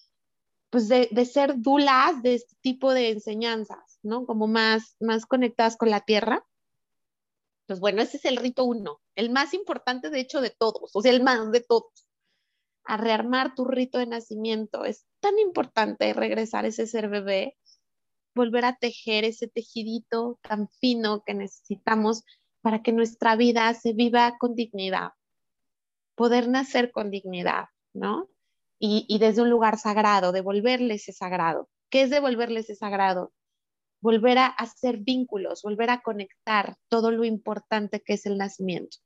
pues 0.70 0.86
de, 0.86 1.08
de, 1.10 1.24
ser 1.24 1.54
dulas 1.56 2.22
de 2.22 2.36
este 2.36 2.54
tipo 2.60 2.94
de 2.94 3.10
enseñanzas, 3.10 3.98
¿no? 4.04 4.26
Como 4.26 4.46
más, 4.46 4.94
más 5.00 5.26
conectadas 5.26 5.76
con 5.76 5.90
la 5.90 6.02
tierra. 6.02 6.46
Pues 7.66 7.80
bueno, 7.80 8.00
ese 8.00 8.18
es 8.18 8.26
el 8.26 8.36
rito 8.36 8.62
uno, 8.62 9.00
el 9.16 9.30
más 9.30 9.52
importante 9.52 10.08
de 10.10 10.20
hecho 10.20 10.40
de 10.40 10.50
todos, 10.50 10.92
o 10.94 11.02
sea, 11.02 11.10
el 11.10 11.20
más 11.20 11.50
de 11.50 11.62
todos. 11.62 12.06
A 12.84 12.96
rearmar 12.96 13.56
tu 13.56 13.64
rito 13.64 13.98
de 13.98 14.06
nacimiento. 14.06 14.84
Es 14.84 15.04
tan 15.18 15.36
importante 15.40 16.12
regresar 16.12 16.64
ese 16.64 16.86
ser 16.86 17.08
bebé, 17.08 17.58
volver 18.34 18.64
a 18.64 18.76
tejer 18.76 19.24
ese 19.24 19.48
tejidito 19.48 20.38
tan 20.42 20.68
fino 20.68 21.22
que 21.24 21.34
necesitamos 21.34 22.24
para 22.60 22.82
que 22.82 22.92
nuestra 22.92 23.36
vida 23.36 23.72
se 23.74 23.92
viva 23.92 24.36
con 24.38 24.54
dignidad, 24.54 25.10
poder 26.14 26.48
nacer 26.48 26.90
con 26.90 27.10
dignidad, 27.10 27.66
¿no? 27.92 28.28
Y, 28.82 29.18
desde 29.18 29.42
un 29.42 29.50
lugar 29.50 29.78
sagrado, 29.78 30.32
devolverle 30.32 30.94
ese 30.94 31.12
sagrado. 31.12 31.68
¿Qué 31.90 32.02
es 32.02 32.10
devolverle 32.10 32.60
ese 32.60 32.74
sagrado? 32.74 33.30
Volver 34.00 34.38
a 34.38 34.46
hacer 34.46 34.96
vínculos, 34.96 35.60
volver 35.62 35.90
a 35.90 36.00
conectar 36.00 36.76
todo 36.88 37.10
lo 37.10 37.24
importante 37.24 38.00
que 38.00 38.14
es 38.14 38.24
el 38.24 38.38
nacimiento. 38.38 38.96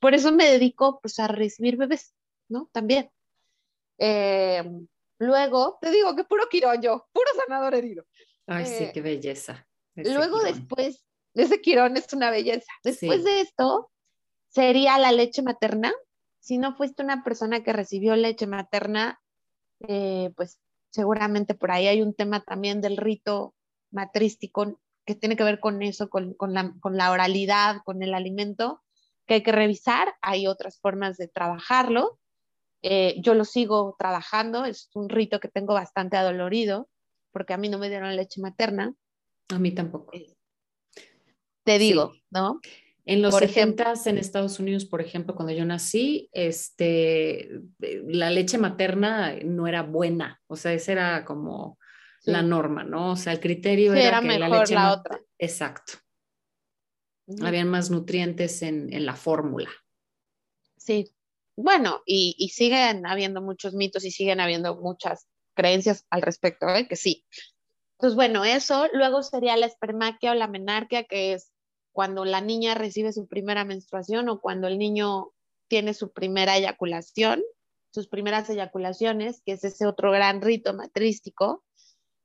Por 0.00 0.14
eso 0.14 0.32
me 0.32 0.46
dedico 0.46 1.00
pues 1.02 1.18
a 1.18 1.28
recibir 1.28 1.76
bebés, 1.76 2.14
¿no? 2.48 2.70
También. 2.72 3.10
Eh, 3.98 4.64
luego, 5.18 5.76
te 5.82 5.90
digo 5.90 6.16
que 6.16 6.24
puro 6.24 6.48
quirón 6.48 6.80
yo, 6.80 7.06
puro 7.12 7.28
sanador 7.44 7.74
herido. 7.74 8.06
Ay, 8.50 8.66
sí, 8.66 8.84
eh, 8.84 8.90
qué 8.92 9.00
belleza. 9.00 9.66
luego 9.94 10.40
después, 10.42 11.04
ese 11.34 11.60
quirón 11.60 11.96
es 11.96 12.12
una 12.12 12.30
belleza. 12.30 12.70
Después 12.82 13.22
de 13.22 13.42
esto, 13.42 13.90
sería 14.48 14.98
la 14.98 15.12
leche 15.12 15.42
materna. 15.42 15.92
Si 16.40 16.58
no 16.58 16.74
fuiste 16.74 17.02
una 17.02 17.22
persona 17.22 17.62
que 17.62 17.72
recibió 17.72 18.16
leche 18.16 18.48
materna, 18.48 19.20
eh, 19.86 20.32
pues 20.36 20.58
seguramente 20.90 21.54
por 21.54 21.70
ahí 21.70 21.86
hay 21.86 22.02
un 22.02 22.12
tema 22.12 22.42
también 22.42 22.80
del 22.80 22.96
rito 22.96 23.54
matrístico 23.92 24.80
que 25.04 25.14
tiene 25.14 25.36
que 25.36 25.44
ver 25.44 25.60
con 25.60 25.80
eso, 25.82 26.10
con, 26.10 26.34
la, 26.48 26.74
con 26.80 26.96
la 26.96 27.12
oralidad, 27.12 27.82
con 27.84 28.02
el 28.02 28.14
alimento, 28.14 28.82
que 29.26 29.34
hay 29.34 29.42
que 29.44 29.52
revisar. 29.52 30.14
Hay 30.22 30.48
otras 30.48 30.80
formas 30.80 31.16
de 31.18 31.28
trabajarlo. 31.28 32.18
Eh, 32.82 33.14
yo 33.20 33.34
lo 33.34 33.44
sigo 33.44 33.94
trabajando, 33.96 34.64
es 34.64 34.90
un 34.94 35.08
rito 35.08 35.38
que 35.38 35.48
tengo 35.48 35.74
bastante 35.74 36.16
adolorido, 36.16 36.88
porque 37.32 37.52
a 37.52 37.56
mí 37.56 37.68
no 37.68 37.78
me 37.78 37.88
dieron 37.88 38.14
leche 38.16 38.40
materna. 38.40 38.94
A 39.48 39.58
mí 39.58 39.72
tampoco. 39.72 40.12
Eh, 40.14 40.34
te 41.64 41.78
digo, 41.78 42.12
¿no? 42.30 42.60
En 43.04 43.22
los 43.22 43.34
70 43.36 43.94
en 44.06 44.18
Estados 44.18 44.60
Unidos, 44.60 44.84
por 44.84 45.00
ejemplo, 45.00 45.34
cuando 45.34 45.52
yo 45.52 45.64
nací, 45.64 46.28
este, 46.32 47.50
la 47.78 48.30
leche 48.30 48.58
materna 48.58 49.34
no 49.44 49.66
era 49.66 49.82
buena, 49.82 50.40
o 50.46 50.56
sea, 50.56 50.72
esa 50.72 50.92
era 50.92 51.24
como 51.24 51.78
la 52.24 52.42
norma, 52.42 52.84
¿no? 52.84 53.12
O 53.12 53.16
sea, 53.16 53.32
el 53.32 53.40
criterio 53.40 53.94
era, 53.94 54.20
que 54.20 54.38
la 54.38 54.48
leche 54.48 54.74
la 54.74 54.92
otra. 54.92 55.20
Exacto. 55.38 55.94
Habían 57.42 57.68
más 57.68 57.90
nutrientes 57.90 58.62
en, 58.62 58.92
en 58.92 59.06
la 59.06 59.16
fórmula. 59.16 59.70
Sí, 60.76 61.12
bueno, 61.56 62.02
y, 62.06 62.34
y, 62.38 62.50
siguen 62.50 63.06
habiendo 63.06 63.40
muchos 63.42 63.74
mitos 63.74 64.04
y 64.04 64.10
siguen 64.10 64.40
habiendo 64.40 64.76
muchas 64.76 65.26
creencias 65.54 66.06
al 66.10 66.22
respecto, 66.22 66.68
¿eh? 66.68 66.86
que 66.88 66.96
sí. 66.96 67.24
Entonces, 67.98 68.16
bueno, 68.16 68.44
eso 68.44 68.86
luego 68.92 69.22
sería 69.22 69.56
la 69.56 69.66
espermaquia 69.66 70.32
o 70.32 70.34
la 70.34 70.46
menarquia, 70.46 71.04
que 71.04 71.34
es 71.34 71.52
cuando 71.92 72.24
la 72.24 72.40
niña 72.40 72.74
recibe 72.74 73.12
su 73.12 73.26
primera 73.26 73.64
menstruación 73.64 74.28
o 74.28 74.40
cuando 74.40 74.68
el 74.68 74.78
niño 74.78 75.32
tiene 75.68 75.92
su 75.94 76.12
primera 76.12 76.56
eyaculación, 76.56 77.42
sus 77.90 78.08
primeras 78.08 78.48
eyaculaciones, 78.48 79.42
que 79.44 79.52
es 79.52 79.64
ese 79.64 79.86
otro 79.86 80.12
gran 80.12 80.40
rito 80.40 80.72
matrístico. 80.72 81.64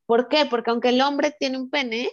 ¿Por 0.06 0.30
qué? 0.30 0.46
Porque 0.46 0.72
aunque 0.72 0.90
el 0.90 1.02
hombre 1.02 1.36
tiene 1.38 1.58
un 1.58 1.70
pene, 1.70 2.10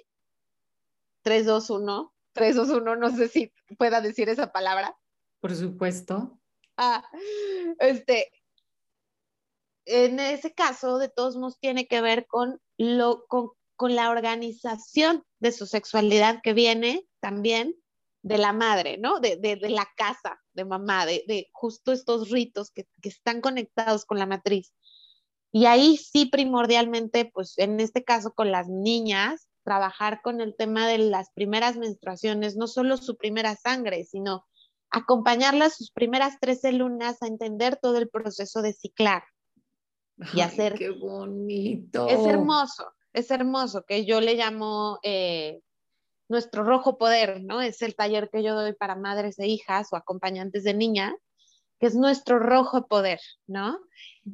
3, 1.23 1.47
2, 1.47 1.71
1, 1.71 2.15
3, 2.33 2.57
2, 2.57 2.69
1, 2.69 2.97
no 2.97 3.17
sé 3.17 3.29
si 3.29 3.53
pueda 3.79 4.01
decir 4.01 4.29
esa 4.29 4.51
palabra. 4.51 4.97
Por 5.41 5.55
supuesto. 5.55 6.39
Ah, 6.77 7.05
este, 7.79 8.31
en 9.85 10.21
ese 10.21 10.53
caso, 10.53 10.99
de 10.99 11.09
todos 11.09 11.37
modos, 11.37 11.59
tiene 11.59 11.87
que 11.87 12.01
ver 12.01 12.27
con, 12.27 12.61
lo, 12.79 13.25
con, 13.27 13.51
con 13.77 13.95
la 13.95 14.11
organización 14.11 15.25
de 15.41 15.53
su 15.53 15.67
sexualidad 15.67 16.41
que 16.43 16.53
viene 16.53 17.07
también 17.21 17.75
de 18.23 18.39
la 18.39 18.53
madre, 18.53 18.99
¿no? 18.99 19.19
De, 19.19 19.37
de, 19.37 19.57
de 19.57 19.71
la 19.71 19.89
casa, 19.97 20.41
de 20.53 20.65
mamá, 20.65 21.07
de, 21.07 21.25
de 21.27 21.49
justo 21.53 21.93
estos 21.93 22.31
ritos 22.31 22.71
que, 22.71 22.87
que, 23.01 23.09
están 23.09 23.41
conectados 23.41 24.05
con 24.05 24.19
la 24.19 24.27
matriz. 24.27 24.73
Y 25.51 25.67
ahí 25.67 25.97
sí 25.97 26.27
primordialmente, 26.27 27.31
pues 27.33 27.59
en 27.59 27.81
este 27.81 28.05
caso 28.05 28.33
con 28.33 28.53
las 28.53 28.69
niñas, 28.69 29.49
trabajar 29.65 30.21
con 30.23 30.41
el 30.41 30.57
tema 30.57 30.87
de 30.87 30.99
las 30.99 31.31
primeras 31.35 31.77
menstruaciones, 31.77 32.57
no 32.57 32.67
solo 32.67 32.97
su 32.97 33.17
primera 33.17 33.57
sangre, 33.57 34.05
sino 34.05 34.47
acompañarlas 34.91 35.77
sus 35.77 35.91
primeras 35.91 36.39
13 36.41 36.73
lunas 36.73 37.21
a 37.23 37.27
entender 37.27 37.79
todo 37.81 37.99
el 37.99 38.09
proceso 38.09 38.63
de 38.63 38.73
ciclar. 38.73 39.25
y 40.35 40.41
hacer... 40.41 40.75
¡Qué 40.75 40.91
bonito! 40.91 42.09
Es 42.09 42.27
hermoso, 42.27 42.93
es 43.13 43.31
hermoso, 43.31 43.85
que 43.85 44.05
yo 44.05 44.21
le 44.21 44.35
llamo 44.35 44.99
eh, 45.03 45.61
nuestro 46.29 46.65
rojo 46.65 46.99
poder, 46.99 47.43
¿no? 47.43 47.61
Es 47.61 47.83
el 47.83 47.95
taller 47.95 48.31
que 48.31 48.43
yo 48.43 48.55
doy 48.55 48.73
para 48.73 48.97
madres 48.97 49.39
e 49.39 49.47
hijas 49.47 49.89
o 49.93 49.97
acompañantes 49.97 50.65
de 50.65 50.75
niña, 50.75 51.15
que 51.79 51.87
es 51.87 51.95
nuestro 51.95 52.39
rojo 52.39 52.87
poder, 52.87 53.21
¿no? 53.47 53.79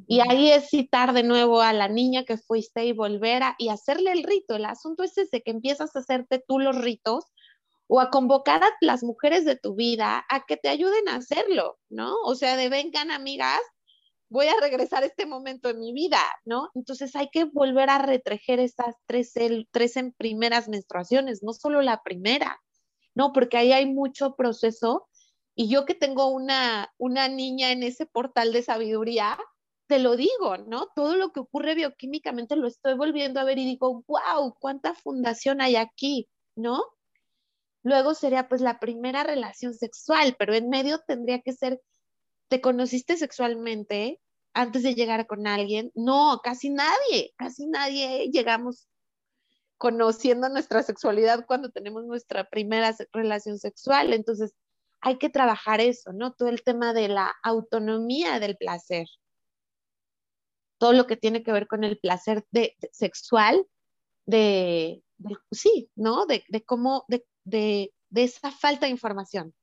Y 0.06 0.20
ahí 0.20 0.50
es 0.50 0.68
citar 0.68 1.14
de 1.14 1.22
nuevo 1.22 1.62
a 1.62 1.72
la 1.72 1.88
niña 1.88 2.24
que 2.24 2.36
fuiste 2.36 2.84
y 2.84 2.92
volver 2.92 3.42
a 3.42 3.54
y 3.58 3.70
hacerle 3.70 4.12
el 4.12 4.22
rito. 4.22 4.54
El 4.54 4.66
asunto 4.66 5.02
es 5.02 5.16
ese, 5.16 5.42
que 5.42 5.50
empiezas 5.50 5.96
a 5.96 6.00
hacerte 6.00 6.44
tú 6.46 6.58
los 6.58 6.76
ritos 6.76 7.24
o 7.86 8.00
a 8.00 8.10
convocar 8.10 8.62
a 8.62 8.70
las 8.82 9.02
mujeres 9.02 9.46
de 9.46 9.56
tu 9.56 9.74
vida 9.74 10.24
a 10.28 10.44
que 10.46 10.58
te 10.58 10.68
ayuden 10.68 11.08
a 11.08 11.16
hacerlo, 11.16 11.78
¿no? 11.88 12.14
O 12.24 12.34
sea, 12.34 12.56
de 12.56 12.68
vengan 12.68 13.10
amigas, 13.10 13.60
voy 14.30 14.46
a 14.46 14.60
regresar 14.60 15.02
a 15.02 15.06
este 15.06 15.26
momento 15.26 15.70
en 15.70 15.80
mi 15.80 15.92
vida, 15.92 16.20
¿no? 16.44 16.70
Entonces 16.74 17.16
hay 17.16 17.28
que 17.30 17.44
volver 17.44 17.90
a 17.90 17.98
retrejer 17.98 18.60
esas 18.60 18.94
tres, 19.06 19.32
tres 19.70 19.96
en 19.96 20.12
primeras 20.12 20.68
menstruaciones, 20.68 21.42
no 21.42 21.52
solo 21.52 21.82
la 21.82 22.02
primera, 22.02 22.60
¿no? 23.14 23.32
Porque 23.32 23.56
ahí 23.56 23.72
hay 23.72 23.86
mucho 23.86 24.36
proceso 24.36 25.08
y 25.54 25.68
yo 25.68 25.84
que 25.86 25.94
tengo 25.94 26.28
una, 26.28 26.92
una 26.98 27.28
niña 27.28 27.72
en 27.72 27.82
ese 27.82 28.06
portal 28.06 28.52
de 28.52 28.62
sabiduría, 28.62 29.38
te 29.88 29.98
lo 29.98 30.16
digo, 30.16 30.58
¿no? 30.66 30.88
Todo 30.94 31.16
lo 31.16 31.32
que 31.32 31.40
ocurre 31.40 31.74
bioquímicamente 31.74 32.54
lo 32.54 32.68
estoy 32.68 32.94
volviendo 32.94 33.40
a 33.40 33.44
ver 33.44 33.58
y 33.58 33.64
digo, 33.64 34.04
wow, 34.06 34.54
cuánta 34.60 34.94
fundación 34.94 35.60
hay 35.60 35.76
aquí, 35.76 36.28
¿no? 36.54 36.84
Luego 37.82 38.14
sería 38.14 38.48
pues 38.48 38.60
la 38.60 38.78
primera 38.78 39.24
relación 39.24 39.72
sexual, 39.74 40.36
pero 40.38 40.54
en 40.54 40.68
medio 40.68 41.00
tendría 41.06 41.40
que 41.40 41.52
ser 41.52 41.80
¿Te 42.48 42.60
conociste 42.60 43.16
sexualmente 43.16 44.20
antes 44.54 44.82
de 44.82 44.94
llegar 44.94 45.26
con 45.26 45.46
alguien? 45.46 45.92
No, 45.94 46.40
casi 46.42 46.70
nadie, 46.70 47.34
casi 47.36 47.66
nadie 47.66 48.30
llegamos 48.30 48.88
conociendo 49.78 50.48
nuestra 50.48 50.82
sexualidad 50.82 51.46
cuando 51.46 51.70
tenemos 51.70 52.04
nuestra 52.04 52.44
primera 52.48 52.94
relación 53.12 53.58
sexual. 53.58 54.12
Entonces, 54.12 54.54
hay 55.00 55.18
que 55.18 55.30
trabajar 55.30 55.80
eso, 55.80 56.12
¿no? 56.12 56.32
Todo 56.32 56.48
el 56.48 56.62
tema 56.62 56.92
de 56.92 57.08
la 57.08 57.34
autonomía 57.42 58.40
del 58.40 58.56
placer. 58.56 59.06
Todo 60.78 60.92
lo 60.92 61.06
que 61.06 61.16
tiene 61.16 61.42
que 61.42 61.52
ver 61.52 61.66
con 61.66 61.84
el 61.84 61.98
placer 61.98 62.44
de, 62.50 62.76
sexual, 62.92 63.64
de, 64.26 65.02
sí, 65.50 65.90
¿no? 65.94 66.26
De, 66.26 66.44
cómo, 66.64 67.04
de, 67.08 67.24
de, 67.44 67.92
esa 68.14 68.50
falta 68.50 68.86
de 68.86 68.92
información. 68.92 69.54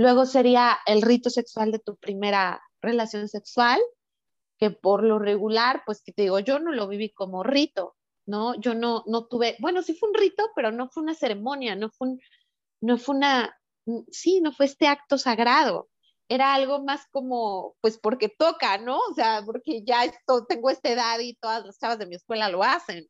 Luego 0.00 0.24
sería 0.24 0.78
el 0.86 1.02
rito 1.02 1.28
sexual 1.28 1.72
de 1.72 1.78
tu 1.78 1.94
primera 1.98 2.62
relación 2.80 3.28
sexual, 3.28 3.78
que 4.58 4.70
por 4.70 5.04
lo 5.04 5.18
regular, 5.18 5.82
pues 5.84 6.00
que 6.00 6.10
te 6.10 6.22
digo, 6.22 6.38
yo 6.38 6.58
no 6.58 6.72
lo 6.72 6.88
viví 6.88 7.10
como 7.10 7.42
rito, 7.42 7.96
¿no? 8.24 8.58
Yo 8.58 8.72
no, 8.74 9.04
no 9.06 9.26
tuve, 9.26 9.56
bueno, 9.58 9.82
sí 9.82 9.92
fue 9.92 10.08
un 10.08 10.14
rito, 10.14 10.52
pero 10.56 10.72
no 10.72 10.88
fue 10.88 11.02
una 11.02 11.12
ceremonia, 11.12 11.76
no 11.76 11.90
fue, 11.90 12.16
no 12.80 12.96
fue 12.96 13.16
una, 13.16 13.54
sí, 14.10 14.40
no 14.40 14.52
fue 14.52 14.64
este 14.64 14.86
acto 14.86 15.18
sagrado. 15.18 15.90
Era 16.30 16.54
algo 16.54 16.82
más 16.82 17.06
como, 17.10 17.76
pues 17.82 17.98
porque 17.98 18.30
toca, 18.30 18.78
¿no? 18.78 18.96
O 19.10 19.14
sea, 19.14 19.42
porque 19.44 19.82
ya 19.84 20.04
esto, 20.04 20.46
tengo 20.46 20.70
esta 20.70 20.88
edad 20.88 21.18
y 21.18 21.34
todas 21.34 21.66
las 21.66 21.78
chavas 21.78 21.98
de 21.98 22.06
mi 22.06 22.14
escuela 22.14 22.48
lo 22.48 22.64
hacen. 22.64 23.06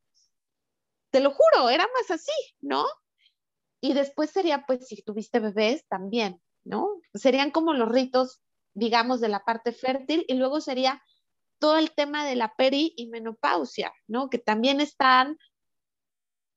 Te 1.12 1.20
lo 1.20 1.30
juro, 1.30 1.70
era 1.70 1.84
más 1.84 2.10
así, 2.10 2.32
¿no? 2.58 2.84
Y 3.80 3.92
después 3.92 4.30
sería, 4.30 4.64
pues, 4.66 4.88
si 4.88 5.02
tuviste 5.02 5.38
bebés, 5.38 5.86
también, 5.86 6.40
¿no? 6.70 7.00
Serían 7.14 7.50
como 7.50 7.74
los 7.74 7.88
ritos, 7.88 8.40
digamos, 8.74 9.20
de 9.20 9.28
la 9.28 9.44
parte 9.44 9.72
fértil 9.72 10.24
y 10.28 10.34
luego 10.34 10.60
sería 10.60 11.02
todo 11.58 11.76
el 11.76 11.90
tema 11.90 12.24
de 12.24 12.36
la 12.36 12.54
peri 12.54 12.94
y 12.96 13.08
menopausia, 13.08 13.92
¿no? 14.06 14.30
Que 14.30 14.38
también 14.38 14.80
están, 14.80 15.36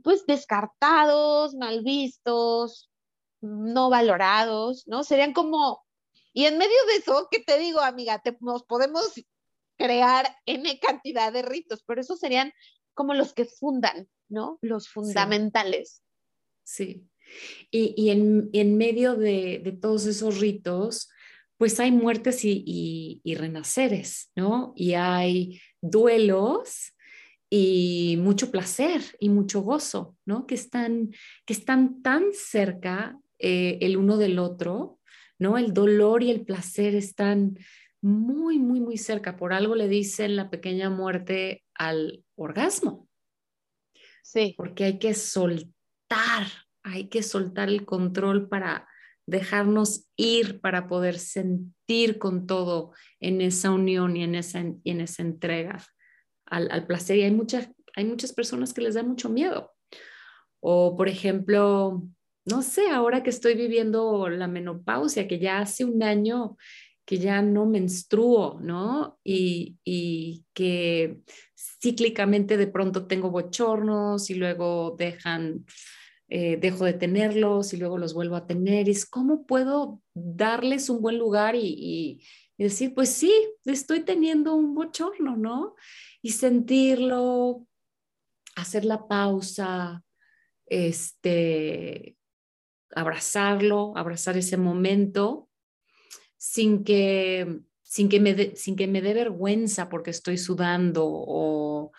pues, 0.03 0.25
descartados, 0.27 1.55
mal 1.55 1.81
vistos, 1.83 2.91
no 3.41 3.89
valorados, 3.89 4.83
¿no? 4.87 5.03
Serían 5.03 5.33
como, 5.33 5.83
y 6.31 6.45
en 6.45 6.59
medio 6.59 6.85
de 6.89 6.97
eso, 6.97 7.27
¿qué 7.31 7.39
te 7.39 7.57
digo, 7.57 7.81
amiga? 7.81 8.21
nos 8.39 8.63
podemos 8.63 9.13
crear 9.77 10.37
N 10.45 10.79
cantidad 10.79 11.33
de 11.33 11.41
ritos, 11.41 11.83
pero 11.87 12.01
esos 12.01 12.19
serían 12.19 12.53
como 12.93 13.15
los 13.15 13.33
que 13.33 13.45
fundan, 13.45 14.07
¿no? 14.29 14.59
Los 14.61 14.89
fundamentales. 14.89 16.03
sí. 16.63 17.09
Y, 17.71 18.09
en, 18.09 18.77
medio 18.77 19.15
de, 19.15 19.77
todos 19.81 20.05
esos 20.05 20.39
ritos, 20.39 21.09
pues 21.57 21.79
hay 21.79 21.91
muertes 21.91 22.41
y, 22.43 23.21
renaceres, 23.37 24.31
¿no? 24.35 24.73
Y 24.75 24.93
hay 24.93 25.59
duelos 25.81 26.93
y 27.49 28.17
mucho 28.19 28.51
placer 28.51 29.01
y 29.19 29.29
mucho 29.29 29.61
gozo, 29.61 30.15
¿no? 30.25 30.45
Que 30.45 30.55
están, 30.55 31.11
que 31.45 31.53
están 31.53 32.01
tan 32.01 32.25
cerca 32.33 33.17
eh, 33.39 33.79
el 33.81 33.97
uno 33.97 34.17
del 34.17 34.39
otro, 34.39 34.99
¿no? 35.39 35.57
El 35.57 35.73
dolor 35.73 36.23
y 36.23 36.31
el 36.31 36.45
placer 36.45 36.95
están 36.95 37.57
muy, 38.01 38.59
muy, 38.59 38.81
muy 38.81 38.97
cerca. 38.97 39.37
Por 39.37 39.53
algo 39.53 39.75
le 39.75 39.87
dicen 39.87 40.35
la 40.35 40.49
pequeña 40.49 40.89
muerte 40.89 41.63
al 41.73 42.23
orgasmo. 42.35 43.07
Sí. 44.21 44.53
Porque 44.57 44.83
hay 44.83 44.99
que 44.99 45.13
soltar 45.13 46.47
hay 46.83 47.07
que 47.07 47.23
soltar 47.23 47.69
el 47.69 47.85
control 47.85 48.49
para 48.49 48.87
dejarnos 49.25 50.09
ir 50.17 50.59
para 50.59 50.87
poder 50.87 51.17
sentir 51.17 52.19
con 52.19 52.45
todo 52.45 52.91
en 53.19 53.41
esa 53.41 53.71
unión 53.71 54.17
y 54.17 54.23
en 54.23 54.35
esa, 54.35 54.59
en 54.59 55.01
esa 55.01 55.23
entrega 55.23 55.81
al, 56.45 56.69
al, 56.71 56.85
placer. 56.85 57.17
Y 57.17 57.23
hay 57.23 57.31
muchas, 57.31 57.69
hay 57.95 58.05
muchas 58.05 58.33
personas 58.33 58.73
que 58.73 58.81
les 58.81 58.95
da 58.95 59.03
mucho 59.03 59.29
miedo. 59.29 59.71
O, 60.59 60.95
por 60.97 61.07
ejemplo, 61.07 62.03
no 62.45 62.61
sé, 62.61 62.89
ahora 62.89 63.23
que 63.23 63.29
estoy 63.29 63.55
viviendo 63.55 64.27
la 64.29 64.47
menopausia, 64.47 65.27
que 65.27 65.39
ya 65.39 65.59
hace 65.59 65.85
un 65.85 66.03
año 66.03 66.57
que 67.05 67.17
ya 67.17 67.41
no 67.41 67.65
menstruo, 67.65 68.59
¿no? 68.61 69.19
Y, 69.23 69.77
y, 69.83 70.45
que 70.53 71.19
cíclicamente 71.81 72.55
de 72.55 72.67
pronto 72.67 73.07
tengo 73.07 73.29
bochornos 73.29 74.29
y 74.29 74.35
luego 74.35 74.95
dejan, 74.97 75.65
eh, 76.35 76.57
dejo 76.57 76.85
de 76.85 76.93
tenerlos 76.93 77.73
y 77.73 77.77
luego 77.77 77.99
los 77.99 78.15
vuelvo 78.15 78.35
a 78.35 78.47
tener. 78.47 78.89
es 78.89 79.05
cómo 79.05 79.45
puedo 79.45 80.01
darles 80.15 80.89
un 80.89 80.99
buen 80.99 81.19
lugar 81.19 81.55
y, 81.55 82.23
decir, 82.57 82.95
pues 82.95 83.09
sí, 83.09 83.31
estoy 83.65 83.99
teniendo 83.99 84.55
un 84.55 84.73
bochorno, 84.73 85.37
¿no? 85.37 85.75
Y 86.23 86.31
sentirlo, 86.31 87.67
hacer 88.55 88.83
la 88.83 89.07
pausa, 89.07 90.03
este, 90.65 92.17
abrazarlo, 92.95 93.95
abrazar 93.95 94.35
ese 94.35 94.57
momento 94.57 95.49
sin 96.37 96.83
que, 96.83 97.59
sin 97.83 98.09
que 98.09 98.19
me 98.19 98.33
dé 99.03 99.13
vergüenza 99.13 99.87
porque 99.87 100.09
estoy 100.09 100.39
sudando 100.39 101.03
o, 101.05 101.91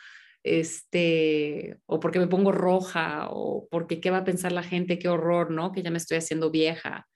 este, 0.45 1.79
o 1.87 1.99
porque 1.99 2.19
me 2.19 2.29
pongo 2.29 2.53
roja 2.53 3.29
o 3.31 3.67
porque 3.71 4.01
qué 4.01 4.11
va 4.11 4.19
a 4.19 4.25
pensar 4.25 4.53
la 4.53 4.63
gente, 4.63 4.99
qué 4.99 5.09
horror, 5.09 5.51
¿no? 5.51 5.73
Que 5.73 5.83
ya 5.83 5.91
me 5.91 5.97
estoy 5.97 6.19
haciendo 6.19 6.51
vieja. 6.51 7.09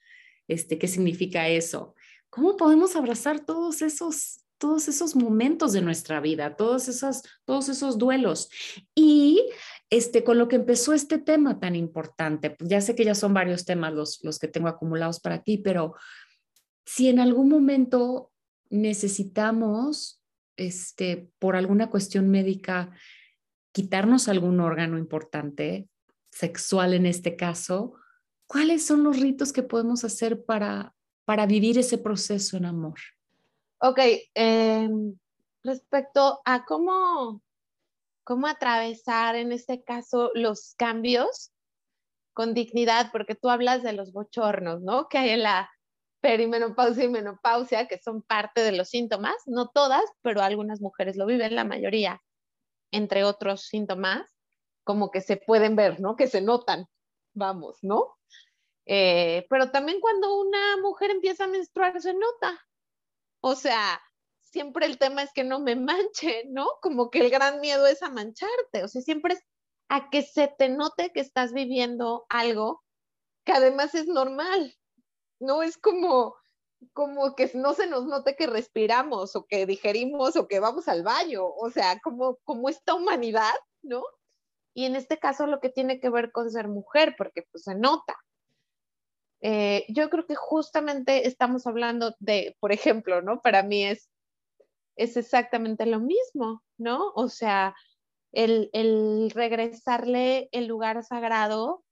Este, 0.49 0.79
¿Qué 0.79 0.89
significa 0.89 1.47
eso? 1.47 1.95
¿Cómo 2.31 2.57
podemos 2.57 2.97
abrazar 2.97 3.45
todos 3.45 3.83
esos, 3.83 4.45
todos 4.57 4.89
esos 4.89 5.15
momentos 5.15 5.75
de 5.75 5.83
nuestra 5.83 6.21
vida, 6.21 6.57
todos 6.57 6.89
esos, 6.89 7.23
todos 7.45 7.69
esos 7.69 7.99
duelos? 7.99 8.49
Y 8.95 9.47
este, 9.91 10.25
con 10.25 10.39
lo 10.39 10.49
que 10.49 10.57
empezó 10.57 10.95
este 10.95 11.19
tema 11.19 11.61
tan 11.61 11.77
importante, 11.77 12.51
pues 12.51 12.71
ya 12.71 12.81
sé 12.81 12.95
que 12.95 13.05
ya 13.05 13.15
son 13.15 13.35
varios 13.35 13.67
temas 13.67 13.93
los, 13.93 14.25
los 14.25 14.39
que 14.39 14.49
tengo 14.49 14.69
acumulados 14.69 15.21
para 15.21 15.43
ti, 15.43 15.59
pero 15.59 15.95
si 16.87 17.11
en 17.11 17.21
algún 17.21 17.51
momento 17.51 18.33
necesitamos, 18.71 20.23
este, 20.57 21.31
por 21.39 21.57
alguna 21.57 21.91
cuestión 21.91 22.31
médica, 22.31 22.91
quitarnos 23.73 24.29
algún 24.29 24.61
órgano 24.61 24.99
importante, 24.99 25.89
sexual 26.31 26.95
en 26.95 27.07
este 27.07 27.37
caso, 27.37 27.95
¿cuáles 28.47 28.87
son 28.87 29.03
los 29.03 29.19
ritos 29.19 29.53
que 29.53 29.63
podemos 29.63 30.05
hacer 30.05 30.45
para, 30.45 30.95
para 31.25 31.47
vivir 31.47 31.79
ese 31.79 31.99
proceso 31.99 32.57
en 32.57 32.67
amor? 32.67 32.99
Ok, 33.81 34.01
em, 34.35 35.17
respecto 35.63 36.41
a 36.45 36.65
cómo 36.65 37.43
cómo 38.29 38.47
atravesar 38.47 39.37
en 39.37 39.53
este 39.53 39.83
caso 39.83 40.31
los 40.35 40.75
cambios 40.77 41.51
con 42.35 42.53
dignidad, 42.53 43.11
porque 43.11 43.35
tú 43.35 43.49
hablas 43.49 43.83
de 43.83 43.95
los 43.95 44.13
bochornos, 44.13 44.83
¿no? 44.83 45.09
Que 45.09 45.17
hay 45.17 45.31
en 45.31 45.45
la 45.45 45.71
perimenopausia 46.21 47.05
y 47.05 47.09
menopausia, 47.09 47.89
que 47.89 47.97
son 47.97 48.21
parte 48.21 48.61
de 48.61 48.73
los 48.73 48.91
síntomas, 48.91 49.35
no 49.47 49.69
todas, 49.69 50.05
pero 50.21 50.43
algunas 50.43 50.83
mujeres 50.83 51.17
lo 51.17 51.25
viven, 51.25 51.55
la 51.55 51.65
mayoría, 51.65 52.21
entre 52.91 53.25
otros 53.25 53.63
síntomas, 53.63 54.29
como 54.85 55.11
que 55.11 55.21
se 55.21 55.37
pueden 55.37 55.77
ver, 55.77 56.01
¿no? 56.01 56.17
Que 56.17 56.27
se 56.27 56.41
notan, 56.41 56.87
vamos, 57.35 57.79
¿no? 57.83 58.17
Eh, 58.87 59.47
pero 59.51 59.71
también 59.71 60.01
cuando 60.01 60.41
una 60.41 60.79
mujer 60.79 61.11
empieza 61.11 61.45
a 61.45 61.49
menstruar 61.49 62.01
se 62.01 62.15
nota. 62.15 62.67
O 63.41 63.55
sea, 63.55 64.01
siempre 64.41 64.87
el 64.87 64.99
tema 64.99 65.23
es 65.23 65.33
que 65.33 65.45
no 65.45 65.61
me 65.61 65.77
manche, 65.77 66.45
¿no? 66.49 66.69
Como 66.81 67.11
que 67.11 67.21
el 67.21 67.31
gran 67.31 67.61
miedo 67.61 67.87
es 67.87 68.03
a 68.03 68.11
mancharte, 68.11 68.85
o 68.85 68.89
sea, 68.89 69.03
siempre 69.03 69.35
es 69.35 69.45
a 69.91 70.11
que 70.11 70.23
se 70.23 70.49
te 70.49 70.69
note 70.69 71.13
que 71.13 71.21
estás 71.21 71.53
viviendo 71.53 72.27
algo 72.29 72.83
que 73.45 73.53
además 73.53 73.95
es 73.95 74.07
normal, 74.07 74.77
¿no? 75.41 75.63
Es 75.63 75.79
como, 75.79 76.37
como 76.93 77.35
que 77.35 77.51
no 77.55 77.75
se 77.75 77.87
nos 77.87 78.07
note 78.07 78.37
que 78.37 78.47
respiramos 78.47 79.37
o 79.37 79.47
que 79.47 79.67
digerimos 79.67 80.37
o 80.37 80.47
que 80.49 80.61
vamos 80.61 80.89
al 80.89 81.03
baño, 81.03 81.47
o 81.47 81.71
sea, 81.71 81.99
como, 82.01 82.39
como 82.45 82.69
esta 82.69 82.95
humanidad, 82.95 83.55
¿no? 83.83 84.05
Y 84.75 84.85
en 84.85 84.97
este 84.97 85.19
caso 85.19 85.47
lo 85.47 85.61
que 85.61 85.71
tiene 85.71 86.01
que 86.01 86.11
ver 86.11 86.31
con 86.33 86.51
ser 86.51 86.69
mujer, 86.69 87.15
porque 87.19 87.43
pues 87.51 87.65
se 87.65 87.75
nota. 87.75 88.17
Eh, 89.41 89.87
yo 89.89 90.11
creo 90.11 90.27
que 90.27 90.35
justamente 90.35 91.27
estamos 91.27 91.67
hablando 91.67 92.15
de, 92.19 92.57
por 92.61 92.73
ejemplo, 92.73 93.23
¿no? 93.23 93.41
Para 93.41 93.63
mí 93.63 93.85
es 93.85 94.09
es 94.99 95.17
exactamente 95.17 95.87
lo 95.87 96.01
mismo, 96.01 96.63
¿no? 96.77 97.13
O 97.15 97.29
sea, 97.29 97.75
el, 98.33 99.31
regresarle 99.35 100.49
el 100.53 100.67
lugar 100.67 101.03
sagrado 101.05 101.85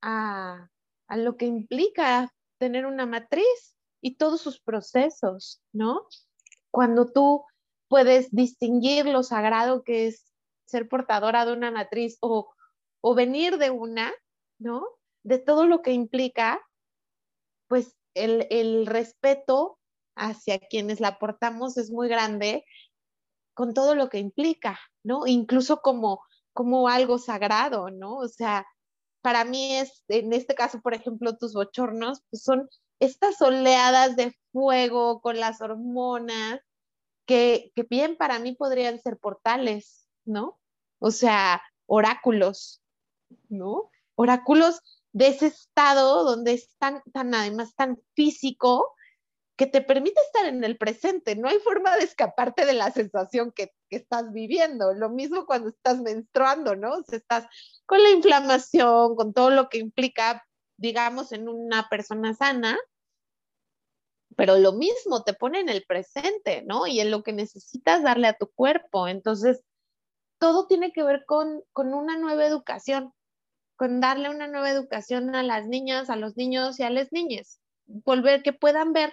a, 0.00 0.68
a, 1.08 1.16
lo 1.16 1.36
que 1.36 1.46
implica 1.46 2.32
tener 2.58 2.86
una 2.86 3.06
matriz 3.06 3.73
y 4.04 4.16
todos 4.16 4.42
sus 4.42 4.60
procesos, 4.60 5.62
¿no? 5.72 6.06
Cuando 6.70 7.10
tú 7.10 7.42
puedes 7.88 8.30
distinguir 8.32 9.06
lo 9.06 9.22
sagrado 9.22 9.82
que 9.82 10.08
es 10.08 10.30
ser 10.66 10.90
portadora 10.90 11.46
de 11.46 11.54
una 11.54 11.70
matriz 11.70 12.18
o, 12.20 12.52
o 13.00 13.14
venir 13.14 13.56
de 13.56 13.70
una, 13.70 14.12
¿no? 14.58 14.86
De 15.22 15.38
todo 15.38 15.66
lo 15.66 15.80
que 15.80 15.92
implica, 15.92 16.60
pues 17.66 17.96
el, 18.12 18.46
el 18.50 18.86
respeto 18.86 19.78
hacia 20.16 20.58
quienes 20.58 21.00
la 21.00 21.08
aportamos 21.08 21.78
es 21.78 21.90
muy 21.90 22.08
grande 22.08 22.66
con 23.54 23.72
todo 23.72 23.94
lo 23.94 24.10
que 24.10 24.18
implica, 24.18 24.78
¿no? 25.02 25.26
Incluso 25.26 25.80
como, 25.80 26.22
como 26.52 26.90
algo 26.90 27.16
sagrado, 27.16 27.88
¿no? 27.88 28.16
O 28.16 28.28
sea, 28.28 28.66
para 29.22 29.46
mí 29.46 29.76
es, 29.76 30.04
en 30.08 30.34
este 30.34 30.54
caso, 30.54 30.82
por 30.82 30.92
ejemplo, 30.92 31.38
tus 31.38 31.54
bochornos, 31.54 32.20
pues 32.28 32.42
son 32.42 32.68
estas 33.04 33.40
oleadas 33.42 34.16
de 34.16 34.36
fuego 34.52 35.20
con 35.20 35.38
las 35.40 35.60
hormonas 35.60 36.60
que, 37.26 37.72
que 37.74 37.84
bien 37.84 38.16
para 38.16 38.38
mí 38.38 38.52
podrían 38.52 39.00
ser 39.00 39.18
portales, 39.18 40.08
¿no? 40.24 40.58
O 40.98 41.10
sea, 41.10 41.62
oráculos, 41.86 42.82
¿no? 43.48 43.90
Oráculos 44.14 44.80
de 45.12 45.28
ese 45.28 45.46
estado 45.46 46.24
donde 46.24 46.54
es 46.54 46.76
tan, 46.78 47.02
tan 47.12 47.34
además 47.34 47.74
tan 47.74 48.00
físico 48.14 48.94
que 49.56 49.66
te 49.66 49.80
permite 49.80 50.20
estar 50.20 50.46
en 50.46 50.64
el 50.64 50.76
presente. 50.76 51.36
No 51.36 51.48
hay 51.48 51.58
forma 51.58 51.96
de 51.96 52.04
escaparte 52.04 52.66
de 52.66 52.72
la 52.72 52.90
sensación 52.90 53.52
que, 53.52 53.72
estás 53.90 54.32
viviendo. 54.32 54.92
Lo 54.92 55.08
mismo 55.08 55.46
cuando 55.46 55.68
estás 55.68 56.00
menstruando, 56.00 56.74
¿no? 56.74 56.94
O 56.94 57.04
estás 57.12 57.46
con 57.86 58.02
la 58.02 58.10
inflamación, 58.10 59.14
con 59.14 59.32
todo 59.32 59.50
lo 59.50 59.68
que 59.68 59.78
implica, 59.78 60.44
digamos, 60.76 61.30
en 61.30 61.48
una 61.48 61.88
persona 61.88 62.34
sana, 62.34 62.76
pero 64.36 64.56
lo 64.58 64.72
mismo 64.72 65.22
te 65.22 65.34
pone 65.34 65.60
en 65.60 65.68
el 65.68 65.84
presente, 65.84 66.62
¿no? 66.66 66.86
Y 66.86 67.00
en 67.00 67.10
lo 67.10 67.22
que 67.22 67.32
necesitas 67.32 68.02
darle 68.02 68.28
a 68.28 68.36
tu 68.36 68.48
cuerpo. 68.48 69.08
Entonces, 69.08 69.62
todo 70.38 70.66
tiene 70.66 70.92
que 70.92 71.02
ver 71.02 71.24
con, 71.26 71.62
con 71.72 71.94
una 71.94 72.18
nueva 72.18 72.46
educación, 72.46 73.12
con 73.76 74.00
darle 74.00 74.30
una 74.30 74.46
nueva 74.46 74.70
educación 74.70 75.34
a 75.34 75.42
las 75.42 75.66
niñas, 75.66 76.10
a 76.10 76.16
los 76.16 76.36
niños 76.36 76.78
y 76.80 76.82
a 76.82 76.90
las 76.90 77.12
niñas. 77.12 77.60
Volver 77.86 78.42
que 78.42 78.52
puedan 78.52 78.92
ver 78.92 79.12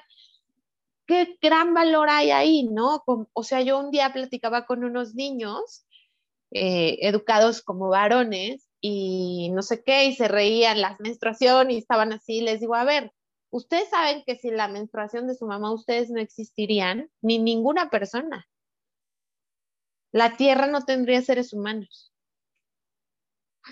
qué 1.06 1.38
gran 1.42 1.74
valor 1.74 2.10
hay 2.10 2.32
ahí, 2.32 2.64
¿no? 2.64 3.04
O 3.34 3.44
sea, 3.44 3.62
yo 3.62 3.80
un 3.80 3.92
día 3.92 4.14
platicaba 4.14 4.66
con 4.66 4.84
unos 4.84 5.16
niños 5.16 5.86
eh, 6.52 6.98
educados 7.02 7.62
como 7.62 7.90
varones 7.90 8.68
y 8.82 9.50
no 9.54 9.62
sé 9.62 9.84
qué, 9.84 10.06
y 10.06 10.16
se 10.16 10.28
reían 10.28 10.82
las 10.82 11.00
menstruación 11.00 11.72
y 11.72 11.78
estaban 11.78 12.14
así, 12.14 12.42
les 12.42 12.60
digo, 12.60 12.76
a 12.76 12.84
ver, 12.84 13.12
ustedes 13.52 13.90
saben 13.90 14.24
que 14.26 14.36
sin 14.36 14.58
la 14.58 14.68
menstruación 14.68 15.28
de 15.28 15.36
su 15.36 15.46
mamá 15.46 15.72
ustedes 15.72 16.10
no 16.10 16.20
existirían, 16.20 17.12
ni 17.22 17.40
ninguna 17.40 17.90
persona. 17.90 18.48
La 20.12 20.36
tierra 20.36 20.68
no 20.68 20.84
tendría 20.84 21.22
seres 21.22 21.54
humanos. 21.54 22.12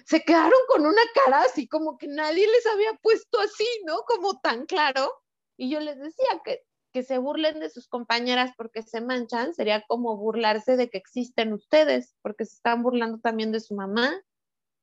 Se 0.05 0.21
quedaron 0.21 0.59
con 0.67 0.85
una 0.85 1.01
cara 1.25 1.41
así 1.41 1.67
como 1.67 1.97
que 1.97 2.07
nadie 2.07 2.47
les 2.47 2.65
había 2.67 2.93
puesto 3.01 3.39
así, 3.39 3.65
¿no? 3.85 4.03
Como 4.07 4.39
tan 4.39 4.65
claro. 4.67 5.11
Y 5.57 5.69
yo 5.69 5.79
les 5.79 5.97
decía 5.97 6.41
que 6.45 6.63
que 6.91 7.03
se 7.03 7.17
burlen 7.17 7.59
de 7.59 7.69
sus 7.69 7.87
compañeras 7.87 8.51
porque 8.57 8.81
se 8.81 9.01
manchan 9.01 9.53
sería 9.53 9.83
como 9.87 10.17
burlarse 10.17 10.75
de 10.75 10.89
que 10.89 10.97
existen 10.97 11.53
ustedes, 11.53 12.15
porque 12.21 12.45
se 12.45 12.55
están 12.55 12.83
burlando 12.83 13.19
también 13.19 13.51
de 13.51 13.59
su 13.59 13.75
mamá 13.75 14.11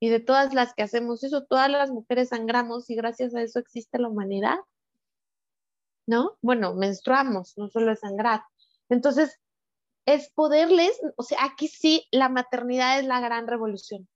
y 0.00 0.08
de 0.08 0.20
todas 0.20 0.54
las 0.54 0.74
que 0.74 0.82
hacemos 0.82 1.24
eso. 1.24 1.44
Todas 1.44 1.70
las 1.70 1.90
mujeres 1.90 2.28
sangramos 2.28 2.88
y 2.90 2.96
gracias 2.96 3.34
a 3.34 3.42
eso 3.42 3.58
existe 3.58 3.98
la 3.98 4.08
humanidad. 4.08 4.58
¿No? 6.06 6.38
Bueno, 6.40 6.74
menstruamos, 6.74 7.54
no 7.56 7.68
solo 7.68 7.92
es 7.92 8.00
sangrar. 8.00 8.42
Entonces, 8.88 9.40
es 10.06 10.30
poderles, 10.30 11.00
o 11.16 11.22
sea, 11.24 11.44
aquí 11.44 11.68
sí, 11.68 12.06
la 12.12 12.28
maternidad 12.28 13.00
es 13.00 13.06
la 13.06 13.20
gran 13.20 13.48
revolución. 13.48 14.08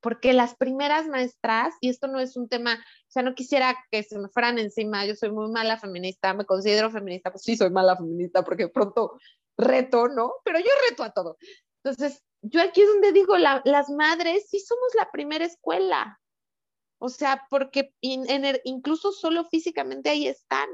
porque 0.00 0.32
las 0.32 0.56
primeras 0.56 1.06
maestras, 1.08 1.74
y 1.80 1.88
esto 1.88 2.06
no 2.06 2.20
es 2.20 2.36
un 2.36 2.48
tema, 2.48 2.74
o 2.74 3.10
sea, 3.10 3.22
no 3.22 3.34
quisiera 3.34 3.76
que 3.90 4.02
se 4.02 4.18
me 4.18 4.28
fueran 4.28 4.58
encima, 4.58 5.04
yo 5.06 5.14
soy 5.14 5.32
muy 5.32 5.50
mala 5.50 5.78
feminista, 5.78 6.34
me 6.34 6.44
considero 6.44 6.90
feminista, 6.90 7.30
pues 7.30 7.42
sí 7.42 7.56
soy 7.56 7.70
mala 7.70 7.96
feminista 7.96 8.44
porque 8.44 8.68
pronto 8.68 9.18
reto, 9.56 10.08
¿no? 10.08 10.34
Pero 10.44 10.60
yo 10.60 10.70
reto 10.88 11.02
a 11.02 11.10
todo. 11.10 11.36
Entonces, 11.82 12.22
yo 12.42 12.62
aquí 12.62 12.82
es 12.82 12.88
donde 12.88 13.12
digo, 13.12 13.36
las 13.36 13.90
madres 13.90 14.48
sí 14.48 14.60
somos 14.60 14.94
la 14.94 15.10
primera 15.10 15.44
escuela, 15.44 16.20
o 17.00 17.08
sea, 17.08 17.44
porque 17.50 17.92
incluso 18.00 19.12
solo 19.12 19.44
físicamente 19.44 20.10
ahí 20.10 20.28
están. 20.28 20.68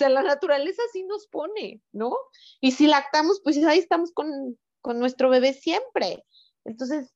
Sea, 0.00 0.08
la 0.08 0.22
naturaleza 0.22 0.80
sí 0.94 1.02
nos 1.02 1.26
pone, 1.26 1.82
¿no? 1.92 2.16
Y 2.62 2.72
si 2.72 2.86
lactamos, 2.86 3.42
pues 3.44 3.62
ahí 3.66 3.78
estamos 3.78 4.12
con, 4.12 4.58
con 4.80 4.98
nuestro 4.98 5.28
bebé 5.28 5.52
siempre. 5.52 6.24
Entonces, 6.64 7.12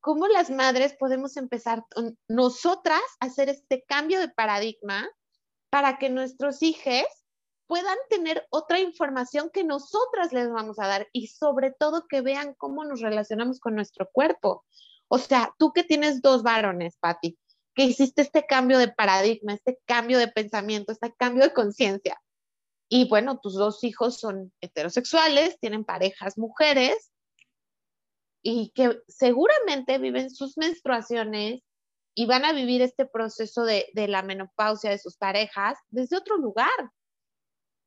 ¿cómo 0.00 0.28
las 0.28 0.50
madres 0.50 0.94
podemos 0.98 1.38
empezar 1.38 1.84
nosotras 2.28 3.00
a 3.20 3.26
hacer 3.26 3.48
este 3.48 3.82
cambio 3.88 4.20
de 4.20 4.28
paradigma 4.28 5.08
para 5.70 5.96
que 5.96 6.10
nuestros 6.10 6.62
hijos 6.62 7.06
puedan 7.66 7.96
tener 8.10 8.46
otra 8.50 8.78
información 8.78 9.48
que 9.50 9.64
nosotras 9.64 10.30
les 10.34 10.50
vamos 10.50 10.78
a 10.78 10.86
dar 10.86 11.08
y 11.12 11.28
sobre 11.28 11.70
todo 11.70 12.06
que 12.10 12.20
vean 12.20 12.54
cómo 12.58 12.84
nos 12.84 13.00
relacionamos 13.00 13.58
con 13.58 13.74
nuestro 13.74 14.06
cuerpo? 14.12 14.66
O 15.08 15.16
sea, 15.16 15.54
tú 15.58 15.72
que 15.72 15.82
tienes 15.82 16.20
dos 16.20 16.42
varones, 16.42 16.98
Patti, 17.00 17.38
que 17.78 17.84
hiciste 17.84 18.22
este 18.22 18.44
cambio 18.44 18.76
de 18.76 18.88
paradigma, 18.88 19.54
este 19.54 19.78
cambio 19.84 20.18
de 20.18 20.26
pensamiento, 20.26 20.90
este 20.90 21.14
cambio 21.14 21.44
de 21.44 21.52
conciencia. 21.52 22.20
Y 22.88 23.08
bueno, 23.08 23.38
tus 23.38 23.54
dos 23.54 23.84
hijos 23.84 24.18
son 24.18 24.52
heterosexuales, 24.60 25.60
tienen 25.60 25.84
parejas 25.84 26.38
mujeres, 26.38 27.12
y 28.42 28.72
que 28.74 29.00
seguramente 29.06 29.98
viven 29.98 30.28
sus 30.30 30.58
menstruaciones 30.58 31.62
y 32.16 32.26
van 32.26 32.44
a 32.44 32.52
vivir 32.52 32.82
este 32.82 33.06
proceso 33.06 33.62
de, 33.62 33.86
la 33.94 34.22
menopausia 34.24 34.90
de 34.90 34.98
sus 34.98 35.16
parejas 35.16 35.78
desde 35.88 36.16
otro 36.16 36.36
lugar. 36.36 36.90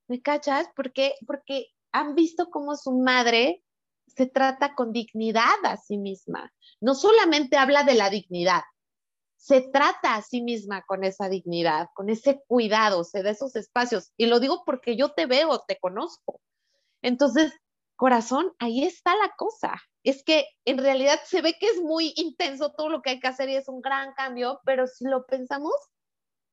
¿Me 0.07 0.21
cachas? 0.21 0.69
Porque, 0.73 1.15
porque 1.27 1.65
han 1.91 2.15
visto 2.15 2.49
cómo 2.49 2.77
su 2.77 2.93
madre 2.93 3.61
se 4.07 4.25
trata 4.25 4.73
con 4.73 4.93
dignidad 4.93 5.65
a 5.65 5.75
sí 5.75 5.97
misma. 5.97 6.49
No 6.79 6.95
solamente 6.95 7.57
habla 7.57 7.83
de 7.83 7.95
la 7.95 8.09
dignidad, 8.09 8.61
se 9.41 9.61
trata 9.61 10.13
a 10.13 10.21
sí 10.21 10.43
misma 10.43 10.83
con 10.83 11.03
esa 11.03 11.27
dignidad, 11.27 11.89
con 11.95 12.11
ese 12.11 12.43
cuidado, 12.45 13.03
se 13.03 13.23
da 13.23 13.31
esos 13.31 13.55
espacios. 13.55 14.11
Y 14.15 14.27
lo 14.27 14.39
digo 14.39 14.61
porque 14.67 14.95
yo 14.95 15.13
te 15.13 15.25
veo, 15.25 15.63
te 15.67 15.79
conozco. 15.79 16.39
Entonces, 17.01 17.51
corazón, 17.95 18.53
ahí 18.59 18.83
está 18.83 19.15
la 19.15 19.33
cosa. 19.35 19.81
Es 20.03 20.23
que 20.23 20.45
en 20.63 20.77
realidad 20.77 21.19
se 21.25 21.41
ve 21.41 21.55
que 21.59 21.65
es 21.65 21.81
muy 21.81 22.13
intenso 22.17 22.71
todo 22.73 22.89
lo 22.89 23.01
que 23.01 23.09
hay 23.09 23.19
que 23.19 23.29
hacer 23.29 23.49
y 23.49 23.55
es 23.55 23.67
un 23.67 23.81
gran 23.81 24.13
cambio, 24.13 24.59
pero 24.63 24.85
si 24.85 25.05
lo 25.05 25.25
pensamos, 25.25 25.73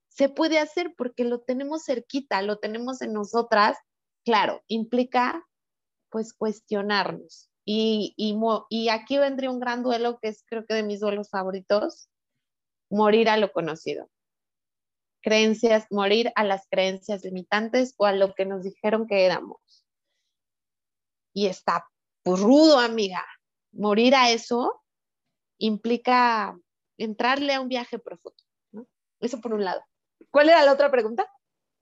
se 0.07 0.27
puede 0.27 0.57
hacer 0.57 0.95
porque 0.97 1.25
lo 1.25 1.41
tenemos 1.41 1.85
cerquita, 1.85 2.41
lo 2.41 2.57
tenemos 2.57 3.03
en 3.03 3.13
nosotras. 3.13 3.77
Claro, 4.25 4.63
implica 4.65 5.45
pues 6.09 6.33
cuestionarnos. 6.33 7.51
Y, 7.65 8.15
y, 8.17 8.35
y 8.69 8.89
aquí 8.89 9.19
vendría 9.19 9.51
un 9.51 9.59
gran 9.59 9.83
duelo 9.83 10.17
que 10.19 10.29
es 10.29 10.43
creo 10.47 10.65
que 10.65 10.73
de 10.73 10.81
mis 10.81 11.01
duelos 11.01 11.29
favoritos, 11.29 12.09
morir 12.89 13.29
a 13.29 13.37
lo 13.37 13.51
conocido. 13.51 14.09
Creencias, 15.21 15.87
morir 15.91 16.31
a 16.35 16.43
las 16.43 16.67
creencias 16.69 17.23
limitantes 17.23 17.93
o 17.97 18.05
a 18.05 18.13
lo 18.13 18.33
que 18.33 18.45
nos 18.45 18.63
dijeron 18.63 19.07
que 19.07 19.25
éramos 19.25 19.79
y 21.33 21.47
está 21.47 21.85
rudo, 22.25 22.79
amiga. 22.79 23.25
Morir 23.71 24.15
a 24.15 24.29
eso 24.29 24.83
implica 25.57 26.57
entrarle 26.97 27.53
a 27.53 27.61
un 27.61 27.69
viaje 27.69 27.99
profundo. 27.99 28.37
Eso 29.19 29.39
por 29.41 29.53
un 29.53 29.63
lado. 29.63 29.81
¿Cuál 30.31 30.49
era 30.49 30.65
la 30.65 30.73
otra 30.73 30.91
pregunta? 30.91 31.27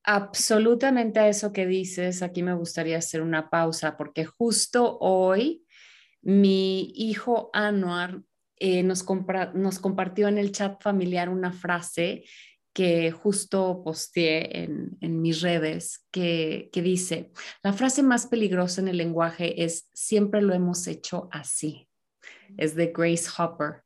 Absolutamente 0.03 1.20
a 1.20 1.28
eso 1.28 1.51
que 1.51 1.66
dices, 1.66 2.22
aquí 2.22 2.43
me 2.43 2.53
gustaría 2.53 2.97
hacer 2.97 3.22
una 3.22 3.49
pausa 3.49 3.97
porque 3.97 4.26
justo 4.26 4.97
hoy 4.99 5.66
mi 6.22 6.91
hijo 6.95 7.49
Anuar 7.53 8.22
eh, 8.60 8.84
nos, 8.84 9.05
nos 9.53 9.80
compartió 9.80 10.28
en 10.28 10.38
el 10.38 10.51
chat 10.51 10.82
familiar 10.82 11.30
una 11.30 11.51
frase 11.51 12.24
que 12.78 13.10
justo 13.10 13.82
posteé 13.84 14.64
en, 14.64 14.97
en 15.01 15.20
mis 15.20 15.41
redes, 15.41 16.05
que, 16.12 16.70
que, 16.72 16.84
dice, 16.84 17.32
la 17.64 17.74
frase 17.74 18.03
más 18.03 18.28
peligrosa 18.28 18.82
en 18.82 18.88
el 18.88 18.97
lenguaje 18.97 19.64
es, 19.64 19.89
siempre 19.93 20.43
lo 20.43 20.53
hemos 20.53 20.86
hecho 20.86 21.28
así. 21.32 21.88
Es 22.55 22.76
de 22.76 22.93
Grace 22.95 23.30
Hopper. 23.36 23.82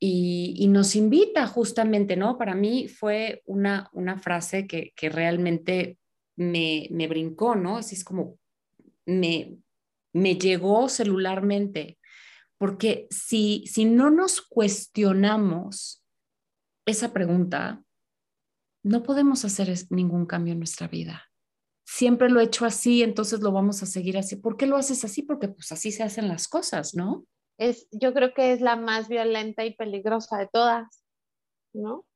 Y, 0.00 0.54
y 0.58 0.66
nos 0.66 0.96
invita 0.96 1.46
justamente, 1.46 2.16
¿no? 2.16 2.36
Para 2.36 2.56
mí 2.56 2.88
fue 2.88 3.42
una, 3.46 3.88
una 3.92 4.18
frase 4.18 4.66
que, 4.66 4.92
que 4.96 5.08
realmente 5.08 5.96
me, 6.34 6.88
me, 6.90 7.06
brincó, 7.06 7.54
¿no? 7.54 7.78
Así 7.78 7.94
es 7.94 8.02
como, 8.02 8.40
me, 9.06 9.56
me 10.12 10.34
llegó 10.34 10.88
celularmente, 10.88 11.98
porque 12.58 13.06
si, 13.10 13.64
si 13.66 13.84
no 13.84 14.10
nos 14.10 14.40
cuestionamos 14.40 16.02
esa 16.86 17.12
pregunta, 17.12 17.82
no 18.82 19.02
podemos 19.02 19.44
hacer 19.44 19.74
ningún 19.90 20.26
cambio 20.26 20.52
en 20.52 20.60
nuestra 20.60 20.88
vida. 20.88 21.24
Siempre 21.84 22.30
lo 22.30 22.40
he 22.40 22.44
hecho 22.44 22.64
así, 22.64 23.02
entonces 23.02 23.40
lo 23.40 23.52
vamos 23.52 23.82
a 23.82 23.86
seguir 23.86 24.16
así. 24.16 24.36
¿Por 24.36 24.56
qué 24.56 24.66
lo 24.66 24.76
haces 24.76 25.04
así? 25.04 25.22
Porque 25.22 25.48
pues 25.48 25.70
así 25.72 25.92
se 25.92 26.02
hacen 26.02 26.28
las 26.28 26.48
cosas, 26.48 26.94
¿no? 26.94 27.26
Es, 27.58 27.88
yo 27.90 28.12
creo 28.12 28.34
que 28.34 28.52
es 28.52 28.60
la 28.60 28.76
más 28.76 29.08
violenta 29.08 29.64
y 29.64 29.74
peligrosa 29.74 30.38
de 30.38 30.48
todas, 30.52 31.04
¿no? 31.72 32.06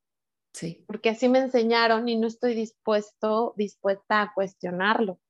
Sí. 0.53 0.85
Porque 0.87 1.11
así 1.11 1.29
me 1.29 1.39
enseñaron 1.39 2.09
y 2.09 2.17
no 2.17 2.27
estoy 2.27 2.55
dispuesto, 2.55 3.55
dispuesta 3.57 4.23
a 4.23 4.33
cuestionarlo, 4.35 5.21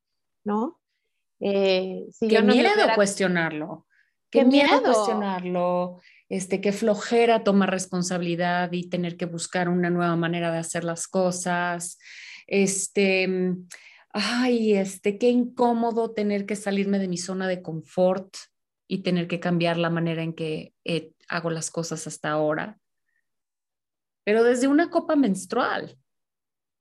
¿no? 0.44 0.80
Eh, 1.40 2.06
si 2.12 2.28
Qué 2.28 2.42
miedo 2.42 2.70
cuestionarlo. 2.94 3.86
Qué, 4.30 4.44
miedo. 4.44 4.82
cuestionarlo 4.82 6.00
este, 6.30 6.60
qué 6.60 6.72
flojera 6.72 7.42
tomar 7.42 7.70
responsabilidad 7.70 8.70
y 8.72 8.88
tener 8.88 9.16
que 9.16 9.26
buscar 9.26 9.68
una 9.68 9.90
nueva 9.90 10.14
manera 10.14 10.52
de 10.52 10.58
hacer 10.58 10.84
las 10.84 11.08
cosas, 11.08 11.98
este, 12.46 13.56
ay, 14.12 14.74
este, 14.74 15.18
qué 15.18 15.28
incómodo 15.28 16.12
tener 16.12 16.46
que 16.46 16.54
salirme 16.54 17.00
de 17.00 17.08
mi 17.08 17.18
zona 17.18 17.48
de 17.48 17.62
confort 17.62 18.32
y 18.86 19.02
tener 19.02 19.26
que 19.26 19.40
cambiar 19.40 19.76
la 19.76 19.90
manera 19.90 20.22
en 20.22 20.32
que 20.32 20.72
eh, 20.84 21.12
hago 21.28 21.50
las 21.50 21.72
cosas 21.72 22.06
hasta 22.06 22.30
ahora. 22.30 22.78
Pero 24.24 24.44
desde 24.44 24.68
una 24.68 24.88
copa 24.88 25.16
menstrual, 25.16 25.98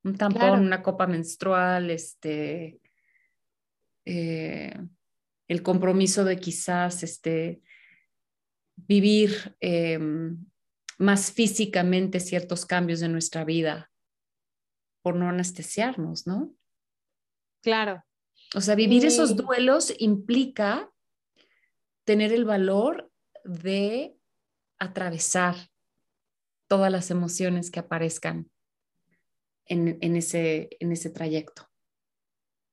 un 0.04 0.16
tampón, 0.16 0.60
una 0.60 0.84
copa 0.84 1.08
menstrual, 1.08 1.90
este, 1.90 2.80
eh, 4.06 4.80
el 5.50 5.64
compromiso 5.64 6.24
de 6.24 6.38
quizás, 6.38 7.04
este, 7.04 7.62
vivir 8.76 9.58
em, 9.60 10.46
más 10.98 11.32
físicamente 11.32 12.20
ciertos 12.20 12.66
cambios 12.66 13.02
de 13.02 13.10
nuestra 13.10 13.44
vida 13.44 13.92
por 15.02 15.16
no 15.16 15.28
anestesiarnos, 15.28 16.28
¿no? 16.28 16.54
Claro. 17.62 18.04
O 18.56 18.62
sea, 18.62 18.76
vivir 18.76 19.06
esos 19.06 19.36
duelos 19.36 19.94
implica 19.98 20.92
tener 22.06 22.32
el 22.32 22.46
valor 22.46 23.12
de 23.44 24.16
atravesar 24.78 25.56
todas 26.68 26.92
las 26.92 27.12
emociones 27.12 27.72
que 27.72 27.80
aparezcan 27.80 28.50
en, 29.66 30.16
ese, 30.16 30.70
en 30.80 30.92
ese 30.92 31.10
trayecto. 31.10 31.69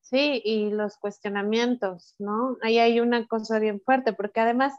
Sí, 0.08 0.40
y 0.44 0.70
los 0.70 0.98
cuestionamientos, 0.98 2.14
¿no? 2.18 2.58
Ahí 2.62 2.78
hay 2.78 3.00
una 3.00 3.26
cosa 3.26 3.58
bien 3.58 3.80
fuerte, 3.80 4.12
porque 4.12 4.40
además 4.40 4.72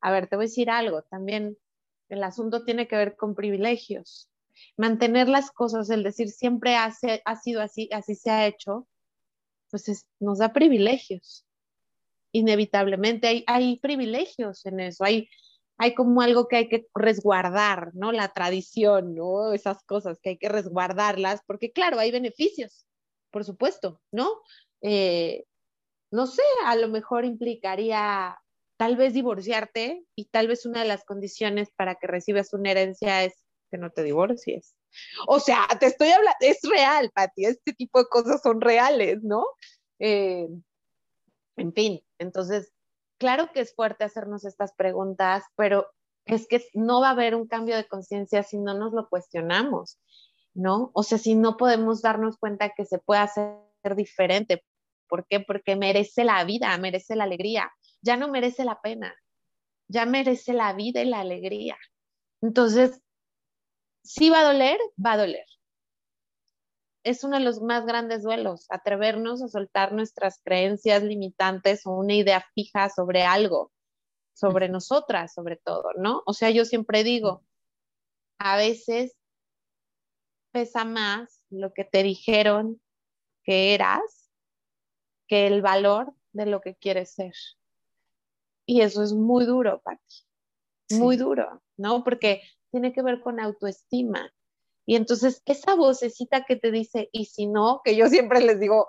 a 0.00 0.10
ver, 0.10 0.28
te 0.28 0.36
voy 0.36 0.44
a 0.44 0.48
decir 0.48 0.70
algo, 0.70 1.02
también 1.02 1.56
el 2.08 2.22
asunto 2.22 2.64
tiene 2.64 2.88
que 2.88 2.96
ver 2.96 3.16
con 3.16 3.34
privilegios. 3.34 4.30
Mantener 4.76 5.28
las 5.28 5.50
cosas, 5.50 5.90
el 5.90 6.02
decir 6.02 6.28
siempre 6.30 6.76
ha, 6.76 6.90
sido 6.92 7.60
así, 7.60 7.88
así 7.92 8.14
se 8.14 8.30
ha 8.30 8.46
hecho, 8.46 8.88
pues 9.70 10.06
nos 10.18 10.38
da 10.38 10.52
privilegios. 10.52 11.46
Inevitablemente 12.32 13.44
hay, 13.46 13.78
privilegios 13.78 14.64
en 14.66 14.80
eso, 14.80 15.04
hay 15.04 15.28
como 15.96 16.20
algo 16.20 16.48
que 16.48 16.56
hay 16.56 16.68
que 16.68 16.86
resguardar, 16.94 17.92
¿no? 17.94 18.12
La 18.12 18.28
tradición, 18.28 19.14
¿no? 19.14 19.52
Esas 19.52 19.82
cosas 19.84 20.18
que 20.20 20.30
hay 20.30 20.38
que 20.38 20.48
resguardarlas, 20.48 21.42
porque 21.46 21.72
claro, 21.72 21.98
hay 21.98 22.10
beneficios, 22.10 22.86
por 23.30 23.44
supuesto, 23.44 24.00
¿no? 24.12 24.28
Eh, 24.82 25.44
no 26.10 26.26
sé, 26.26 26.42
a 26.66 26.76
lo 26.76 26.88
mejor 26.88 27.24
implicaría 27.24 28.38
tal 28.76 28.96
vez 28.96 29.12
divorciarte 29.12 30.04
y 30.14 30.26
tal 30.26 30.48
vez 30.48 30.66
una 30.66 30.80
de 30.80 30.88
las 30.88 31.04
condiciones 31.04 31.70
para 31.76 31.96
que 31.96 32.06
recibas 32.06 32.52
una 32.54 32.70
herencia 32.70 33.24
es 33.24 33.34
que 33.70 33.78
no 33.78 33.90
te 33.90 34.02
divorcies. 34.02 34.74
O 35.26 35.38
sea, 35.38 35.66
te 35.78 35.86
estoy 35.86 36.08
hablando, 36.08 36.36
es 36.40 36.58
real, 36.62 37.10
Pati, 37.14 37.44
este 37.44 37.72
tipo 37.72 38.00
de 38.00 38.08
cosas 38.08 38.42
son 38.42 38.60
reales, 38.60 39.22
¿no? 39.22 39.44
Eh, 39.98 40.48
en 41.56 41.72
fin, 41.72 42.00
entonces, 42.18 42.72
claro 43.18 43.50
que 43.52 43.60
es 43.60 43.74
fuerte 43.74 44.04
hacernos 44.04 44.44
estas 44.44 44.72
preguntas, 44.72 45.44
pero 45.56 45.86
es 46.24 46.46
que 46.48 46.64
no 46.74 47.00
va 47.00 47.08
a 47.08 47.12
haber 47.12 47.34
un 47.34 47.46
cambio 47.46 47.76
de 47.76 47.86
conciencia 47.86 48.42
si 48.42 48.58
no 48.58 48.74
nos 48.74 48.92
lo 48.92 49.08
cuestionamos, 49.08 49.98
¿no? 50.54 50.90
O 50.94 51.02
sea, 51.02 51.18
si 51.18 51.34
no 51.34 51.56
podemos 51.56 52.02
darnos 52.02 52.36
cuenta 52.38 52.70
que 52.70 52.84
se 52.84 52.98
puede 52.98 53.20
hacer 53.20 53.96
diferente. 53.96 54.64
¿Por 55.08 55.26
qué? 55.26 55.40
Porque 55.40 55.76
merece 55.76 56.24
la 56.24 56.44
vida, 56.44 56.76
merece 56.78 57.16
la 57.16 57.24
alegría, 57.24 57.72
ya 58.00 58.16
no 58.16 58.28
merece 58.28 58.64
la 58.64 58.80
pena, 58.80 59.14
ya 59.88 60.06
merece 60.06 60.52
la 60.52 60.72
vida 60.72 61.02
y 61.02 61.06
la 61.06 61.20
alegría. 61.20 61.76
Entonces, 62.42 63.00
si 64.02 64.30
va 64.30 64.40
a 64.40 64.52
doler, 64.52 64.78
va 65.04 65.12
a 65.12 65.18
doler. 65.18 65.46
Es 67.02 67.24
uno 67.24 67.38
de 67.38 67.44
los 67.44 67.60
más 67.62 67.86
grandes 67.86 68.22
duelos, 68.22 68.66
atrevernos 68.68 69.42
a 69.42 69.48
soltar 69.48 69.92
nuestras 69.92 70.40
creencias 70.44 71.02
limitantes 71.02 71.86
o 71.86 71.92
una 71.92 72.14
idea 72.14 72.44
fija 72.54 72.90
sobre 72.90 73.22
algo, 73.22 73.72
sobre 74.34 74.68
nosotras 74.68 75.32
sobre 75.34 75.56
todo, 75.56 75.90
¿no? 75.98 76.22
O 76.26 76.34
sea, 76.34 76.50
yo 76.50 76.64
siempre 76.64 77.02
digo, 77.02 77.42
a 78.38 78.56
veces 78.56 79.14
pesa 80.52 80.84
más 80.84 81.44
lo 81.50 81.72
que 81.72 81.84
te 81.84 82.02
dijeron 82.02 82.80
que 83.44 83.74
eras 83.74 84.30
que 85.26 85.46
el 85.46 85.62
valor 85.62 86.12
de 86.32 86.46
lo 86.46 86.60
que 86.60 86.74
quieres 86.74 87.12
ser. 87.12 87.34
Y 88.66 88.82
eso 88.82 89.02
es 89.02 89.12
muy 89.12 89.46
duro, 89.46 89.80
Pati. 89.82 90.24
Muy 90.92 91.16
duro, 91.16 91.62
¿no? 91.76 92.02
Porque 92.02 92.42
tiene 92.70 92.92
que 92.92 93.02
ver 93.02 93.20
con 93.20 93.40
autoestima. 93.40 94.32
Y 94.86 94.96
entonces 94.96 95.42
esa 95.44 95.74
vocecita 95.74 96.44
que 96.44 96.56
te 96.56 96.70
dice, 96.70 97.08
y 97.12 97.26
si 97.26 97.46
no, 97.46 97.80
que 97.84 97.94
yo 97.94 98.08
siempre 98.08 98.40
les 98.40 98.58
digo, 98.58 98.88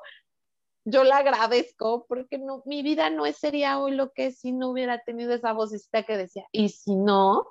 yo 0.84 1.04
la 1.04 1.18
agradezco 1.18 2.06
porque 2.08 2.38
no, 2.38 2.64
mi 2.66 2.82
vida 2.82 3.10
no 3.10 3.32
sería 3.34 3.80
hoy 3.80 3.92
lo 3.92 4.12
que 4.12 4.28
es 4.28 4.40
si 4.40 4.52
no 4.52 4.70
hubiera 4.72 5.04
tenido 5.04 5.34
esa 5.34 5.54
vocecita 5.54 6.04
que 6.04 6.18
decía, 6.18 6.46
y 6.52 6.70
si 6.70 6.96
no, 6.96 7.48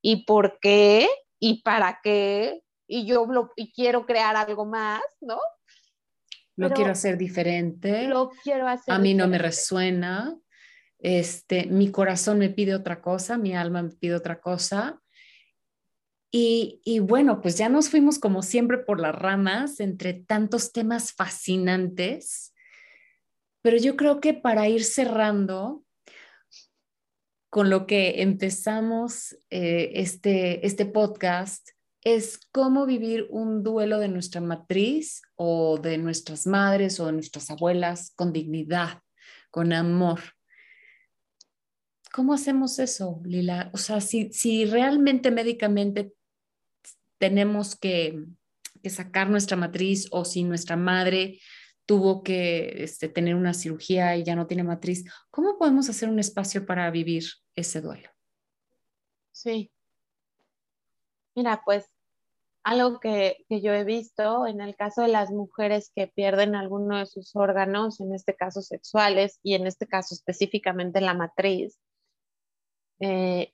y 0.00 0.24
por 0.24 0.58
qué, 0.60 1.08
y 1.38 1.62
para 1.62 2.00
qué, 2.02 2.62
y 2.86 3.06
yo 3.06 3.26
lo, 3.26 3.52
y 3.56 3.72
quiero 3.72 4.06
crear 4.06 4.36
algo 4.36 4.64
más, 4.64 5.02
¿no? 5.20 5.38
Lo 6.56 6.70
quiero 6.70 6.92
hacer 6.92 7.16
diferente. 7.16 8.06
Lo 8.08 8.30
quiero 8.42 8.68
hacer. 8.68 8.94
A 8.94 8.98
mí 8.98 9.14
no 9.14 9.26
me 9.26 9.38
resuena. 9.38 10.36
Este, 10.98 11.66
mi 11.66 11.90
corazón 11.90 12.38
me 12.38 12.50
pide 12.50 12.74
otra 12.74 13.00
cosa, 13.00 13.36
mi 13.36 13.56
alma 13.56 13.82
me 13.82 13.90
pide 13.90 14.14
otra 14.14 14.40
cosa. 14.40 15.00
Y, 16.30 16.80
y, 16.84 17.00
bueno, 17.00 17.40
pues 17.40 17.58
ya 17.58 17.68
nos 17.68 17.90
fuimos 17.90 18.18
como 18.18 18.42
siempre 18.42 18.78
por 18.78 19.00
las 19.00 19.14
ramas 19.14 19.80
entre 19.80 20.14
tantos 20.14 20.72
temas 20.72 21.12
fascinantes, 21.12 22.54
pero 23.60 23.76
yo 23.76 23.96
creo 23.96 24.20
que 24.20 24.32
para 24.32 24.66
ir 24.68 24.82
cerrando 24.84 25.84
con 27.50 27.68
lo 27.68 27.86
que 27.86 28.22
empezamos 28.22 29.36
eh, 29.50 29.90
este, 29.96 30.66
este 30.66 30.86
podcast, 30.86 31.68
es 32.04 32.40
cómo 32.50 32.84
vivir 32.84 33.26
un 33.30 33.62
duelo 33.62 33.98
de 33.98 34.08
nuestra 34.08 34.40
matriz 34.40 35.22
o 35.36 35.78
de 35.78 35.98
nuestras 35.98 36.46
madres 36.46 36.98
o 36.98 37.06
de 37.06 37.12
nuestras 37.12 37.50
abuelas 37.50 38.12
con 38.16 38.32
dignidad, 38.32 39.00
con 39.50 39.72
amor. 39.72 40.20
¿Cómo 42.12 42.34
hacemos 42.34 42.78
eso, 42.78 43.20
Lila? 43.24 43.70
O 43.72 43.78
sea, 43.78 44.00
si, 44.00 44.32
si 44.32 44.64
realmente 44.64 45.30
médicamente 45.30 46.12
tenemos 47.18 47.76
que, 47.76 48.24
sacar 48.90 49.30
nuestra 49.30 49.56
matriz 49.56 50.08
o 50.10 50.24
si 50.24 50.42
nuestra 50.42 50.76
madre 50.76 51.38
tuvo 51.86 52.24
que 52.24 52.82
este, 52.82 53.08
tener 53.08 53.36
una 53.36 53.54
cirugía 53.54 54.16
y 54.16 54.24
ya 54.24 54.34
no 54.34 54.48
tiene 54.48 54.64
matriz, 54.64 55.04
¿cómo 55.30 55.56
podemos 55.56 55.88
hacer 55.88 56.08
un 56.08 56.18
espacio 56.18 56.66
para 56.66 56.90
vivir 56.90 57.22
ese 57.54 57.80
duelo? 57.80 58.10
Sí. 59.30 59.70
Mira, 61.36 61.62
pues 61.64 61.91
algo 62.64 63.00
que, 63.00 63.44
que, 63.48 63.60
yo 63.60 63.72
he 63.72 63.84
visto 63.84 64.46
en 64.46 64.60
el 64.60 64.76
caso 64.76 65.02
de 65.02 65.08
las 65.08 65.30
mujeres 65.30 65.90
que 65.94 66.06
pierden 66.06 66.54
alguno 66.54 66.98
de 66.98 67.06
sus 67.06 67.34
órganos, 67.34 68.00
en 68.00 68.14
este 68.14 68.36
caso 68.36 68.62
sexuales 68.62 69.40
y 69.42 69.54
en 69.54 69.66
este 69.66 69.86
caso 69.86 70.14
específicamente 70.14 71.00
la 71.00 71.14
matriz, 71.14 71.78
eh, 73.00 73.52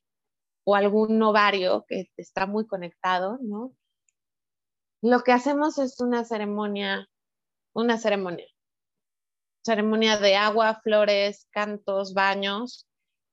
o 0.64 0.74
algún 0.74 1.22
ovario 1.22 1.86
que 1.88 2.10
está 2.18 2.46
muy 2.46 2.66
conectado, 2.66 3.38
¿no? 3.40 3.72
Lo 5.00 5.20
que 5.22 5.32
hacemos 5.32 5.78
es 5.78 6.00
una 6.00 6.24
ceremonia, 6.24 7.08
una 7.72 7.96
ceremonia, 7.96 8.46
ceremonia 9.64 10.18
de 10.18 10.36
agua, 10.36 10.80
flores, 10.82 11.46
cantos, 11.50 12.12
baños. 12.12 12.86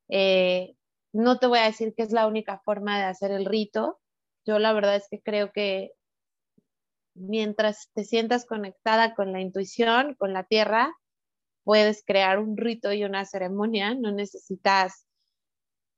Eh, 0.09 0.75
no 1.11 1.39
te 1.39 1.47
voy 1.47 1.59
a 1.59 1.65
decir 1.65 1.93
que 1.95 2.03
es 2.03 2.11
la 2.11 2.27
única 2.27 2.59
forma 2.59 2.99
de 2.99 3.05
hacer 3.05 3.31
el 3.31 3.45
rito. 3.45 3.99
Yo 4.45 4.59
la 4.59 4.73
verdad 4.73 4.95
es 4.95 5.07
que 5.09 5.21
creo 5.21 5.51
que 5.51 5.91
mientras 7.15 7.89
te 7.93 8.03
sientas 8.03 8.45
conectada 8.45 9.15
con 9.15 9.31
la 9.31 9.41
intuición, 9.41 10.15
con 10.15 10.33
la 10.33 10.43
tierra, 10.43 10.93
puedes 11.63 12.03
crear 12.05 12.39
un 12.39 12.55
rito 12.55 12.93
y 12.93 13.03
una 13.03 13.25
ceremonia. 13.25 13.95
No 13.95 14.11
necesitas 14.11 15.07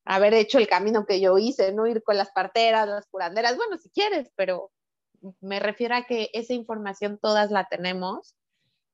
haber 0.06 0.34
hecho 0.34 0.58
el 0.58 0.68
camino 0.68 1.06
que 1.06 1.20
yo 1.20 1.38
hice, 1.38 1.74
no 1.74 1.86
ir 1.86 2.02
con 2.04 2.18
las 2.18 2.32
parteras, 2.32 2.88
las 2.88 3.06
curanderas, 3.08 3.58
bueno, 3.58 3.78
si 3.78 3.90
quieres, 3.90 4.32
pero 4.36 4.72
me 5.42 5.60
refiero 5.60 5.96
a 5.96 6.04
que 6.04 6.30
esa 6.34 6.54
información 6.54 7.20
todas 7.22 7.52
la 7.52 7.66
tenemos. 7.66 8.36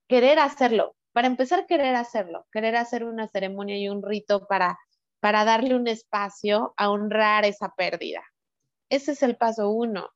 Querer 0.07 0.39
hacerlo, 0.39 0.95
para 1.11 1.27
empezar, 1.27 1.67
querer 1.67 1.95
hacerlo, 1.95 2.47
querer 2.51 2.75
hacer 2.75 3.03
una 3.03 3.27
ceremonia 3.27 3.77
y 3.77 3.89
un 3.89 4.01
rito 4.01 4.47
para, 4.47 4.79
para 5.19 5.45
darle 5.45 5.75
un 5.75 5.87
espacio 5.87 6.73
a 6.77 6.89
honrar 6.89 7.45
esa 7.45 7.73
pérdida. 7.77 8.23
Ese 8.93 9.13
es 9.13 9.23
el 9.23 9.37
paso 9.37 9.71
uno. 9.71 10.11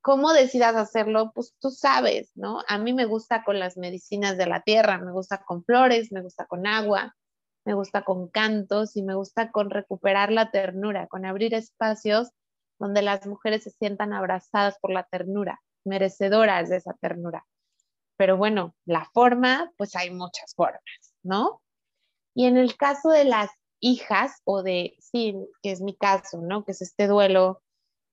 ¿Cómo 0.00 0.32
decidas 0.32 0.76
hacerlo? 0.76 1.32
Pues 1.34 1.56
tú 1.58 1.70
sabes, 1.70 2.30
¿no? 2.36 2.62
A 2.68 2.78
mí 2.78 2.92
me 2.92 3.04
gusta 3.04 3.42
con 3.42 3.58
las 3.58 3.76
medicinas 3.76 4.38
de 4.38 4.46
la 4.46 4.62
tierra, 4.62 4.98
me 4.98 5.10
gusta 5.10 5.42
con 5.44 5.64
flores, 5.64 6.12
me 6.12 6.22
gusta 6.22 6.46
con 6.46 6.68
agua, 6.68 7.16
me 7.64 7.74
gusta 7.74 8.04
con 8.04 8.28
cantos 8.28 8.96
y 8.96 9.02
me 9.02 9.16
gusta 9.16 9.50
con 9.50 9.70
recuperar 9.70 10.30
la 10.30 10.52
ternura, 10.52 11.08
con 11.08 11.24
abrir 11.24 11.52
espacios 11.52 12.30
donde 12.78 13.02
las 13.02 13.26
mujeres 13.26 13.64
se 13.64 13.70
sientan 13.70 14.12
abrazadas 14.12 14.78
por 14.80 14.92
la 14.92 15.02
ternura, 15.02 15.60
merecedoras 15.84 16.68
de 16.68 16.76
esa 16.76 16.94
ternura. 17.00 17.44
Pero 18.16 18.36
bueno, 18.36 18.76
la 18.84 19.10
forma, 19.12 19.72
pues 19.76 19.96
hay 19.96 20.12
muchas 20.12 20.54
formas, 20.54 21.16
¿no? 21.24 21.60
Y 22.36 22.46
en 22.46 22.56
el 22.56 22.76
caso 22.76 23.08
de 23.10 23.24
las 23.24 23.50
hijas 23.80 24.42
o 24.44 24.62
de, 24.62 24.94
sí, 25.00 25.34
que 25.60 25.72
es 25.72 25.80
mi 25.80 25.96
caso, 25.96 26.40
¿no? 26.40 26.64
Que 26.64 26.70
es 26.70 26.82
este 26.82 27.08
duelo 27.08 27.60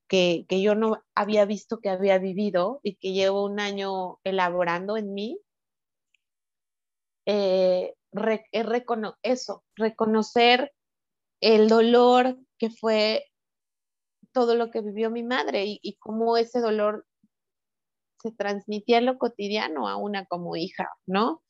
que, 0.10 0.46
yo 0.50 0.76
no 0.76 1.02
había 1.16 1.46
visto 1.46 1.80
que 1.80 1.90
había 1.90 2.18
vivido 2.18 2.82
y 2.84 2.96
que 2.96 3.14
llevo 3.14 3.46
un 3.46 3.60
año 3.60 4.20
elaborando 4.26 4.98
en 4.98 5.14
mí, 5.14 5.40
eh, 7.26 7.94
eso, 9.22 9.64
reconocer 9.76 10.74
el 11.42 11.70
dolor 11.70 12.38
que 12.58 12.72
fue 12.72 13.26
todo 14.34 14.56
lo 14.56 14.72
que 14.72 14.82
vivió 14.82 15.12
mi 15.12 15.24
madre 15.24 15.66
y, 15.66 15.98
cómo 16.00 16.38
ese 16.38 16.60
dolor 16.60 17.06
se 18.22 18.32
transmitía 18.32 18.98
en 18.98 19.06
lo 19.06 19.18
cotidiano 19.18 19.88
a 19.88 19.96
una 19.96 20.26
como 20.26 20.56
hija, 20.56 20.90
¿no? 21.06 21.44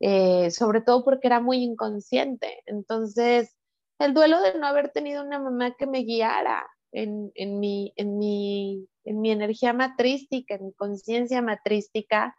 Eh, 0.00 0.50
sobre 0.52 0.80
todo 0.82 1.04
porque 1.04 1.26
era 1.26 1.40
muy 1.40 1.58
inconsciente. 1.62 2.62
Entonces, 2.66 3.56
el 3.98 4.14
duelo 4.14 4.40
de 4.40 4.58
no 4.58 4.66
haber 4.66 4.90
tenido 4.92 5.24
una 5.24 5.38
mamá 5.40 5.74
que 5.76 5.86
me 5.86 6.04
guiara 6.04 6.66
en, 7.02 7.30
en, 7.34 7.60
mi, 7.60 7.92
en, 7.96 8.18
mi, 8.18 8.88
en 9.04 9.20
mi 9.20 9.30
energía 9.30 9.72
matrística, 9.72 10.56
en 10.56 10.66
mi 10.66 10.72
conciencia 10.72 11.40
matrística, 11.42 12.36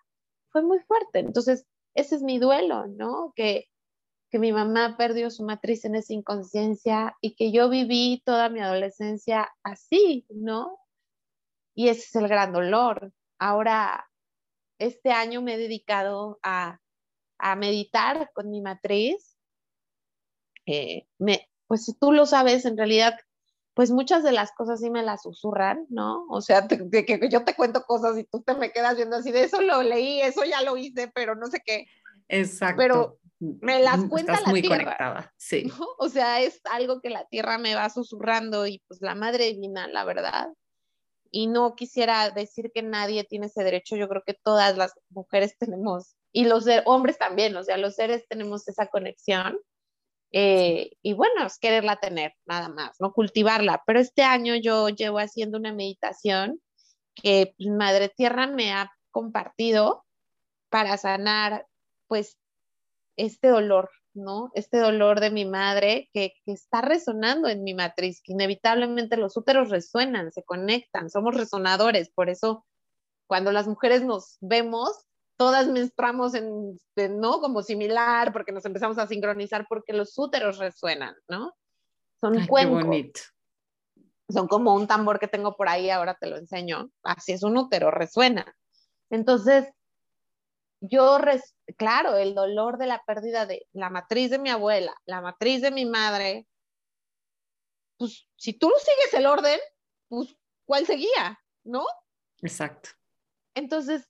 fue 0.52 0.64
muy 0.64 0.80
fuerte. 0.80 1.20
Entonces, 1.20 1.66
ese 1.96 2.16
es 2.16 2.22
mi 2.22 2.40
duelo, 2.40 2.88
¿no? 2.88 3.32
Que, 3.36 3.66
que 4.30 4.38
mi 4.38 4.52
mamá 4.52 4.96
perdió 4.98 5.30
su 5.30 5.44
matriz 5.44 5.86
en 5.86 5.96
esa 5.96 6.14
inconsciencia 6.14 7.16
y 7.22 7.36
que 7.36 7.52
yo 7.52 7.70
viví 7.70 8.22
toda 8.26 8.50
mi 8.50 8.60
adolescencia 8.60 9.50
así, 9.64 10.26
¿no? 10.30 10.78
Y 11.74 11.88
ese 11.88 12.02
es 12.02 12.16
el 12.16 12.28
gran 12.28 12.52
dolor. 12.52 13.14
Ahora, 13.40 14.06
este 14.78 15.12
año 15.12 15.42
me 15.42 15.54
he 15.54 15.58
dedicado 15.58 16.38
a, 16.44 16.80
a 17.38 17.56
meditar 17.56 18.30
con 18.34 18.50
mi 18.50 18.62
matriz. 18.62 19.38
Eh, 20.66 21.08
me, 21.18 21.48
pues 21.68 21.86
si 21.86 21.98
tú 21.98 22.12
lo 22.12 22.26
sabes, 22.26 22.66
en 22.66 22.78
realidad, 22.78 23.16
pues 23.80 23.92
muchas 23.92 24.24
de 24.24 24.34
las 24.34 24.52
cosas 24.52 24.82
sí 24.82 24.90
me 24.90 25.04
las 25.04 25.22
susurran, 25.24 25.86
¿no? 25.88 26.26
O 26.28 26.42
sea, 26.42 26.68
de 26.68 27.06
que 27.06 27.30
yo 27.30 27.46
te 27.46 27.56
cuento 27.56 27.84
cosas 27.84 28.18
y 28.18 28.26
tú 28.26 28.42
te 28.42 28.54
me 28.54 28.74
quedas 28.74 28.98
viendo 28.98 29.16
así 29.16 29.32
de 29.32 29.46
eso 29.46 29.62
lo 29.62 29.82
leí, 29.84 30.20
eso 30.20 30.44
ya 30.44 30.62
lo 30.64 30.76
hice, 30.76 31.10
pero 31.16 31.34
no 31.34 31.48
sé 31.48 31.62
qué. 31.66 31.86
Exacto. 32.28 32.76
Pero 32.76 33.20
me 33.40 33.80
las 33.80 34.04
cuenta 34.10 34.34
Estás 34.34 34.48
la 34.48 34.52
muy 34.52 34.62
tierra. 34.62 34.84
conectada, 34.84 35.34
sí. 35.38 35.72
O 35.98 36.10
sea, 36.10 36.42
es 36.42 36.60
algo 36.70 37.00
que 37.00 37.10
la 37.10 37.26
tierra 37.30 37.58
me 37.58 37.74
va 37.74 37.90
susurrando 37.90 38.68
y 38.68 38.84
pues 38.86 39.00
la 39.02 39.16
madre 39.16 39.46
divina, 39.46 39.88
la 39.88 40.04
verdad. 40.04 40.50
Y 41.32 41.48
no 41.48 41.74
quisiera 41.76 42.32
decir 42.32 42.74
que 42.74 42.84
nadie 42.84 43.24
tiene 43.24 43.46
ese 43.46 43.64
derecho, 43.64 43.96
yo 43.96 44.10
creo 44.10 44.24
que 44.26 44.34
todas 44.34 44.76
las 44.76 44.92
mujeres 45.08 45.56
tenemos, 45.58 46.18
y 46.34 46.44
los 46.44 46.66
hombres 46.84 47.18
también, 47.18 47.56
o 47.56 47.64
sea, 47.64 47.78
los 47.78 47.96
seres 47.96 48.28
tenemos 48.28 48.68
esa 48.68 48.88
conexión. 48.88 49.58
Eh, 50.32 50.92
y 51.02 51.14
bueno, 51.14 51.46
es 51.46 51.58
quererla 51.58 51.98
tener, 51.98 52.34
nada 52.46 52.70
más, 52.70 52.98
no 53.00 53.14
cultivarla. 53.14 53.84
Pero 53.86 54.00
este 54.00 54.24
año 54.24 54.56
yo 54.56 54.90
llevo 54.90 55.20
haciendo 55.20 55.58
una 55.58 55.74
meditación 55.74 56.62
que 57.16 57.56
Madre 57.60 58.10
Tierra 58.10 58.48
me 58.48 58.72
ha 58.72 58.92
compartido 59.12 60.06
para 60.70 60.98
sanar, 60.98 61.66
pues, 62.08 62.38
este 63.18 63.50
dolor, 63.50 63.90
¿no? 64.14 64.52
Este 64.54 64.78
dolor 64.78 65.20
de 65.20 65.32
mi 65.32 65.46
madre 65.46 66.10
que, 66.14 66.34
que, 66.46 66.54
está 66.54 66.82
resonando 66.82 67.50
en 67.50 67.64
mi 67.64 67.74
matriz, 67.74 68.22
que 68.24 68.34
inevitablemente 68.34 69.18
los 69.18 69.36
úteros 69.36 69.70
resuenan, 69.70 70.32
se 70.32 70.44
conectan, 70.44 71.10
somos 71.10 71.36
resonadores, 71.36 72.10
por 72.10 72.30
eso 72.30 72.66
cuando 73.28 73.52
las 73.52 73.68
mujeres 73.68 74.04
nos 74.04 74.38
vemos, 74.42 75.06
todas 75.40 75.70
menstruamos 75.70 76.34
en, 76.34 76.78
¿no? 76.98 77.40
Como 77.40 77.64
similar, 77.64 78.34
porque 78.34 78.52
nos 78.52 78.66
empezamos 78.66 78.98
a 78.98 79.08
sincronizar 79.08 79.66
porque 79.70 79.94
los 79.94 80.18
úteros 80.20 80.58
resuenan, 80.58 81.16
¿no? 81.30 81.56
Son 82.20 82.46
cuencos. 82.46 83.34
Son 84.28 84.50
como 84.50 84.76
un 84.76 84.86
tambor 84.86 85.18
que 85.18 85.30
tengo 85.30 85.56
por 85.56 85.70
ahí, 85.70 85.90
ahora 85.90 86.18
te 86.20 86.28
lo 86.28 86.36
enseño. 86.36 86.92
Así 87.04 87.32
es 87.32 87.44
un 87.44 87.56
útero, 87.56 87.90
resuena. 87.90 88.54
Entonces, 89.10 89.66
yo, 90.82 91.18
claro, 91.78 92.18
el 92.18 92.36
dolor 92.36 92.78
de 92.78 92.88
la 92.88 93.02
pérdida 93.08 93.46
de 93.46 93.66
la 93.72 93.90
matriz 93.90 94.32
de 94.32 94.40
mi 94.40 94.50
abuela, 94.50 94.94
la 95.06 95.22
matriz 95.22 95.62
de 95.62 95.72
mi 95.72 95.86
madre, 95.86 96.48
pues 97.98 98.28
si 98.36 98.52
tú 98.52 98.70
sigues 98.78 99.14
el 99.14 99.26
orden, 99.26 99.60
pues 100.10 100.36
¿cuál 100.66 100.86
seguía? 100.86 101.40
¿No? 101.64 101.86
Exacto. 102.42 102.90
Entonces, 103.56 104.09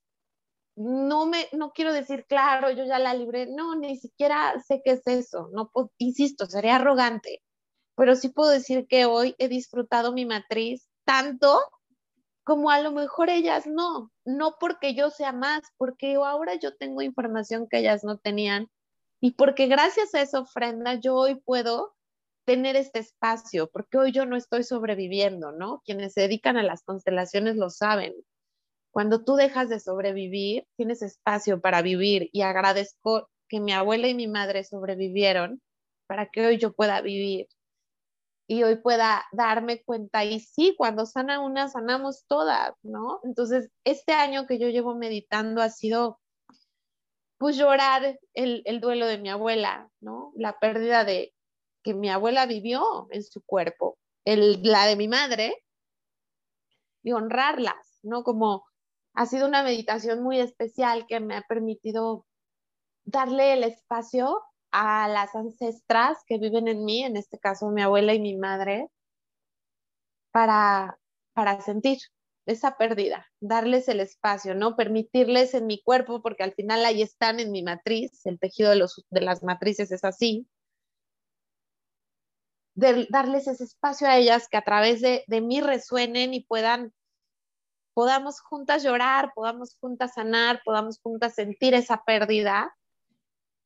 no 0.80 1.25
me, 1.25 1.49
no 1.51 1.73
quiero 1.73 1.91
decir, 1.91 2.25
claro, 2.25 2.71
yo 2.71 2.86
ya 2.86 2.99
la 2.99 3.13
libré, 3.13 3.47
no, 3.47 3.75
ni 3.75 3.97
siquiera 3.97 4.53
sé 4.65 4.82
qué 4.84 4.91
es 4.91 5.05
eso, 5.05 5.49
no, 5.51 5.71
insisto, 5.97 6.45
sería 6.45 6.77
arrogante, 6.77 7.43
pero 7.95 8.15
sí 8.15 8.30
puedo 8.30 8.49
decir 8.49 8.88
que 8.88 9.03
hoy 9.03 9.36
he 9.39 9.49
disfrutado 9.49 10.13
mi 10.13 10.25
matriz 10.25 10.88
tanto 11.03 11.59
como 12.45 12.71
a 12.71 12.80
lo 12.80 12.93
mejor 12.93 13.30
ellas 13.30 13.67
no, 13.67 14.09
no 14.23 14.55
porque 14.57 14.95
yo 14.95 15.09
sea 15.09 15.34
más, 15.34 15.63
porque 15.75 16.15
ahora 16.15 16.55
yo 16.55 16.77
tengo 16.77 17.01
información 17.01 17.67
que 17.69 17.80
ellas 17.80 18.05
no 18.05 18.17
tenían 18.17 18.69
y 19.19 19.32
porque 19.32 19.67
gracias 19.67 20.15
a 20.15 20.21
esa 20.21 20.39
ofrenda 20.39 20.93
yo 20.93 21.15
hoy 21.15 21.36
puedo 21.36 21.93
tener 22.45 22.77
este 22.77 22.99
espacio, 22.99 23.69
porque 23.69 23.97
hoy 23.97 24.13
yo 24.13 24.25
no 24.25 24.38
estoy 24.38 24.63
sobreviviendo, 24.63 25.51
¿no? 25.51 25.82
Quienes 25.84 26.13
se 26.13 26.21
dedican 26.21 26.55
a 26.55 26.63
las 26.63 26.84
constelaciones 26.84 27.57
lo 27.57 27.69
saben. 27.69 28.13
Cuando 28.91 29.23
tú 29.23 29.35
dejas 29.35 29.69
de 29.69 29.79
sobrevivir, 29.79 30.65
tienes 30.75 31.01
espacio 31.01 31.61
para 31.61 31.81
vivir 31.81 32.29
y 32.33 32.41
agradezco 32.41 33.29
que 33.47 33.59
mi 33.59 33.71
abuela 33.71 34.07
y 34.07 34.15
mi 34.15 34.27
madre 34.27 34.63
sobrevivieron 34.63 35.61
para 36.07 36.27
que 36.27 36.45
hoy 36.45 36.57
yo 36.57 36.73
pueda 36.73 37.01
vivir 37.01 37.47
y 38.47 38.63
hoy 38.63 38.77
pueda 38.77 39.25
darme 39.31 39.83
cuenta. 39.83 40.25
Y 40.25 40.39
sí, 40.39 40.73
cuando 40.75 41.05
sana 41.05 41.39
una, 41.39 41.67
sanamos 41.67 42.25
todas, 42.27 42.73
¿no? 42.81 43.19
Entonces, 43.23 43.69
este 43.83 44.13
año 44.13 44.47
que 44.47 44.57
yo 44.57 44.69
llevo 44.69 44.95
meditando 44.95 45.61
ha 45.61 45.69
sido, 45.69 46.19
pues, 47.37 47.57
llorar 47.57 48.19
el, 48.33 48.63
el 48.65 48.81
duelo 48.81 49.05
de 49.05 49.19
mi 49.19 49.29
abuela, 49.29 49.87
¿no? 49.99 50.33
La 50.35 50.57
pérdida 50.57 51.05
de 51.05 51.31
que 51.83 51.93
mi 51.93 52.09
abuela 52.09 52.47
vivió 52.47 53.07
en 53.11 53.23
su 53.23 53.43
cuerpo, 53.43 53.99
el, 54.25 54.63
la 54.63 54.87
de 54.87 54.95
mi 54.95 55.07
madre, 55.07 55.63
y 57.03 57.11
honrarlas, 57.11 57.99
¿no? 58.01 58.23
Como 58.23 58.65
ha 59.20 59.26
sido 59.26 59.47
una 59.49 59.63
meditación 59.63 60.24
muy 60.24 60.39
especial 60.39 61.05
que 61.05 61.20
me 61.20 61.36
ha 61.36 61.41
permitido 61.41 62.26
darle 63.03 63.51
el 63.51 63.65
espacio 63.65 64.41
a 64.72 65.09
las 65.09 65.36
ancestras 65.36 66.20
que 66.26 66.38
viven 66.38 66.70
en 66.70 66.86
mí, 66.86 67.03
en 67.03 67.17
este 67.17 67.38
caso 67.38 67.70
mi 67.70 67.82
abuela 67.82 68.13
y 68.13 68.22
mi 68.22 68.38
madre, 68.38 68.88
para, 70.32 70.97
para 71.34 71.59
sentir 71.59 71.97
esa 72.45 72.78
pérdida, 72.78 73.28
darles 73.41 73.89
el 73.89 73.99
espacio, 73.99 74.55
¿no? 74.55 74.78
Permitirles 74.78 75.53
en 75.53 75.67
mi 75.67 75.84
cuerpo, 75.84 76.22
porque 76.22 76.43
al 76.43 76.53
final 76.53 76.86
ahí 76.86 77.01
están 77.01 77.41
en 77.41 77.51
mi 77.51 77.61
matriz, 77.61 78.26
el 78.26 78.39
tejido 78.39 78.72
de, 78.72 78.88
las 79.20 79.43
matrices 79.43 79.91
es 79.91 80.05
así, 80.05 80.47
darles 82.74 83.49
ese 83.49 83.65
espacio 83.65 84.07
a 84.07 84.15
ellas 84.15 84.47
que 84.49 84.55
a 84.55 84.63
través 84.63 85.01
de 85.01 85.41
mí 85.41 85.59
resuenen 85.59 86.34
y 86.34 86.45
puedan, 86.45 86.93
podamos 87.99 88.39
juntas 88.39 88.81
llorar, 88.81 89.33
podamos 89.35 89.77
juntas 89.77 90.13
sanar, 90.13 90.61
podamos 90.63 91.01
juntas 91.01 91.35
sentir 91.35 91.73
esa 91.73 92.01
pérdida 92.05 92.73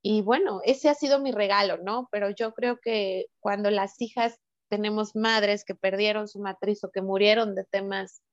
y 0.01 0.23
bueno, 0.23 0.59
ese 0.65 0.89
ha 0.89 0.95
sido 0.95 1.19
mi 1.19 1.31
regalo, 1.31 1.77
¿no? 1.77 2.09
Pero 2.11 2.31
yo 2.31 2.51
creo 2.55 2.79
que 2.81 3.27
cuando 3.39 3.69
las 3.69 4.01
hijas 4.01 4.39
tenemos 4.69 5.15
madres 5.15 5.63
que 5.63 5.75
perdieron 5.75 6.27
su 6.27 6.39
matriz 6.39 6.84
o 6.84 6.89
que 6.89 7.03
murieron 7.03 7.53
de 7.53 7.63
temas 7.65 8.23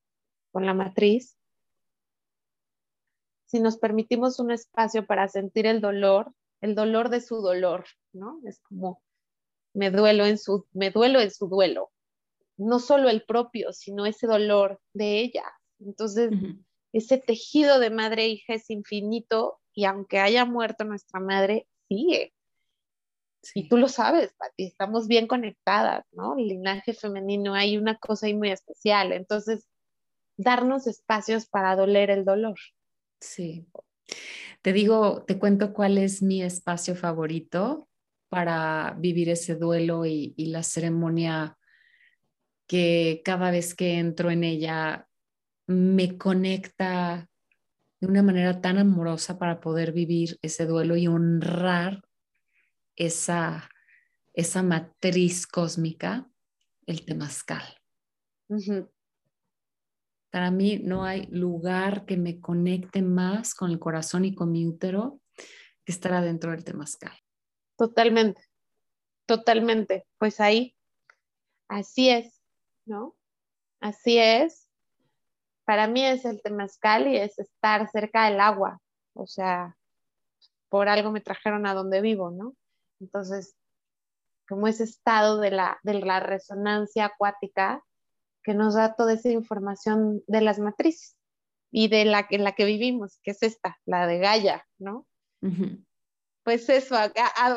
con 0.53 0.64
la 0.64 0.72
matriz, 0.72 1.36
si 3.44 3.61
nos 3.61 3.76
permitimos 3.76 4.40
un 4.40 4.53
espacio 4.53 5.05
para 5.05 5.28
sentir 5.28 5.66
el 5.66 5.82
dolor, 5.82 6.32
el 6.62 6.74
dolor 6.74 7.11
de 7.11 7.20
su 7.20 7.42
dolor, 7.42 7.84
¿no? 8.14 8.40
Es 8.46 8.59
como 8.61 9.03
me 9.74 9.90
duelo 9.90 10.24
en 10.24 10.38
su 10.38 10.66
me 10.72 10.90
duelo 10.90 11.20
en 11.20 11.30
su 11.30 11.46
duelo. 11.46 11.90
No 12.57 12.78
solo 12.78 13.11
el 13.11 13.22
propio, 13.22 13.74
sino 13.74 14.07
ese 14.07 14.26
dolor 14.26 14.80
de 14.94 15.20
ella. 15.20 15.44
Entonces, 15.81 16.31
ese 16.93 17.18
tejido 17.18 17.78
de 17.78 17.91
madre 17.91 18.24
e 18.24 18.28
hija 18.28 18.55
es 18.55 18.68
infinito 18.70 19.59
y 19.74 19.85
aunque 19.85 20.18
haya 20.18 20.45
muerto 20.45 20.85
nuestra 20.85 21.20
madre, 21.20 21.66
sigue. 21.89 22.33
Y 23.55 23.68
tú 23.68 23.78
lo 23.78 23.89
sabes, 23.89 24.35
Pati, 24.35 24.64
estamos 24.64 25.09
bien 25.09 25.26
conectadas, 25.26 26.05
¿no? 26.12 26.37
El 26.37 26.49
linaje 26.49 26.93
femenino, 26.93 27.55
hay 27.55 27.78
una 27.78 27.97
cosa 27.97 28.26
ahí 28.26 28.35
muy 28.35 28.51
especial. 28.51 29.12
Entonces, 29.12 29.66
darnos 30.37 30.87
espacios 30.87 31.47
para 31.47 31.74
doler 31.74 32.11
el 32.11 32.24
dolor. 32.24 32.59
Sí. 33.20 33.66
Te 34.61 34.72
digo, 34.72 35.24
te 35.24 35.39
cuento 35.39 35.72
cuál 35.72 35.97
es 35.97 36.22
mi 36.22 36.43
espacio 36.43 36.95
favorito 36.95 37.89
para 38.28 38.95
vivir 38.99 39.31
ese 39.31 39.55
duelo 39.55 40.05
y, 40.05 40.35
y 40.37 40.47
la 40.47 40.62
ceremonia 40.62 41.57
que 42.66 43.22
cada 43.24 43.51
vez 43.51 43.74
que 43.74 43.99
entro 43.99 44.31
en 44.31 44.45
ella 44.45 45.09
me 45.71 46.18
conecta 46.18 47.29
de 48.01 48.07
una 48.07 48.23
manera 48.23 48.61
tan 48.61 48.79
amorosa 48.79 49.39
para 49.39 49.61
poder 49.61 49.93
vivir 49.93 50.37
ese 50.43 50.66
duelo 50.66 50.97
y 50.97 51.07
honrar 51.07 52.03
esa, 52.97 53.71
esa 54.33 54.62
matriz 54.62 55.47
cósmica, 55.47 56.29
el 56.87 57.05
temazcal. 57.05 57.62
Para 60.31 60.51
mí 60.51 60.81
no 60.83 61.05
hay 61.05 61.27
lugar 61.27 62.05
que 62.05 62.16
me 62.16 62.41
conecte 62.41 63.03
más 63.03 63.55
con 63.55 63.71
el 63.71 63.79
corazón 63.79 64.25
y 64.25 64.35
con 64.35 64.51
mi 64.51 64.66
útero 64.66 65.21
que 65.85 65.93
estar 65.93 66.14
adentro 66.14 66.51
del 66.51 66.64
temazcal. 66.64 67.16
Totalmente, 67.77 68.43
totalmente. 69.25 70.05
Pues 70.18 70.41
ahí, 70.41 70.75
así 71.68 72.11
es, 72.11 72.43
¿no? 72.87 73.16
Así 73.81 74.18
es 74.18 74.70
para 75.65 75.87
mí 75.87 76.05
es 76.05 76.25
el 76.25 76.43
temazcal 76.43 77.09
y 77.09 77.17
es 77.17 77.39
estar 77.39 77.89
cerca 77.91 78.29
del 78.29 78.41
agua, 78.41 78.81
o 79.15 79.27
sea, 79.27 79.77
por 80.69 80.89
algo 80.89 81.11
me 81.11 81.21
trajeron 81.21 81.67
a 81.67 81.75
donde 81.75 82.01
vivo, 82.01 82.31
¿no? 82.31 82.55
Entonces, 83.01 83.57
como 84.49 84.67
ese 84.67 84.85
estado 84.85 85.39
de 85.39 85.51
la, 85.51 85.79
de 85.83 85.95
la 85.95 86.21
resonancia 86.21 87.07
acuática 87.07 87.83
que 88.43 88.55
nos 88.55 88.75
da 88.75 88.95
toda 88.95 89.13
esa 89.13 89.29
información 89.29 90.23
de 90.27 90.41
las 90.41 90.59
matrices 90.59 91.17
y 91.71 91.89
de 91.89 92.05
la 92.05 92.27
en 92.31 92.45
la 92.45 92.53
que 92.53 92.65
vivimos, 92.65 93.21
que 93.23 93.33
es 93.33 93.43
esta, 93.43 93.79
la 93.85 94.07
de 94.07 94.19
Gaia, 94.19 94.67
¿no? 94.79 95.07
Pues 96.43 96.69
eso, 96.69 96.97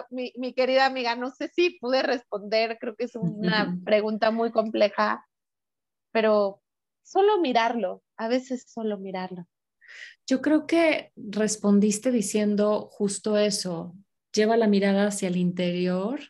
mi, 0.10 0.34
mi, 0.38 0.54
querida 0.54 0.86
amiga, 0.86 1.16
no 1.16 1.32
sé 1.32 1.48
si 1.50 1.80
pude 1.80 2.04
responder, 2.04 2.78
creo 2.80 2.96
que 2.96 3.06
es 3.06 3.16
una 3.16 3.78
pregunta 3.86 4.32
muy 4.32 4.52
compleja, 4.52 5.26
pero 6.12 6.63
solo 7.04 7.40
mirarlo, 7.40 8.04
a 8.18 8.28
veces 8.28 8.66
solo 8.68 8.98
mirarlo. 8.98 9.48
Yo 10.28 10.42
creo 10.42 10.66
que 10.66 11.12
respondiste 11.16 12.12
diciendo 12.12 12.90
justo 12.92 13.38
eso, 13.38 13.96
lleva 14.34 14.58
la 14.58 14.68
mirada 14.68 15.08
hacia 15.08 15.28
el 15.28 15.38
interior, 15.38 16.22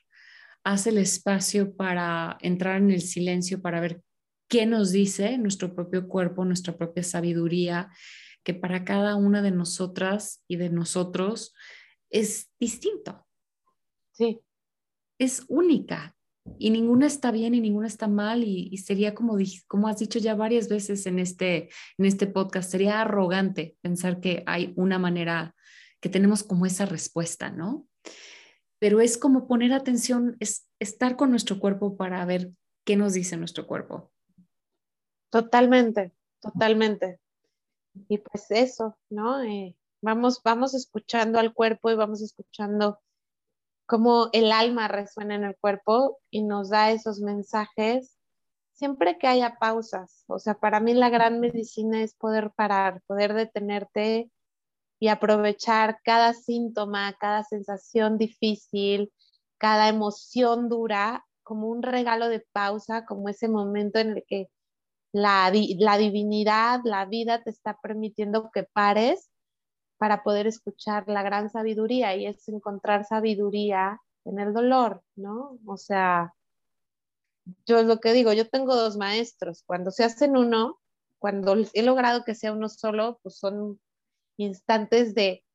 hace 0.64 0.90
el 0.90 0.98
espacio 0.98 1.76
para 1.76 2.38
entrar 2.42 2.78
en 2.78 2.92
el 2.92 3.02
silencio, 3.02 3.62
para 3.62 3.80
ver 3.80 4.02
qué 4.48 4.66
nos 4.66 4.92
dice 4.92 5.38
nuestro 5.38 5.76
propio 5.76 6.08
cuerpo, 6.08 6.46
nuestra 6.46 6.76
propia 6.76 7.04
sabiduría, 7.04 7.90
que 8.44 8.54
para 8.54 8.84
cada 8.84 9.16
una 9.16 9.42
de 9.42 9.52
nosotras 9.52 10.44
y 10.48 10.58
de 10.58 10.70
nosotros 10.70 11.54
es 12.10 12.52
distinto. 12.60 13.26
Sí. 14.12 14.42
Es 15.18 15.46
única 15.48 16.12
y 16.60 16.70
ninguna 16.70 17.08
está 17.08 17.32
bien 17.32 17.56
y 17.56 17.62
ninguna 17.62 17.88
está 17.88 18.08
mal 18.08 18.44
y, 18.44 18.78
sería 18.78 19.14
como, 19.16 19.38
como 19.68 19.88
has 19.88 20.00
dicho 20.00 20.20
ya 20.20 20.36
varias 20.36 20.70
veces 20.70 21.06
en 21.06 21.20
este, 21.20 21.70
en 21.98 22.06
este 22.06 22.28
podcast, 22.28 22.70
sería 22.72 23.02
arrogante 23.02 23.78
pensar 23.82 24.20
que 24.20 24.44
hay 24.46 24.74
una 24.76 25.00
manera, 25.00 25.56
que 26.00 26.10
tenemos 26.10 26.44
como 26.44 26.66
esa 26.66 26.86
respuesta, 26.86 27.50
¿no? 27.50 27.88
pero 28.84 29.00
es 29.00 29.18
como 29.18 29.48
poner 29.48 29.72
atención, 29.72 30.36
es 30.41 30.68
estar 30.78 31.16
con 31.16 31.30
nuestro 31.30 31.58
cuerpo 31.58 31.96
para 31.96 32.26
ver 32.26 32.52
qué 32.84 32.98
nos 32.98 33.14
dice 33.14 33.38
nuestro 33.38 33.66
cuerpo. 33.66 34.12
Totalmente, 35.30 36.12
totalmente. 36.41 37.22
Y 38.10 38.18
pues 38.18 38.52
eso, 38.52 38.98
¿no? 39.10 39.41
Eh, 39.41 39.78
vamos, 40.02 40.41
vamos 40.44 40.74
escuchando 40.74 41.39
al 41.39 41.54
cuerpo 41.54 41.91
y 41.91 41.96
vamos 41.96 42.22
escuchando 42.22 43.00
cómo 43.86 44.30
el 44.34 44.52
alma 44.52 44.88
resuena 44.88 45.36
en 45.36 45.44
el 45.44 45.58
cuerpo 45.58 46.20
y 46.30 46.44
nos 46.44 46.70
da 46.70 46.92
esos 46.92 47.20
mensajes 47.20 48.18
siempre 48.74 49.18
que 49.18 49.28
haya 49.28 49.58
pausas. 49.60 50.26
O 50.28 50.40
sea, 50.40 50.56
para 50.56 50.80
mí 50.80 50.94
la 50.94 51.10
gran 51.10 51.40
medicina 51.40 52.02
es 52.02 52.16
poder 52.16 52.52
parar, 52.56 53.02
poder 53.08 53.34
detenerte 53.34 54.32
y 55.00 55.08
aprovechar 55.10 56.00
cada 56.04 56.34
síntoma, 56.34 57.14
cada 57.20 57.44
sensación 57.44 58.18
difícil, 58.18 59.12
cada 59.58 59.90
emoción 59.90 60.70
dura 60.70 61.26
como 61.44 61.68
un 61.68 61.84
regalo 61.84 62.30
de 62.30 62.46
pausa, 62.52 63.06
como 63.06 63.30
ese 63.30 63.48
momento 63.48 64.00
en 64.00 64.12
el 64.18 64.24
que 64.28 64.50
la, 65.12 65.52
la 65.78 65.98
divinidad, 65.98 66.82
la 66.84 67.06
vida 67.06 67.44
te 67.44 67.50
está 67.52 67.78
permitiendo 67.82 68.50
que 68.52 68.64
pares 68.64 69.30
para 70.04 70.22
poder 70.22 70.47
escuchar 70.47 71.06
la 71.08 71.24
gran 71.24 71.49
sabiduría 71.49 72.14
y 72.14 72.26
es 72.26 72.49
encontrar 72.49 73.06
sabiduría 73.06 74.01
en 74.26 74.38
el 74.38 74.51
dolor, 74.54 75.01
¿no? 75.16 75.58
O 75.66 75.78
sea, 75.78 76.34
yo 77.66 77.80
es 77.80 77.86
lo 77.86 78.01
que 78.01 78.12
digo, 78.12 78.34
yo 78.34 78.49
tengo 78.49 78.76
dos 78.76 78.97
maestros, 78.97 79.64
cuando 79.66 79.91
se 79.91 80.04
hacen 80.04 80.36
uno, 80.36 80.82
cuando 81.20 81.56
he 81.72 81.84
logrado 81.84 82.26
que 82.26 82.36
sea 82.36 82.51
uno 82.51 82.68
solo, 82.68 83.22
pues 83.24 83.38
son 83.38 83.80
instantes 84.36 85.16
de, 85.16 85.45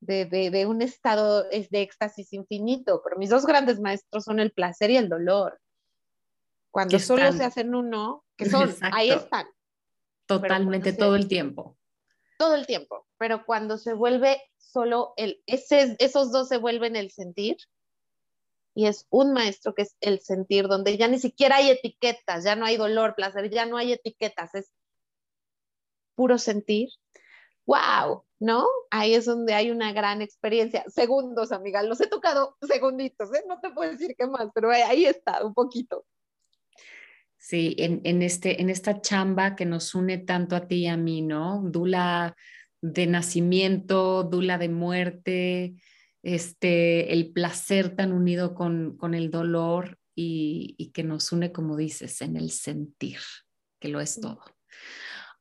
de, 0.00 0.66
un 0.66 0.82
estado 0.82 1.44
de 1.44 1.80
éxtasis 1.80 2.32
infinito, 2.32 3.02
pero 3.04 3.16
mis 3.18 3.30
dos 3.30 3.46
grandes 3.46 3.78
maestros 3.78 4.24
son 4.24 4.40
el 4.40 4.50
placer 4.50 4.90
y 4.90 4.96
el 4.96 5.08
dolor. 5.08 5.60
Cuando 6.72 6.98
solo 6.98 7.30
se 7.30 7.44
hacen 7.44 7.72
uno, 7.72 8.24
que 8.36 8.46
son, 8.50 8.74
ahí 8.80 9.10
están. 9.10 9.46
Totalmente 10.26 10.92
todo 10.92 11.14
el 11.14 11.28
tiempo. 11.28 11.76
Todo 12.38 12.54
el 12.54 12.66
tiempo, 12.66 13.06
pero 13.18 13.44
cuando 13.46 13.78
se 13.78 13.94
vuelve 13.94 14.42
solo 14.58 15.14
el, 15.16 15.42
ese, 15.46 15.96
esos 15.98 16.32
dos 16.32 16.48
se 16.48 16.58
vuelven 16.58 16.96
el 16.96 17.10
sentir, 17.10 17.56
y 18.74 18.86
es 18.86 19.06
un 19.10 19.32
maestro 19.32 19.74
que 19.74 19.82
es 19.82 19.96
el 20.00 20.20
sentir, 20.20 20.66
donde 20.66 20.96
ya 20.96 21.06
ni 21.06 21.18
siquiera 21.18 21.56
hay 21.56 21.70
etiquetas, 21.70 22.44
ya 22.44 22.56
no 22.56 22.66
hay 22.66 22.76
dolor, 22.76 23.14
placer, 23.14 23.48
ya 23.50 23.66
no 23.66 23.76
hay 23.76 23.92
etiquetas, 23.92 24.54
es 24.54 24.72
puro 26.14 26.38
sentir. 26.38 26.88
¡Wow! 27.66 28.24
¿No? 28.40 28.66
Ahí 28.90 29.14
es 29.14 29.24
donde 29.24 29.54
hay 29.54 29.70
una 29.70 29.92
gran 29.92 30.20
experiencia. 30.20 30.84
Segundos, 30.88 31.52
amiga, 31.52 31.82
los 31.82 32.00
he 32.00 32.08
tocado 32.08 32.56
segunditos, 32.60 33.32
¿eh? 33.32 33.44
no 33.48 33.60
te 33.60 33.70
puedo 33.70 33.90
decir 33.90 34.14
qué 34.18 34.26
más, 34.26 34.48
pero 34.54 34.70
ahí 34.70 35.06
está, 35.06 35.44
un 35.44 35.54
poquito. 35.54 36.04
Sí, 37.46 37.76
en, 37.76 38.00
en, 38.04 38.22
este, 38.22 38.62
en 38.62 38.70
esta 38.70 39.02
chamba 39.02 39.54
que 39.54 39.66
nos 39.66 39.94
une 39.94 40.16
tanto 40.16 40.56
a 40.56 40.66
ti 40.66 40.76
y 40.76 40.86
a 40.86 40.96
mí, 40.96 41.20
¿no? 41.20 41.60
Dula 41.62 42.34
de 42.80 43.06
nacimiento, 43.06 44.22
dula 44.22 44.56
de 44.56 44.70
muerte, 44.70 45.74
este, 46.22 47.12
el 47.12 47.34
placer 47.34 47.94
tan 47.94 48.14
unido 48.14 48.54
con, 48.54 48.96
el 49.12 49.30
dolor 49.30 49.98
y, 50.14 50.90
que 50.94 51.04
nos 51.04 51.32
une, 51.32 51.52
como 51.52 51.76
dices, 51.76 52.22
en 52.22 52.38
el 52.38 52.50
sentir, 52.50 53.18
que 53.78 53.88
lo 53.88 54.00
es 54.00 54.18
todo. 54.18 54.40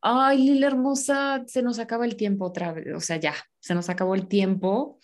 Ay, 0.02 0.40
Lila 0.40 0.68
hermosa, 0.68 1.46
se 1.48 1.64
nos 1.64 1.80
acaba 1.80 2.04
el 2.04 2.18
tiempo 2.18 2.44
otra 2.44 2.74
vez, 2.74 2.94
o 2.94 3.00
sea, 3.00 3.16
ya, 3.16 3.36
se 3.62 3.76
nos 3.76 3.88
acabó 3.88 4.14
el 4.14 4.28
tiempo. 4.28 5.00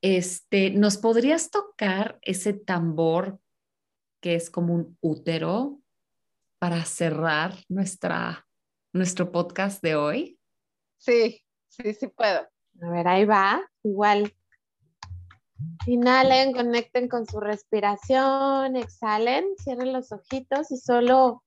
Este, 0.00 0.70
¿nos 0.70 0.96
podrías 0.96 1.50
tocar 1.50 2.20
ese 2.22 2.52
tambor 2.52 3.40
que 4.20 4.36
es 4.36 4.48
como 4.48 4.74
un 4.74 4.96
útero 5.00 5.82
para 6.58 6.84
cerrar 6.84 7.54
nuestra, 7.68 8.46
nuestro 8.92 9.30
podcast 9.30 9.82
de 9.82 9.96
hoy? 9.96 10.38
Sí, 10.98 11.42
sí, 11.68 11.94
sí 11.94 12.08
puedo. 12.08 12.40
A 12.82 12.90
ver, 12.90 13.08
ahí 13.08 13.24
va. 13.24 13.62
Igual 13.82 14.32
Inhalen, 15.86 16.52
conecten 16.52 17.08
con 17.08 17.26
su 17.26 17.40
respiración, 17.40 18.76
exhalen, 18.76 19.44
cierren 19.62 19.92
los 19.92 20.12
ojitos 20.12 20.70
y 20.70 20.76
solo 20.76 21.42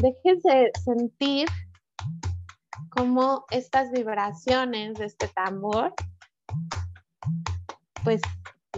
déjense 0.00 0.70
sentir 0.84 1.48
cómo 2.90 3.44
estas 3.50 3.90
vibraciones 3.90 4.94
de 4.94 5.04
este 5.04 5.28
tambor, 5.28 5.94
pues 8.02 8.20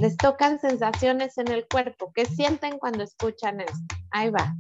les 0.01 0.16
tocan 0.16 0.59
sensaciones 0.59 1.36
en 1.36 1.48
el 1.48 1.66
cuerpo. 1.68 2.11
¿Qué 2.14 2.24
sienten 2.24 2.78
cuando 2.78 3.05
escuchan 3.05 3.61
esto? 3.61 3.96
Ahí 4.11 4.30
va. 4.30 4.57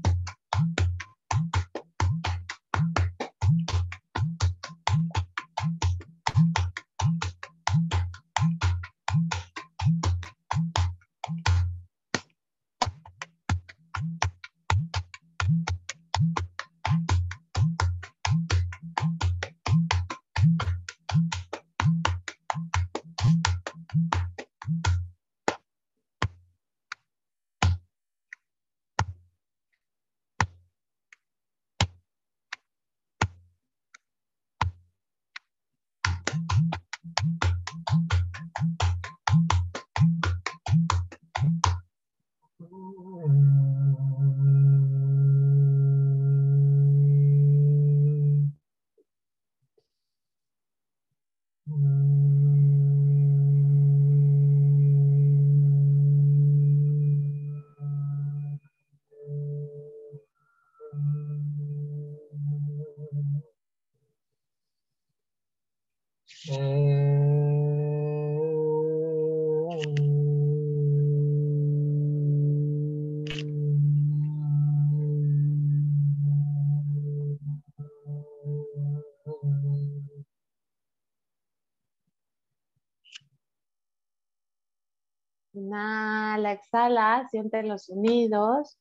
Exhala, 86.70 87.26
siente 87.30 87.62
los 87.64 87.86
sonidos. 87.86 88.78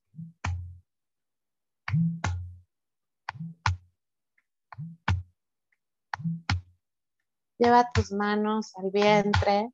Lleva 7.57 7.91
tus 7.91 8.11
manos 8.11 8.73
al 8.77 8.91
vientre, 8.91 9.73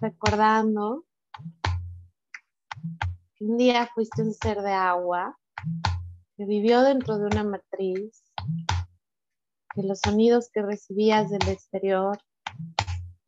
recordando 0.00 1.04
que 3.36 3.44
un 3.44 3.56
día 3.56 3.88
fuiste 3.94 4.22
un 4.22 4.34
ser 4.34 4.60
de 4.60 4.72
agua 4.72 5.38
que 6.36 6.44
vivió 6.44 6.82
dentro 6.82 7.16
de 7.18 7.26
una 7.26 7.44
matriz, 7.44 8.22
que 9.74 9.82
los 9.82 10.00
sonidos 10.00 10.50
que 10.52 10.62
recibías 10.62 11.30
del 11.30 11.48
exterior 11.48 12.18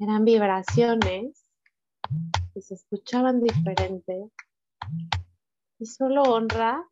eran 0.00 0.24
vibraciones 0.24 1.46
que 2.54 2.62
se 2.62 2.74
escuchaban 2.74 3.42
diferentes 3.42 4.30
y 5.78 5.84
solo 5.84 6.22
honra 6.22 6.82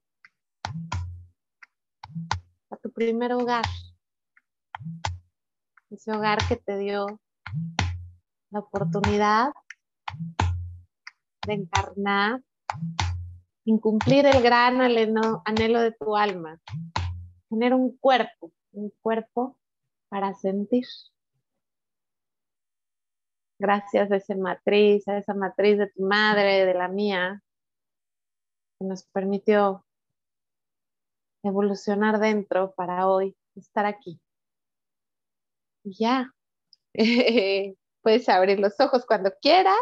a 2.70 2.76
tu 2.76 2.92
primer 2.92 3.32
hogar, 3.32 3.64
ese 5.90 6.12
hogar 6.12 6.38
que 6.46 6.56
te 6.56 6.76
dio 6.76 7.18
la 8.50 8.60
oportunidad 8.60 9.52
de 11.46 11.54
encarnar, 11.54 12.42
incumplir 13.64 14.26
el 14.26 14.42
gran 14.42 14.82
anhelo 14.82 15.80
de 15.80 15.92
tu 15.92 16.14
alma, 16.14 16.60
tener 17.48 17.72
un 17.72 17.96
cuerpo, 17.96 18.52
un 18.72 18.92
cuerpo 19.00 19.56
para 20.10 20.34
sentir 20.34 20.84
Gracias 23.58 24.10
a 24.12 24.16
esa 24.16 24.36
matriz, 24.36 25.06
a 25.08 25.18
esa 25.18 25.34
matriz 25.34 25.78
de 25.78 25.88
tu 25.88 26.02
madre, 26.02 26.64
de 26.64 26.74
la 26.74 26.88
mía, 26.88 27.42
que 28.78 28.86
nos 28.86 29.04
permitió 29.04 29.84
evolucionar 31.42 32.20
dentro 32.20 32.72
para 32.74 33.08
hoy 33.08 33.36
estar 33.56 33.86
aquí. 33.86 34.20
Y 35.84 35.96
ya, 35.98 36.32
puedes 38.02 38.28
abrir 38.28 38.60
los 38.60 38.78
ojos 38.80 39.04
cuando 39.06 39.32
quieras 39.40 39.78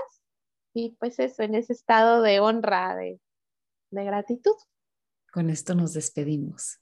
y 0.74 0.90
pues 0.98 1.19
eso, 1.19 1.43
en 1.43 1.55
ese 1.55 1.73
estado 1.73 2.20
de 2.20 2.39
honra, 2.40 2.97
de, 2.97 3.19
gratitud. 3.90 4.57
Con 5.32 5.48
esto 5.48 5.74
nos 5.74 5.94
despedimos. 5.94 6.81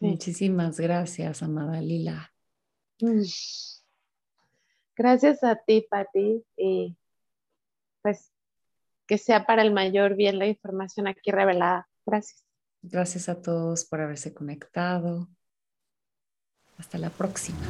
Muchísimas 0.00 0.80
gracias, 0.80 1.42
amada 1.42 1.80
Lila. 1.82 2.32
Mm. 3.00 3.22
Gracias 4.96 5.42
a 5.42 5.56
ti, 5.56 5.86
Pati, 5.88 6.44
y 6.56 6.96
pues 8.02 8.32
que 9.06 9.18
sea 9.18 9.46
para 9.46 9.62
el 9.62 9.72
mayor 9.72 10.14
bien 10.14 10.38
la 10.38 10.46
información 10.46 11.06
aquí 11.06 11.30
revelada. 11.30 11.88
Gracias. 12.04 12.44
Gracias 12.82 13.28
a 13.28 13.40
todos 13.40 13.84
por 13.84 14.00
haberse 14.00 14.34
conectado. 14.34 15.28
Hasta 16.78 16.98
la 16.98 17.10
próxima. 17.10 17.60